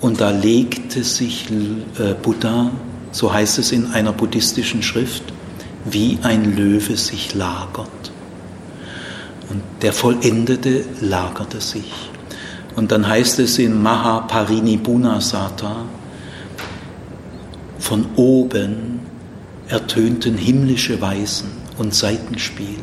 und 0.00 0.20
da 0.20 0.30
legte 0.30 1.02
sich 1.02 1.48
äh, 1.50 2.14
Buddha, 2.22 2.70
so 3.12 3.32
heißt 3.32 3.58
es 3.58 3.72
in 3.72 3.92
einer 3.92 4.12
buddhistischen 4.12 4.82
Schrift, 4.82 5.22
wie 5.84 6.18
ein 6.22 6.56
Löwe 6.56 6.96
sich 6.96 7.34
lagert. 7.34 7.88
Und 9.48 9.62
der 9.82 9.92
Vollendete 9.92 10.84
lagerte 11.00 11.60
sich. 11.60 11.92
Und 12.74 12.92
dann 12.92 13.08
heißt 13.08 13.38
es 13.38 13.58
in 13.58 13.82
Mahaparinibunasata, 13.82 15.76
von 17.78 18.06
oben 18.16 19.00
ertönten 19.68 20.36
himmlische 20.36 21.00
Weisen 21.00 21.50
und 21.78 21.94
Seitenspiel 21.94 22.80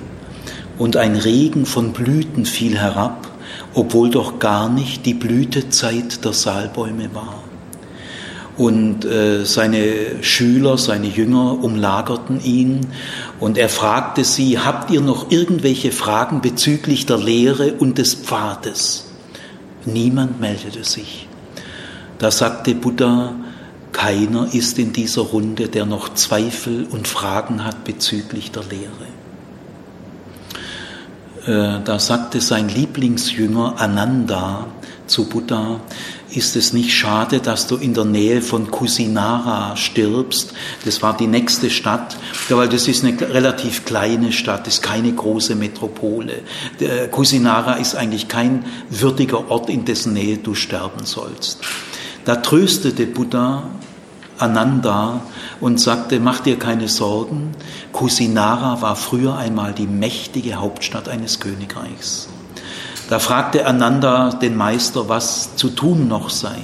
und 0.78 0.98
ein 0.98 1.16
Regen 1.16 1.66
von 1.66 1.94
Blüten 1.94 2.46
fiel 2.46 2.78
herab, 2.78 3.28
obwohl 3.74 4.10
doch 4.10 4.40
gar 4.40 4.70
nicht 4.70 5.06
die 5.06 5.14
Blütezeit 5.14 6.24
der 6.26 6.34
Saalbäume 6.34 7.14
war. 7.14 7.44
Und 8.56 9.04
äh, 9.06 9.46
seine 9.46 10.22
Schüler, 10.22 10.78
seine 10.78 11.08
Jünger 11.08 11.64
umlagerten 11.64 12.44
ihn 12.44 12.86
und 13.40 13.58
er 13.58 13.70
fragte 13.70 14.24
sie, 14.24 14.60
habt 14.60 14.92
ihr 14.92 15.02
noch 15.02 15.32
irgendwelche 15.32 15.92
Fragen 15.92 16.42
bezüglich 16.42 17.08
der 17.08 17.18
Lehre 17.18 17.74
und 17.74 17.98
des 17.98 18.14
Pfades? 18.14 19.06
Niemand 19.86 20.40
meldete 20.40 20.84
sich. 20.84 21.28
Da 22.20 22.30
sagte 22.30 22.76
Buddha, 22.76 23.34
keiner 23.92 24.54
ist 24.54 24.78
in 24.78 24.94
dieser 24.94 25.24
Runde, 25.24 25.68
der 25.68 25.86
noch 25.86 26.14
Zweifel 26.14 26.86
und 26.90 27.08
Fragen 27.08 27.66
hat 27.66 27.84
bezüglich 27.84 28.52
der 28.52 28.64
Lehre. 28.64 29.13
Äh, 31.46 31.82
da 31.84 32.00
sagte 32.00 32.40
sein 32.40 32.70
Lieblingsjünger 32.70 33.76
Ananda 33.78 34.68
zu 35.08 35.28
Buddha, 35.28 35.82
ist 36.30 36.56
es 36.56 36.72
nicht 36.72 36.94
schade, 36.94 37.40
dass 37.40 37.68
du 37.68 37.76
in 37.76 37.94
der 37.94 38.06
Nähe 38.06 38.42
von 38.42 38.72
Kusinara 38.72 39.76
stirbst? 39.76 40.54
Das 40.86 41.02
war 41.02 41.16
die 41.16 41.28
nächste 41.28 41.70
Stadt, 41.70 42.18
weil 42.50 42.70
das 42.70 42.88
ist 42.88 43.04
eine 43.04 43.20
relativ 43.20 43.86
kleine 43.86 44.32
Stadt, 44.32 44.68
ist 44.68 44.82
keine 44.82 45.12
große 45.12 45.56
Metropole. 45.56 46.42
Kusinara 47.12 47.74
ist 47.74 47.96
eigentlich 47.96 48.30
kein 48.30 48.66
würdiger 48.90 49.52
Ort, 49.52 49.70
in 49.70 49.86
dessen 49.86 50.14
Nähe 50.14 50.38
du 50.38 50.56
sterben 50.56 51.06
sollst. 51.06 51.60
Da 52.26 52.38
tröstete 52.38 53.06
Buddha 53.06 53.70
Ananda 54.40 55.22
und 55.62 55.80
sagte, 55.80 56.20
mach 56.20 56.40
dir 56.40 56.58
keine 56.58 56.88
Sorgen, 56.88 57.52
Kusinara 57.94 58.82
war 58.82 58.96
früher 58.96 59.38
einmal 59.38 59.74
die 59.74 59.88
mächtige 59.88 60.56
Hauptstadt 60.56 61.08
eines 61.08 61.40
Königreichs. 61.40 62.28
Da 63.10 63.20
fragte 63.20 63.66
Ananda 63.66 64.32
den 64.32 64.58
Meister, 64.58 65.08
was 65.08 65.56
zu 65.56 65.70
tun 65.70 66.08
noch 66.08 66.30
sei. 66.30 66.58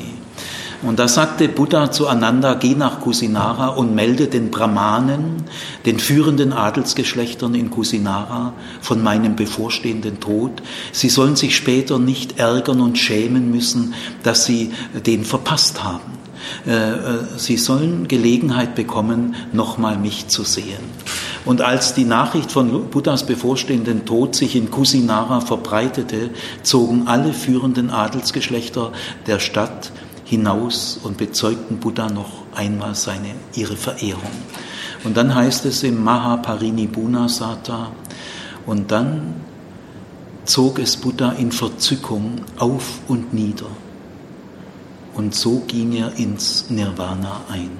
Und 0.81 0.97
da 0.97 1.07
sagte 1.09 1.49
Buddha 1.49 1.91
zu 1.91 2.07
Ananda, 2.07 2.53
geh 2.53 2.73
nach 2.73 3.01
Kusinara 3.01 3.67
und 3.67 3.93
melde 3.93 4.27
den 4.27 4.49
Brahmanen, 4.49 5.43
den 5.85 5.99
führenden 5.99 6.53
Adelsgeschlechtern 6.53 7.53
in 7.53 7.69
Kusinara, 7.69 8.53
von 8.81 9.03
meinem 9.03 9.35
bevorstehenden 9.35 10.21
Tod. 10.21 10.63
Sie 10.93 11.09
sollen 11.09 11.35
sich 11.35 11.55
später 11.55 11.99
nicht 11.99 12.39
ärgern 12.39 12.79
und 12.79 12.97
schämen 12.97 13.51
müssen, 13.51 13.93
dass 14.23 14.45
sie 14.45 14.71
den 15.05 15.25
verpasst 15.25 15.83
haben. 15.83 16.18
Äh, 16.65 16.71
äh, 16.71 16.97
sie 17.37 17.57
sollen 17.57 18.07
Gelegenheit 18.07 18.75
bekommen, 18.75 19.35
nochmal 19.53 19.97
mich 19.97 20.27
zu 20.27 20.43
sehen. 20.43 20.83
Und 21.45 21.61
als 21.61 21.93
die 21.93 22.05
Nachricht 22.05 22.51
von 22.51 22.89
Buddhas 22.89 23.25
bevorstehenden 23.25 24.05
Tod 24.05 24.35
sich 24.35 24.55
in 24.55 24.71
Kusinara 24.71 25.41
verbreitete, 25.41 26.29
zogen 26.63 27.07
alle 27.07 27.33
führenden 27.33 27.89
Adelsgeschlechter 27.89 28.91
der 29.25 29.39
Stadt 29.39 29.91
hinaus 30.25 30.99
und 31.01 31.17
bezeugten 31.17 31.77
Buddha 31.77 32.09
noch 32.09 32.43
einmal 32.55 32.93
seine, 32.93 33.33
ihre 33.55 33.75
Verehrung. 33.75 34.31
Und 35.03 35.17
dann 35.17 35.33
heißt 35.33 35.65
es 35.65 35.83
im 35.83 36.03
Mahaparinibuna 36.03 37.29
Sata, 37.29 37.91
und 38.65 38.91
dann 38.91 39.33
zog 40.45 40.77
es 40.77 40.97
Buddha 40.97 41.31
in 41.31 41.51
Verzückung 41.51 42.41
auf 42.57 42.99
und 43.07 43.33
nieder. 43.33 43.65
Und 45.19 45.35
so 45.35 45.63
ging 45.67 45.91
er 45.97 46.13
ins 46.17 46.69
Nirvana 46.69 47.41
ein. 47.51 47.71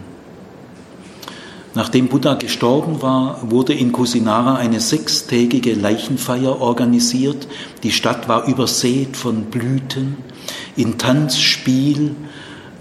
Nachdem 1.74 2.10
Buddha 2.10 2.34
gestorben 2.34 3.02
war, 3.02 3.50
wurde 3.50 3.74
in 3.74 3.94
Kusinara 3.94 4.56
eine 4.56 4.82
sechstägige 4.82 5.74
Leichenfeier 5.74 6.60
organisiert. 6.60 7.48
Die 7.82 7.94
Stadt 7.94 8.28
war 8.28 8.46
übersät 8.46 9.16
von 9.16 9.44
Blüten. 9.46 10.18
In 10.76 10.98
Tanz, 10.98 11.38
Spiel 11.40 12.14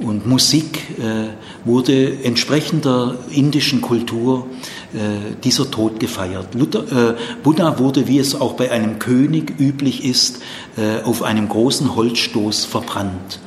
und 0.01 0.27
Musik 0.27 0.99
äh, 0.99 1.29
wurde 1.65 2.25
entsprechender 2.25 3.15
indischen 3.31 3.81
Kultur 3.81 4.49
äh, 4.93 5.37
dieser 5.45 5.71
Tod 5.71 6.01
gefeiert. 6.01 6.57
Luther, 6.57 7.13
äh, 7.13 7.15
Buddha 7.45 7.79
wurde, 7.79 8.09
wie 8.09 8.19
es 8.19 8.35
auch 8.35 8.55
bei 8.55 8.73
einem 8.73 8.99
König 8.99 9.61
üblich 9.61 10.05
ist, 10.05 10.41
äh, 10.77 11.05
auf 11.05 11.23
einem 11.23 11.49
großen 11.49 11.95
Holzstoß 11.95 12.65
verbrannt. 12.65 13.39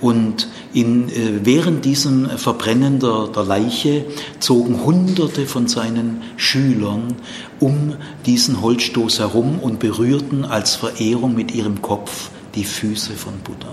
Und 0.00 0.48
in, 0.72 1.08
äh, 1.08 1.40
während 1.44 1.84
diesem 1.84 2.28
Verbrennen 2.28 3.00
der, 3.00 3.28
der 3.34 3.44
Leiche 3.44 4.04
zogen 4.40 4.84
Hunderte 4.84 5.46
von 5.46 5.68
seinen 5.68 6.22
Schülern 6.36 7.14
um 7.60 7.94
diesen 8.26 8.60
Holzstoß 8.60 9.20
herum 9.20 9.58
und 9.58 9.78
berührten 9.78 10.44
als 10.44 10.74
Verehrung 10.74 11.34
mit 11.34 11.54
ihrem 11.54 11.80
Kopf 11.80 12.30
die 12.54 12.64
Füße 12.64 13.12
von 13.12 13.34
Buddha. 13.38 13.72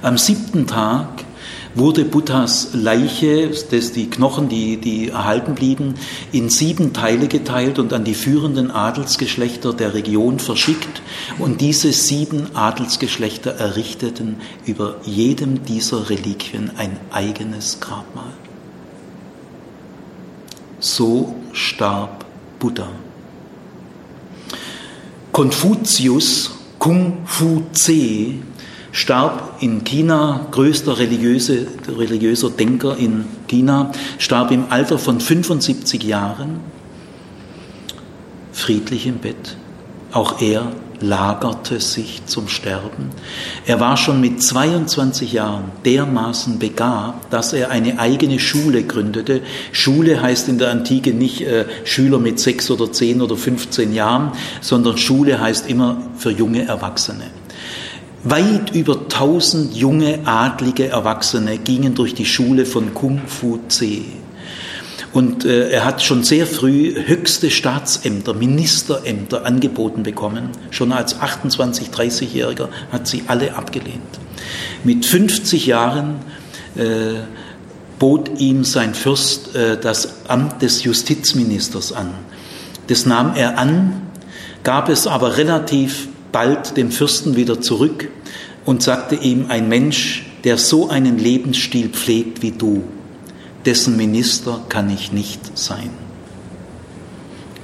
Am 0.00 0.16
siebten 0.16 0.66
Tag 0.66 1.08
wurde 1.78 2.04
Buddhas 2.04 2.70
Leiche, 2.72 3.50
das 3.70 3.92
die 3.92 4.10
Knochen, 4.10 4.48
die, 4.48 4.76
die 4.76 5.08
erhalten 5.08 5.54
blieben, 5.54 5.94
in 6.32 6.48
sieben 6.50 6.92
Teile 6.92 7.28
geteilt 7.28 7.78
und 7.78 7.92
an 7.92 8.04
die 8.04 8.14
führenden 8.14 8.70
Adelsgeschlechter 8.70 9.72
der 9.72 9.94
Region 9.94 10.38
verschickt. 10.38 11.02
Und 11.38 11.60
diese 11.60 11.92
sieben 11.92 12.54
Adelsgeschlechter 12.54 13.52
errichteten 13.52 14.36
über 14.66 14.96
jedem 15.04 15.64
dieser 15.64 16.10
Reliquien 16.10 16.70
ein 16.76 16.96
eigenes 17.10 17.80
Grabmal. 17.80 18.32
So 20.80 21.34
starb 21.52 22.24
Buddha. 22.58 22.88
Konfuzius, 25.32 26.50
Kung 26.78 27.18
Fu 27.24 27.62
Tse, 27.72 28.34
starb 28.98 29.62
in 29.62 29.84
China, 29.84 30.46
größter 30.50 30.98
religiöse, 30.98 31.66
religiöser 31.86 32.50
Denker 32.50 32.96
in 32.96 33.24
China, 33.46 33.92
starb 34.18 34.50
im 34.50 34.64
Alter 34.70 34.98
von 34.98 35.20
75 35.20 36.02
Jahren, 36.02 36.60
friedlich 38.52 39.06
im 39.06 39.18
Bett. 39.18 39.56
Auch 40.10 40.40
er 40.40 40.72
lagerte 41.00 41.78
sich 41.78 42.26
zum 42.26 42.48
Sterben. 42.48 43.10
Er 43.66 43.78
war 43.78 43.96
schon 43.96 44.20
mit 44.20 44.42
22 44.42 45.32
Jahren 45.32 45.70
dermaßen 45.84 46.58
begabt, 46.58 47.32
dass 47.32 47.52
er 47.52 47.70
eine 47.70 48.00
eigene 48.00 48.40
Schule 48.40 48.82
gründete. 48.82 49.42
Schule 49.70 50.20
heißt 50.20 50.48
in 50.48 50.58
der 50.58 50.72
Antike 50.72 51.14
nicht 51.14 51.42
äh, 51.42 51.66
Schüler 51.84 52.18
mit 52.18 52.40
sechs 52.40 52.68
oder 52.68 52.90
zehn 52.90 53.22
oder 53.22 53.36
15 53.36 53.94
Jahren, 53.94 54.32
sondern 54.60 54.98
Schule 54.98 55.40
heißt 55.40 55.70
immer 55.70 55.98
für 56.16 56.32
junge 56.32 56.66
Erwachsene. 56.66 57.37
Weit 58.24 58.74
über 58.74 59.08
tausend 59.08 59.76
junge, 59.76 60.20
adlige 60.24 60.88
Erwachsene 60.88 61.56
gingen 61.58 61.94
durch 61.94 62.14
die 62.14 62.26
Schule 62.26 62.66
von 62.66 62.92
Kung 62.92 63.20
Fu 63.26 63.60
Tse. 63.68 64.02
Und 65.12 65.44
äh, 65.44 65.70
er 65.70 65.84
hat 65.84 66.02
schon 66.02 66.24
sehr 66.24 66.46
früh 66.46 66.94
höchste 67.06 67.50
Staatsämter, 67.50 68.34
Ministerämter 68.34 69.46
angeboten 69.46 70.02
bekommen. 70.02 70.50
Schon 70.70 70.92
als 70.92 71.20
28, 71.20 71.88
30-Jähriger 71.88 72.68
hat 72.90 73.06
sie 73.06 73.22
alle 73.28 73.54
abgelehnt. 73.54 74.02
Mit 74.84 75.06
50 75.06 75.66
Jahren 75.66 76.16
äh, 76.76 77.20
bot 77.98 78.40
ihm 78.40 78.64
sein 78.64 78.94
Fürst 78.94 79.54
äh, 79.54 79.78
das 79.80 80.26
Amt 80.28 80.60
des 80.60 80.82
Justizministers 80.84 81.92
an. 81.92 82.10
Das 82.88 83.06
nahm 83.06 83.34
er 83.34 83.58
an, 83.58 84.02
gab 84.64 84.88
es 84.88 85.06
aber 85.06 85.36
relativ 85.36 86.08
bald 86.32 86.76
dem 86.76 86.90
Fürsten 86.90 87.36
wieder 87.36 87.60
zurück 87.60 88.08
und 88.64 88.82
sagte 88.82 89.14
ihm, 89.14 89.46
ein 89.48 89.68
Mensch, 89.68 90.26
der 90.44 90.58
so 90.58 90.88
einen 90.88 91.18
Lebensstil 91.18 91.88
pflegt 91.88 92.42
wie 92.42 92.52
du, 92.52 92.84
dessen 93.64 93.96
Minister 93.96 94.60
kann 94.68 94.90
ich 94.90 95.12
nicht 95.12 95.58
sein. 95.58 95.90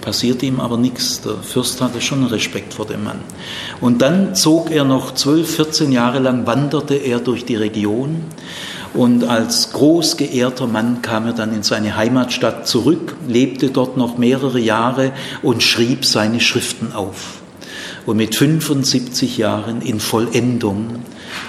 Passiert 0.00 0.42
ihm 0.42 0.60
aber 0.60 0.76
nichts. 0.76 1.22
Der 1.22 1.36
Fürst 1.36 1.80
hatte 1.80 2.02
schon 2.02 2.24
Respekt 2.26 2.74
vor 2.74 2.84
dem 2.84 3.04
Mann. 3.04 3.20
Und 3.80 4.02
dann 4.02 4.34
zog 4.34 4.70
er 4.70 4.84
noch 4.84 5.14
zwölf, 5.14 5.56
14 5.56 5.92
Jahre 5.92 6.18
lang, 6.18 6.46
wanderte 6.46 6.94
er 6.94 7.20
durch 7.20 7.46
die 7.46 7.56
Region. 7.56 8.24
Und 8.92 9.24
als 9.24 9.72
groß 9.72 10.18
geehrter 10.18 10.66
Mann 10.66 11.00
kam 11.00 11.26
er 11.26 11.32
dann 11.32 11.54
in 11.54 11.62
seine 11.62 11.96
Heimatstadt 11.96 12.68
zurück, 12.68 13.16
lebte 13.26 13.70
dort 13.70 13.96
noch 13.96 14.18
mehrere 14.18 14.60
Jahre 14.60 15.12
und 15.42 15.62
schrieb 15.62 16.04
seine 16.04 16.40
Schriften 16.40 16.92
auf 16.92 17.43
und 18.06 18.16
mit 18.16 18.34
75 18.34 19.38
Jahren 19.38 19.80
in 19.80 20.00
Vollendung 20.00 21.02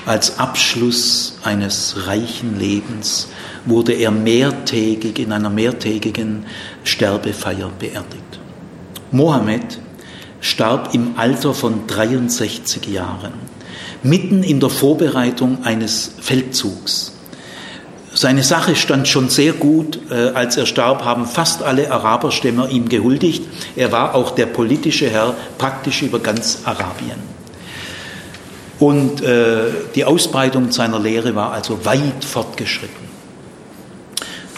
als 0.06 0.40
Abschluss 0.40 1.38
eines 1.44 2.08
reichen 2.08 2.58
Lebens 2.60 3.28
wurde 3.66 3.94
er 3.94 4.12
mehrtägig 4.12 5.20
in 5.20 5.32
einer 5.32 5.50
mehrtägigen 5.50 6.46
Sterbefeier 6.84 7.72
beerdigt. 7.80 8.40
Mohammed 9.12 9.80
starb 10.40 10.94
im 10.94 11.18
Alter 11.18 11.54
von 11.54 11.88
63 11.88 12.88
Jahren, 12.88 13.34
mitten 14.04 14.44
in 14.44 14.60
der 14.60 14.70
Vorbereitung 14.70 15.64
eines 15.64 16.12
Feldzugs. 16.20 17.15
Seine 18.16 18.44
Sache 18.44 18.78
stand 18.78 19.10
schon 19.10 19.28
sehr 19.28 19.52
gut. 19.52 20.00
Äh, 20.10 20.30
als 20.30 20.56
er 20.56 20.66
starb, 20.66 21.04
haben 21.04 21.26
fast 21.26 21.62
alle 21.62 21.92
Araberstämmer 21.92 22.70
ihm 22.70 22.88
gehuldigt. 22.88 23.44
Er 23.76 23.92
war 23.92 24.16
auch 24.16 24.32
der 24.32 24.46
politische 24.46 25.10
Herr 25.10 25.36
praktisch 25.58 26.02
über 26.02 26.20
ganz 26.20 26.60
Arabien. 26.64 27.20
Und 28.80 29.22
äh, 29.22 29.66
die 29.96 30.06
Ausbreitung 30.06 30.72
seiner 30.72 30.98
Lehre 30.98 31.36
war 31.36 31.52
also 31.52 31.84
weit 31.84 32.24
fortgeschritten. 32.24 33.06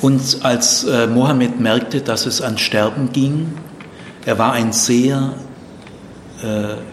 Und 0.02 0.46
als 0.46 0.84
äh, 0.84 1.08
Mohammed 1.08 1.60
merkte, 1.60 2.02
dass 2.02 2.28
es 2.28 2.42
an 2.42 2.60
Sterben 2.60 3.12
ging, 3.12 3.54
er 4.26 4.38
war 4.38 4.54
ein 4.54 4.72
sehr 4.72 5.34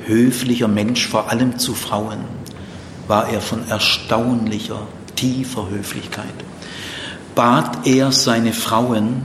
höflicher 0.06 0.68
Mensch, 0.68 1.06
vor 1.06 1.30
allem 1.30 1.58
zu 1.58 1.74
Frauen, 1.74 2.20
war 3.08 3.28
er 3.28 3.42
von 3.42 3.68
erstaunlicher, 3.68 4.86
tiefer 5.14 5.68
Höflichkeit 5.70 6.34
bat 7.34 7.86
er 7.86 8.12
seine 8.12 8.52
Frauen 8.52 9.22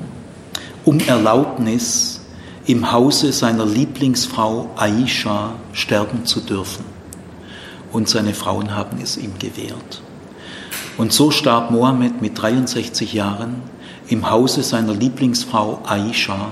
um 0.85 0.99
Erlaubnis, 0.99 2.21
im 2.65 2.91
Hause 2.91 3.31
seiner 3.31 3.65
Lieblingsfrau 3.65 4.69
Aisha 4.75 5.53
sterben 5.73 6.25
zu 6.25 6.39
dürfen. 6.39 6.85
Und 7.91 8.09
seine 8.09 8.33
Frauen 8.33 8.75
haben 8.75 8.99
es 9.01 9.17
ihm 9.17 9.33
gewährt. 9.39 10.01
Und 10.97 11.11
so 11.11 11.31
starb 11.31 11.71
Mohammed 11.71 12.21
mit 12.21 12.39
63 12.39 13.13
Jahren 13.13 13.61
im 14.07 14.29
Hause 14.29 14.61
seiner 14.63 14.93
Lieblingsfrau 14.93 15.81
Aisha, 15.85 16.51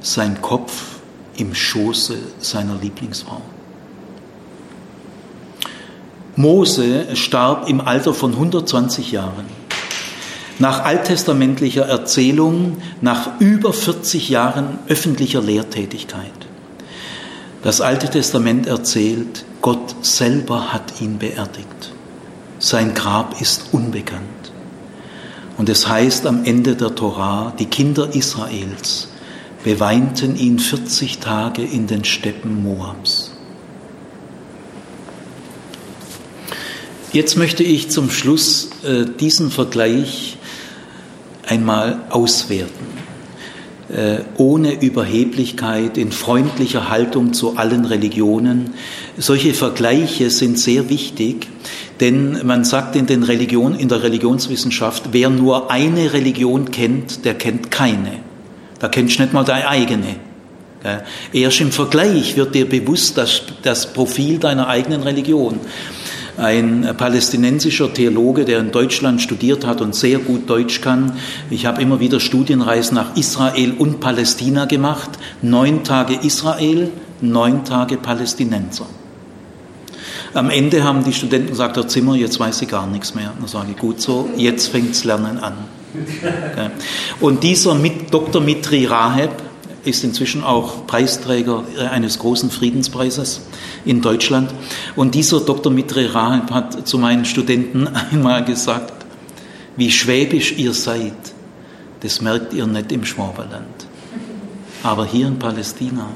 sein 0.00 0.40
Kopf 0.42 0.96
im 1.36 1.54
Schoße 1.54 2.16
seiner 2.40 2.74
Lieblingsfrau. 2.76 3.42
Mose 6.36 7.14
starb 7.14 7.68
im 7.68 7.80
Alter 7.80 8.14
von 8.14 8.32
120 8.32 9.12
Jahren 9.12 9.64
nach 10.58 10.84
alttestamentlicher 10.84 11.86
Erzählung, 11.86 12.78
nach 13.00 13.40
über 13.40 13.72
40 13.72 14.28
Jahren 14.28 14.78
öffentlicher 14.88 15.40
Lehrtätigkeit. 15.40 16.30
Das 17.62 17.80
Alte 17.80 18.08
Testament 18.08 18.66
erzählt, 18.66 19.44
Gott 19.62 19.94
selber 20.04 20.72
hat 20.72 21.00
ihn 21.00 21.18
beerdigt. 21.18 21.92
Sein 22.58 22.94
Grab 22.94 23.40
ist 23.40 23.66
unbekannt. 23.72 24.22
Und 25.56 25.68
es 25.68 25.88
heißt 25.88 26.26
am 26.26 26.44
Ende 26.44 26.76
der 26.76 26.94
Torah, 26.94 27.52
die 27.58 27.66
Kinder 27.66 28.14
Israels 28.14 29.08
beweinten 29.62 30.36
ihn 30.36 30.58
40 30.58 31.18
Tage 31.18 31.62
in 31.62 31.86
den 31.86 32.04
Steppen 32.04 32.62
Moabs. 32.62 33.33
Jetzt 37.14 37.36
möchte 37.36 37.62
ich 37.62 37.90
zum 37.90 38.10
Schluss 38.10 38.70
äh, 38.82 39.04
diesen 39.20 39.52
Vergleich 39.52 40.36
einmal 41.46 42.00
auswerten, 42.10 42.86
äh, 43.88 44.22
ohne 44.36 44.82
Überheblichkeit, 44.82 45.96
in 45.96 46.10
freundlicher 46.10 46.90
Haltung 46.90 47.32
zu 47.32 47.56
allen 47.56 47.84
Religionen. 47.84 48.74
Solche 49.16 49.54
Vergleiche 49.54 50.28
sind 50.28 50.58
sehr 50.58 50.90
wichtig, 50.90 51.46
denn 52.00 52.44
man 52.44 52.64
sagt 52.64 52.96
in, 52.96 53.06
den 53.06 53.22
Religion, 53.22 53.76
in 53.76 53.88
der 53.88 54.02
Religionswissenschaft, 54.02 55.10
wer 55.12 55.30
nur 55.30 55.70
eine 55.70 56.14
Religion 56.14 56.72
kennt, 56.72 57.24
der 57.24 57.34
kennt 57.34 57.70
keine. 57.70 58.10
Da 58.80 58.88
kennst 58.88 59.20
du 59.20 59.22
nicht 59.22 59.32
mal 59.32 59.44
deine 59.44 59.68
eigene. 59.68 60.16
Erst 61.32 61.60
im 61.60 61.72
Vergleich 61.72 62.36
wird 62.36 62.54
dir 62.54 62.68
bewusst 62.68 63.16
das, 63.16 63.42
das 63.62 63.90
Profil 63.92 64.38
deiner 64.38 64.68
eigenen 64.68 65.02
Religion. 65.02 65.60
Ein 66.36 66.94
palästinensischer 66.96 67.94
Theologe, 67.94 68.44
der 68.44 68.58
in 68.58 68.72
Deutschland 68.72 69.20
studiert 69.20 69.64
hat 69.64 69.80
und 69.80 69.94
sehr 69.94 70.18
gut 70.18 70.50
Deutsch 70.50 70.80
kann. 70.80 71.12
Ich 71.48 71.66
habe 71.66 71.80
immer 71.80 72.00
wieder 72.00 72.18
Studienreisen 72.18 72.96
nach 72.96 73.16
Israel 73.16 73.74
und 73.78 74.00
Palästina 74.00 74.64
gemacht. 74.64 75.10
Neun 75.42 75.84
Tage 75.84 76.18
Israel, 76.22 76.90
neun 77.20 77.64
Tage 77.64 77.96
Palästinenser. 77.98 78.86
Am 80.34 80.50
Ende 80.50 80.82
haben 80.82 81.04
die 81.04 81.12
Studenten 81.12 81.50
gesagt, 81.50 81.76
Herr 81.76 81.86
Zimmer, 81.86 82.16
jetzt 82.16 82.40
weiß 82.40 82.62
ich 82.62 82.68
gar 82.68 82.88
nichts 82.88 83.14
mehr. 83.14 83.32
Dann 83.38 83.46
sage 83.46 83.68
ich, 83.70 83.78
gut 83.78 84.00
so, 84.00 84.28
jetzt 84.36 84.66
fängt's 84.66 85.04
Lernen 85.04 85.38
an. 85.38 85.54
Und 87.20 87.44
dieser 87.44 87.76
Dr. 88.10 88.42
Mitri 88.42 88.86
Raheb 88.86 89.30
ist 89.84 90.04
inzwischen 90.04 90.42
auch 90.44 90.86
Preisträger 90.86 91.64
eines 91.90 92.18
großen 92.18 92.50
Friedenspreises 92.50 93.42
in 93.84 94.00
Deutschland. 94.00 94.52
Und 94.96 95.14
dieser 95.14 95.40
Dr. 95.40 95.72
Mitri 95.72 96.06
Raheb 96.06 96.50
hat 96.50 96.86
zu 96.86 96.98
meinen 96.98 97.24
Studenten 97.24 97.88
einmal 98.12 98.44
gesagt, 98.44 98.92
wie 99.76 99.90
schwäbisch 99.90 100.52
ihr 100.56 100.72
seid, 100.72 101.12
das 102.00 102.20
merkt 102.20 102.52
ihr 102.52 102.66
nicht 102.66 102.92
im 102.92 103.04
Schwaberland. 103.04 103.86
Aber 104.84 105.04
hier 105.04 105.26
in 105.26 105.40
Palästina. 105.40 106.06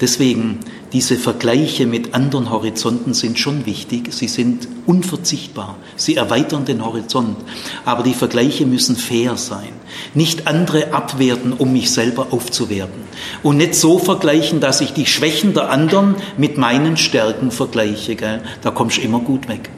Deswegen 0.00 0.58
diese 0.92 1.16
Vergleiche 1.16 1.86
mit 1.86 2.14
anderen 2.14 2.50
Horizonten 2.50 3.12
sind 3.12 3.38
schon 3.38 3.66
wichtig, 3.66 4.08
sie 4.12 4.28
sind 4.28 4.66
unverzichtbar, 4.86 5.76
sie 5.96 6.16
erweitern 6.16 6.64
den 6.64 6.82
Horizont, 6.82 7.36
aber 7.84 8.02
die 8.02 8.14
Vergleiche 8.14 8.64
müssen 8.64 8.96
fair 8.96 9.36
sein. 9.36 9.68
Nicht 10.14 10.46
andere 10.46 10.94
abwerten, 10.94 11.52
um 11.52 11.72
mich 11.72 11.90
selber 11.90 12.28
aufzuwerten. 12.30 13.02
Und 13.42 13.58
nicht 13.58 13.74
so 13.74 13.98
vergleichen, 13.98 14.60
dass 14.60 14.80
ich 14.80 14.94
die 14.94 15.06
Schwächen 15.06 15.52
der 15.52 15.70
anderen 15.70 16.14
mit 16.38 16.56
meinen 16.56 16.96
Stärken 16.96 17.50
vergleiche. 17.50 18.16
Gell? 18.16 18.40
Da 18.62 18.70
kommst 18.70 18.96
du 18.96 19.02
immer 19.02 19.20
gut 19.20 19.48
weg. 19.48 19.68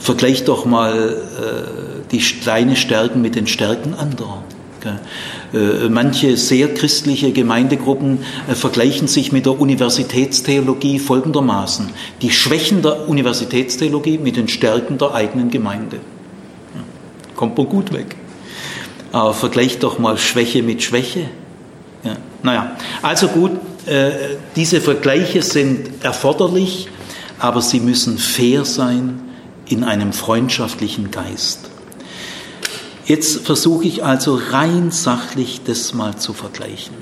Vergleich 0.00 0.44
doch 0.44 0.64
mal 0.64 0.96
äh, 0.98 2.10
die 2.10 2.18
kleine 2.18 2.74
Stärken 2.74 3.20
mit 3.22 3.36
den 3.36 3.46
Stärken 3.46 3.94
anderer. 3.94 4.42
Äh, 4.84 5.88
manche 5.88 6.36
sehr 6.36 6.72
christliche 6.74 7.32
Gemeindegruppen 7.32 8.18
äh, 8.48 8.54
vergleichen 8.54 9.08
sich 9.08 9.32
mit 9.32 9.46
der 9.46 9.60
Universitätstheologie 9.60 10.98
folgendermaßen. 10.98 11.88
Die 12.22 12.30
Schwächen 12.30 12.82
der 12.82 13.08
Universitätstheologie 13.08 14.18
mit 14.18 14.36
den 14.36 14.48
Stärken 14.48 14.98
der 14.98 15.14
eigenen 15.14 15.50
Gemeinde. 15.50 15.98
Kommt 17.34 17.56
man 17.58 17.68
gut 17.68 17.92
weg. 17.92 18.16
Aber 19.12 19.34
vergleicht 19.34 19.82
doch 19.82 19.98
mal 19.98 20.18
Schwäche 20.18 20.62
mit 20.62 20.82
Schwäche. 20.82 21.28
Ja. 22.02 22.16
Naja, 22.42 22.76
also 23.02 23.28
gut, 23.28 23.52
äh, 23.86 24.10
diese 24.56 24.80
Vergleiche 24.80 25.42
sind 25.42 26.04
erforderlich, 26.04 26.88
aber 27.38 27.60
sie 27.60 27.80
müssen 27.80 28.18
fair 28.18 28.64
sein 28.64 29.20
in 29.68 29.84
einem 29.84 30.12
freundschaftlichen 30.12 31.10
Geist. 31.10 31.70
Jetzt 33.06 33.46
versuche 33.46 33.86
ich 33.86 34.04
also 34.04 34.40
rein 34.50 34.90
sachlich 34.90 35.60
das 35.64 35.94
mal 35.94 36.16
zu 36.16 36.32
vergleichen. 36.32 36.94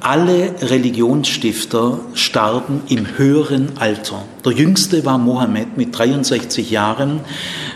Alle 0.00 0.54
Religionsstifter 0.60 2.00
starben 2.14 2.82
im 2.88 3.16
höheren 3.16 3.78
Alter. 3.78 4.24
Der 4.44 4.52
jüngste 4.52 5.04
war 5.04 5.18
Mohammed 5.18 5.76
mit 5.76 5.96
63 5.96 6.70
Jahren, 6.70 7.20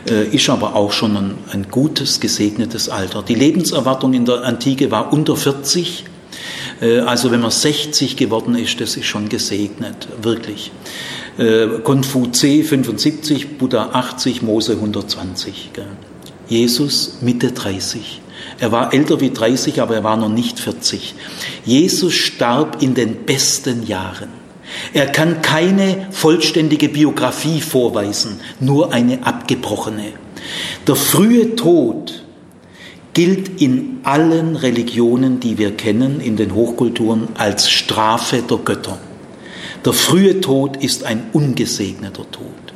äh, 0.08 0.26
ist 0.26 0.50
aber 0.50 0.74
auch 0.74 0.92
schon 0.92 1.16
ein, 1.16 1.34
ein 1.52 1.66
gutes, 1.70 2.18
gesegnetes 2.18 2.88
Alter. 2.88 3.22
Die 3.22 3.36
Lebenserwartung 3.36 4.12
in 4.12 4.24
der 4.24 4.42
Antike 4.42 4.90
war 4.90 5.12
unter 5.12 5.36
40. 5.36 6.04
Äh, 6.80 6.98
also 7.00 7.30
wenn 7.30 7.40
man 7.40 7.52
60 7.52 8.16
geworden 8.16 8.56
ist, 8.56 8.80
das 8.80 8.96
ist 8.96 9.06
schon 9.06 9.28
gesegnet, 9.28 10.08
wirklich. 10.20 10.72
Äh, 11.38 11.66
Konfutse 11.84 12.64
75, 12.64 13.56
Buddha 13.56 13.90
80, 13.92 14.42
Mose 14.42 14.72
120. 14.72 15.70
Jesus 16.50 17.18
Mitte 17.20 17.52
30. 17.52 18.20
Er 18.58 18.72
war 18.72 18.92
älter 18.92 19.20
wie 19.20 19.30
30, 19.30 19.80
aber 19.80 19.94
er 19.94 20.04
war 20.04 20.16
noch 20.16 20.28
nicht 20.28 20.58
40. 20.58 21.14
Jesus 21.64 22.12
starb 22.12 22.82
in 22.82 22.94
den 22.94 23.24
besten 23.24 23.86
Jahren. 23.86 24.28
Er 24.92 25.06
kann 25.06 25.42
keine 25.42 26.08
vollständige 26.10 26.88
Biografie 26.88 27.60
vorweisen, 27.60 28.40
nur 28.58 28.92
eine 28.92 29.24
abgebrochene. 29.24 30.12
Der 30.88 30.96
frühe 30.96 31.54
Tod 31.54 32.24
gilt 33.14 33.60
in 33.60 34.00
allen 34.02 34.56
Religionen, 34.56 35.38
die 35.38 35.56
wir 35.56 35.76
kennen, 35.76 36.20
in 36.20 36.36
den 36.36 36.54
Hochkulturen, 36.54 37.28
als 37.36 37.70
Strafe 37.70 38.42
der 38.42 38.58
Götter. 38.58 38.98
Der 39.84 39.92
frühe 39.92 40.40
Tod 40.40 40.76
ist 40.76 41.04
ein 41.04 41.28
ungesegneter 41.32 42.28
Tod. 42.30 42.69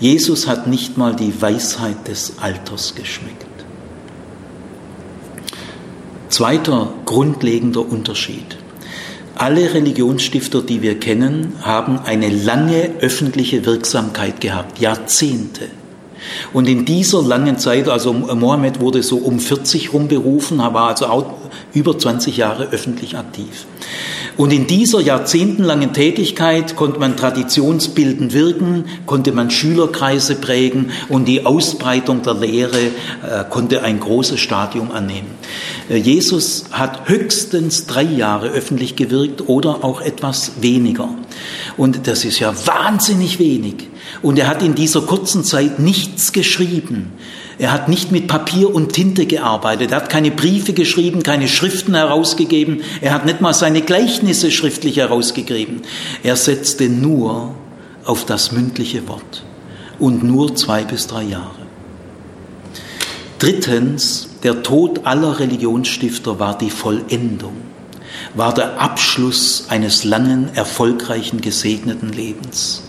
Jesus 0.00 0.46
hat 0.46 0.66
nicht 0.66 0.96
mal 0.96 1.14
die 1.14 1.40
Weisheit 1.40 2.08
des 2.08 2.34
Alters 2.40 2.94
geschmeckt. 2.94 3.46
Zweiter 6.30 6.94
grundlegender 7.04 7.80
Unterschied. 7.80 8.56
Alle 9.34 9.74
Religionsstifter, 9.74 10.62
die 10.62 10.80
wir 10.80 10.98
kennen, 10.98 11.52
haben 11.62 11.98
eine 11.98 12.30
lange 12.30 12.92
öffentliche 13.00 13.66
Wirksamkeit 13.66 14.40
gehabt, 14.40 14.78
Jahrzehnte. 14.80 15.66
Und 16.52 16.68
in 16.68 16.84
dieser 16.84 17.22
langen 17.22 17.58
Zeit, 17.58 17.88
also 17.88 18.12
Mohammed 18.12 18.80
wurde 18.80 19.02
so 19.02 19.16
um 19.18 19.38
40 19.38 19.92
rum 19.92 20.08
berufen, 20.08 20.58
war 20.58 20.88
also 20.88 21.26
über 21.72 21.98
20 21.98 22.36
Jahre 22.36 22.68
öffentlich 22.70 23.16
aktiv. 23.16 23.66
Und 24.36 24.52
in 24.52 24.66
dieser 24.66 25.00
jahrzehntelangen 25.00 25.92
Tätigkeit 25.92 26.76
konnte 26.76 26.98
man 26.98 27.16
traditionsbildend 27.16 28.32
wirken, 28.32 28.86
konnte 29.04 29.32
man 29.32 29.50
Schülerkreise 29.50 30.36
prägen 30.36 30.92
und 31.08 31.26
die 31.26 31.44
Ausbreitung 31.44 32.22
der 32.22 32.34
Lehre 32.34 32.78
äh, 32.78 33.44
konnte 33.50 33.82
ein 33.82 34.00
großes 34.00 34.40
Stadium 34.40 34.92
annehmen. 34.92 35.28
Äh, 35.90 35.96
Jesus 35.96 36.64
hat 36.70 37.08
höchstens 37.08 37.86
drei 37.86 38.04
Jahre 38.04 38.48
öffentlich 38.48 38.96
gewirkt 38.96 39.48
oder 39.48 39.84
auch 39.84 40.00
etwas 40.00 40.52
weniger. 40.60 41.10
Und 41.76 42.06
das 42.06 42.24
ist 42.24 42.38
ja 42.38 42.54
wahnsinnig 42.66 43.38
wenig. 43.38 43.88
Und 44.22 44.38
er 44.38 44.48
hat 44.48 44.62
in 44.62 44.74
dieser 44.74 45.02
kurzen 45.02 45.44
Zeit 45.44 45.78
nichts 45.78 46.32
geschrieben. 46.32 47.12
Er 47.60 47.72
hat 47.72 47.90
nicht 47.90 48.10
mit 48.10 48.26
Papier 48.26 48.74
und 48.74 48.94
Tinte 48.94 49.26
gearbeitet. 49.26 49.90
Er 49.90 49.98
hat 49.98 50.08
keine 50.08 50.30
Briefe 50.30 50.72
geschrieben, 50.72 51.22
keine 51.22 51.46
Schriften 51.46 51.94
herausgegeben. 51.94 52.80
Er 53.02 53.12
hat 53.12 53.26
nicht 53.26 53.42
mal 53.42 53.52
seine 53.52 53.82
Gleichnisse 53.82 54.50
schriftlich 54.50 54.96
herausgegeben. 54.96 55.82
Er 56.22 56.36
setzte 56.36 56.88
nur 56.88 57.54
auf 58.06 58.24
das 58.24 58.50
mündliche 58.50 59.06
Wort 59.08 59.44
und 59.98 60.22
nur 60.22 60.56
zwei 60.56 60.84
bis 60.84 61.06
drei 61.06 61.24
Jahre. 61.24 61.66
Drittens, 63.38 64.30
der 64.42 64.62
Tod 64.62 65.04
aller 65.04 65.38
Religionsstifter 65.38 66.38
war 66.38 66.56
die 66.56 66.70
Vollendung, 66.70 67.56
war 68.34 68.54
der 68.54 68.80
Abschluss 68.80 69.66
eines 69.68 70.04
langen, 70.04 70.48
erfolgreichen, 70.54 71.42
gesegneten 71.42 72.10
Lebens. 72.10 72.84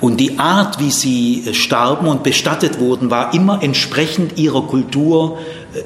Und 0.00 0.18
die 0.18 0.38
Art, 0.38 0.78
wie 0.80 0.90
sie 0.90 1.44
äh, 1.46 1.54
starben 1.54 2.06
und 2.06 2.22
bestattet 2.22 2.78
wurden, 2.80 3.10
war 3.10 3.34
immer 3.34 3.62
entsprechend 3.62 4.38
ihrer 4.38 4.62
Kultur 4.62 5.38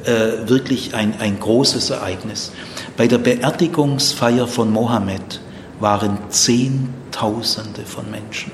äh, 0.05 0.49
wirklich 0.49 0.95
ein, 0.95 1.15
ein 1.19 1.41
großes 1.41 1.91
Ereignis. 1.91 2.53
Bei 2.97 3.07
der 3.07 3.19
Beerdigungsfeier 3.19 4.47
von 4.47 4.71
Mohammed 4.71 5.41
waren 5.81 6.19
Zehntausende 6.29 7.83
von 7.85 8.11
Menschen. 8.11 8.53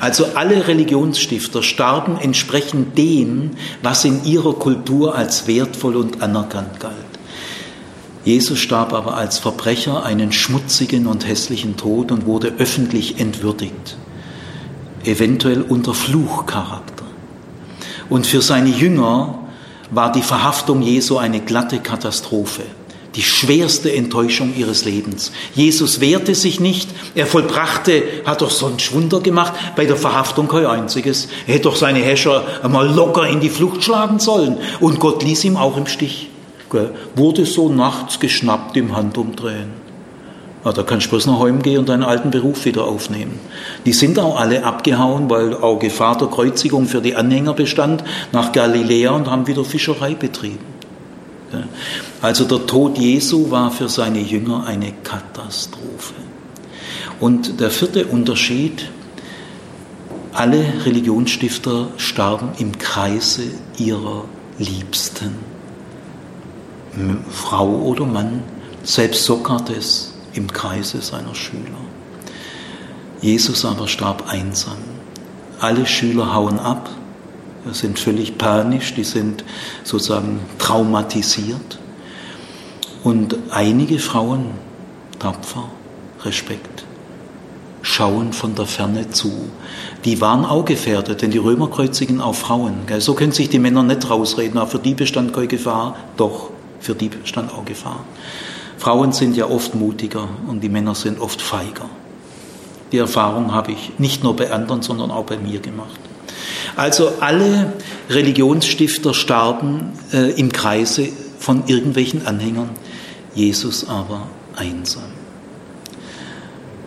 Also 0.00 0.26
alle 0.34 0.68
Religionsstifter 0.68 1.62
starben 1.62 2.18
entsprechend 2.20 2.96
dem, 2.96 3.50
was 3.82 4.04
in 4.04 4.24
ihrer 4.24 4.54
Kultur 4.54 5.16
als 5.16 5.46
wertvoll 5.48 5.96
und 5.96 6.22
anerkannt 6.22 6.78
galt. 6.78 7.07
Jesus 8.28 8.58
starb 8.58 8.92
aber 8.92 9.16
als 9.16 9.38
Verbrecher 9.38 10.04
einen 10.04 10.32
schmutzigen 10.32 11.06
und 11.06 11.26
hässlichen 11.26 11.78
Tod 11.78 12.12
und 12.12 12.26
wurde 12.26 12.52
öffentlich 12.58 13.18
entwürdigt, 13.18 13.96
eventuell 15.02 15.62
unter 15.62 15.94
Fluchcharakter. 15.94 17.06
Und 18.10 18.26
für 18.26 18.42
seine 18.42 18.68
Jünger 18.68 19.38
war 19.90 20.12
die 20.12 20.20
Verhaftung 20.20 20.82
Jesu 20.82 21.16
eine 21.16 21.40
glatte 21.40 21.78
Katastrophe 21.78 22.64
die 23.14 23.22
schwerste 23.22 23.92
Enttäuschung 23.92 24.54
ihres 24.54 24.84
Lebens. 24.84 25.32
Jesus 25.54 26.00
wehrte 26.00 26.36
sich 26.36 26.60
nicht, 26.60 26.88
er 27.16 27.26
vollbrachte, 27.26 28.04
hat 28.24 28.42
doch 28.42 28.50
sonst 28.50 28.92
Wunder 28.92 29.20
gemacht, 29.20 29.54
bei 29.74 29.86
der 29.86 29.96
Verhaftung 29.96 30.46
kein 30.46 30.66
einziges. 30.66 31.26
Er 31.48 31.54
hätte 31.54 31.64
doch 31.64 31.76
seine 31.76 31.98
Häscher 31.98 32.44
einmal 32.62 32.86
locker 32.88 33.26
in 33.26 33.40
die 33.40 33.48
Flucht 33.48 33.82
schlagen 33.82 34.20
sollen. 34.20 34.58
Und 34.78 35.00
Gott 35.00 35.24
ließ 35.24 35.42
ihm 35.44 35.56
auch 35.56 35.76
im 35.78 35.86
Stich. 35.86 36.28
Wurde 37.14 37.46
so 37.46 37.68
nachts 37.68 38.20
geschnappt 38.20 38.76
im 38.76 38.96
Handumdrehen. 38.96 39.88
Ja, 40.64 40.72
da 40.72 40.82
kannst 40.82 41.06
du 41.06 41.10
bloß 41.10 41.26
nach 41.26 41.38
Hause 41.38 41.54
gehen 41.54 41.78
und 41.78 41.88
deinen 41.88 42.02
alten 42.02 42.30
Beruf 42.30 42.64
wieder 42.64 42.84
aufnehmen. 42.84 43.38
Die 43.86 43.92
sind 43.92 44.18
auch 44.18 44.38
alle 44.38 44.64
abgehauen, 44.64 45.30
weil 45.30 45.54
auch 45.54 45.78
Gefahr 45.78 46.18
der 46.18 46.28
Kreuzigung 46.28 46.86
für 46.86 47.00
die 47.00 47.14
Anhänger 47.14 47.54
bestand, 47.54 48.02
nach 48.32 48.52
Galiläa 48.52 49.12
und 49.12 49.30
haben 49.30 49.46
wieder 49.46 49.64
Fischerei 49.64 50.14
betrieben. 50.14 50.78
Also 52.20 52.44
der 52.44 52.66
Tod 52.66 52.98
Jesu 52.98 53.50
war 53.50 53.70
für 53.70 53.88
seine 53.88 54.20
Jünger 54.20 54.66
eine 54.66 54.92
Katastrophe. 55.04 56.14
Und 57.20 57.60
der 57.60 57.70
vierte 57.70 58.06
Unterschied, 58.06 58.90
alle 60.32 60.62
Religionsstifter 60.84 61.88
starben 61.96 62.50
im 62.58 62.76
Kreise 62.78 63.44
ihrer 63.78 64.24
Liebsten. 64.58 65.57
Frau 67.30 67.68
oder 67.68 68.06
Mann, 68.06 68.42
selbst 68.82 69.24
Sokrates 69.24 70.14
im 70.34 70.52
Kreise 70.52 71.00
seiner 71.00 71.34
Schüler. 71.34 71.62
Jesus 73.20 73.64
aber 73.64 73.88
starb 73.88 74.28
einsam. 74.28 74.78
Alle 75.60 75.86
Schüler 75.86 76.34
hauen 76.34 76.58
ab, 76.58 76.88
sind 77.72 77.98
völlig 77.98 78.38
panisch, 78.38 78.94
die 78.94 79.04
sind 79.04 79.44
sozusagen 79.84 80.40
traumatisiert. 80.58 81.78
Und 83.02 83.36
einige 83.50 83.98
Frauen, 83.98 84.46
tapfer, 85.18 85.64
Respekt, 86.24 86.84
schauen 87.82 88.32
von 88.32 88.54
der 88.54 88.66
Ferne 88.66 89.10
zu. 89.10 89.32
Die 90.04 90.20
waren 90.20 90.44
auch 90.44 90.64
gefährdet, 90.64 91.22
denn 91.22 91.30
die 91.30 91.38
Römer 91.38 91.68
kreuzigen 91.68 92.20
auch 92.20 92.34
Frauen. 92.34 92.74
So 92.98 93.14
können 93.14 93.32
sich 93.32 93.48
die 93.48 93.58
Männer 93.58 93.82
nicht 93.82 94.08
rausreden, 94.08 94.58
aber 94.58 94.70
für 94.70 94.78
die 94.78 94.94
bestand 94.94 95.32
keine 95.32 95.48
Gefahr. 95.48 95.96
Doch, 96.16 96.50
für 96.80 96.94
die 96.94 97.08
bestand 97.08 97.52
auch 97.52 97.64
Gefahr. 97.64 98.04
Frauen 98.78 99.12
sind 99.12 99.36
ja 99.36 99.48
oft 99.48 99.74
mutiger 99.74 100.28
und 100.46 100.60
die 100.60 100.68
Männer 100.68 100.94
sind 100.94 101.20
oft 101.20 101.42
feiger. 101.42 101.88
Die 102.92 102.98
Erfahrung 102.98 103.52
habe 103.52 103.72
ich 103.72 103.98
nicht 103.98 104.22
nur 104.22 104.36
bei 104.36 104.50
anderen, 104.50 104.82
sondern 104.82 105.10
auch 105.10 105.24
bei 105.24 105.36
mir 105.36 105.60
gemacht. 105.60 106.00
Also 106.76 107.12
alle 107.20 107.72
Religionsstifter 108.08 109.12
starben 109.12 109.92
äh, 110.12 110.30
im 110.38 110.52
Kreise 110.52 111.08
von 111.38 111.64
irgendwelchen 111.66 112.26
Anhängern, 112.26 112.70
Jesus 113.34 113.88
aber 113.88 114.28
einsam. 114.56 115.02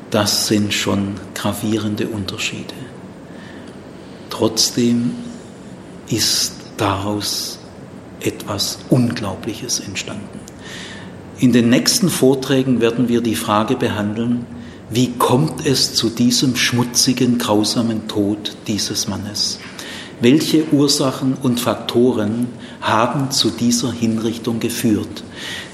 Das 0.09 0.47
sind 0.47 0.73
schon 0.73 1.15
gravierende 1.35 2.07
Unterschiede. 2.07 2.73
Trotzdem 4.29 5.11
ist 6.09 6.53
daraus 6.77 7.59
etwas 8.23 8.79
Unglaubliches 8.89 9.79
entstanden. 9.79 10.39
In 11.39 11.51
den 11.51 11.69
nächsten 11.69 12.09
Vorträgen 12.09 12.81
werden 12.81 13.09
wir 13.09 13.21
die 13.21 13.35
Frage 13.35 13.75
behandeln, 13.75 14.45
wie 14.89 15.11
kommt 15.17 15.65
es 15.65 15.93
zu 15.93 16.09
diesem 16.09 16.55
schmutzigen, 16.55 17.37
grausamen 17.37 18.07
Tod 18.07 18.55
dieses 18.67 19.07
Mannes? 19.07 19.59
welche 20.21 20.71
Ursachen 20.71 21.33
und 21.41 21.59
Faktoren 21.59 22.47
haben 22.79 23.31
zu 23.31 23.49
dieser 23.49 23.91
Hinrichtung 23.91 24.59
geführt. 24.59 25.23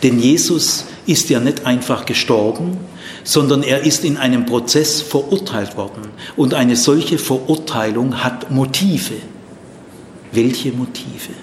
Denn 0.04 0.20
Jesus 0.20 0.86
ist 1.06 1.30
ja 1.30 1.40
nicht 1.40 1.66
einfach 1.66 2.06
gestorben, 2.06 2.78
sondern 3.24 3.62
er 3.62 3.82
ist 3.82 4.06
in 4.06 4.18
einem 4.18 4.46
Prozess 4.46 5.02
verurteilt 5.02 5.76
worden. 5.76 6.08
Und 6.38 6.54
eine 6.54 6.78
solche 6.78 7.18
Verurteilung 7.18 8.24
hat 8.24 8.50
Motive. 8.50 9.16
Welche 10.32 10.72
Motive? 10.72 11.34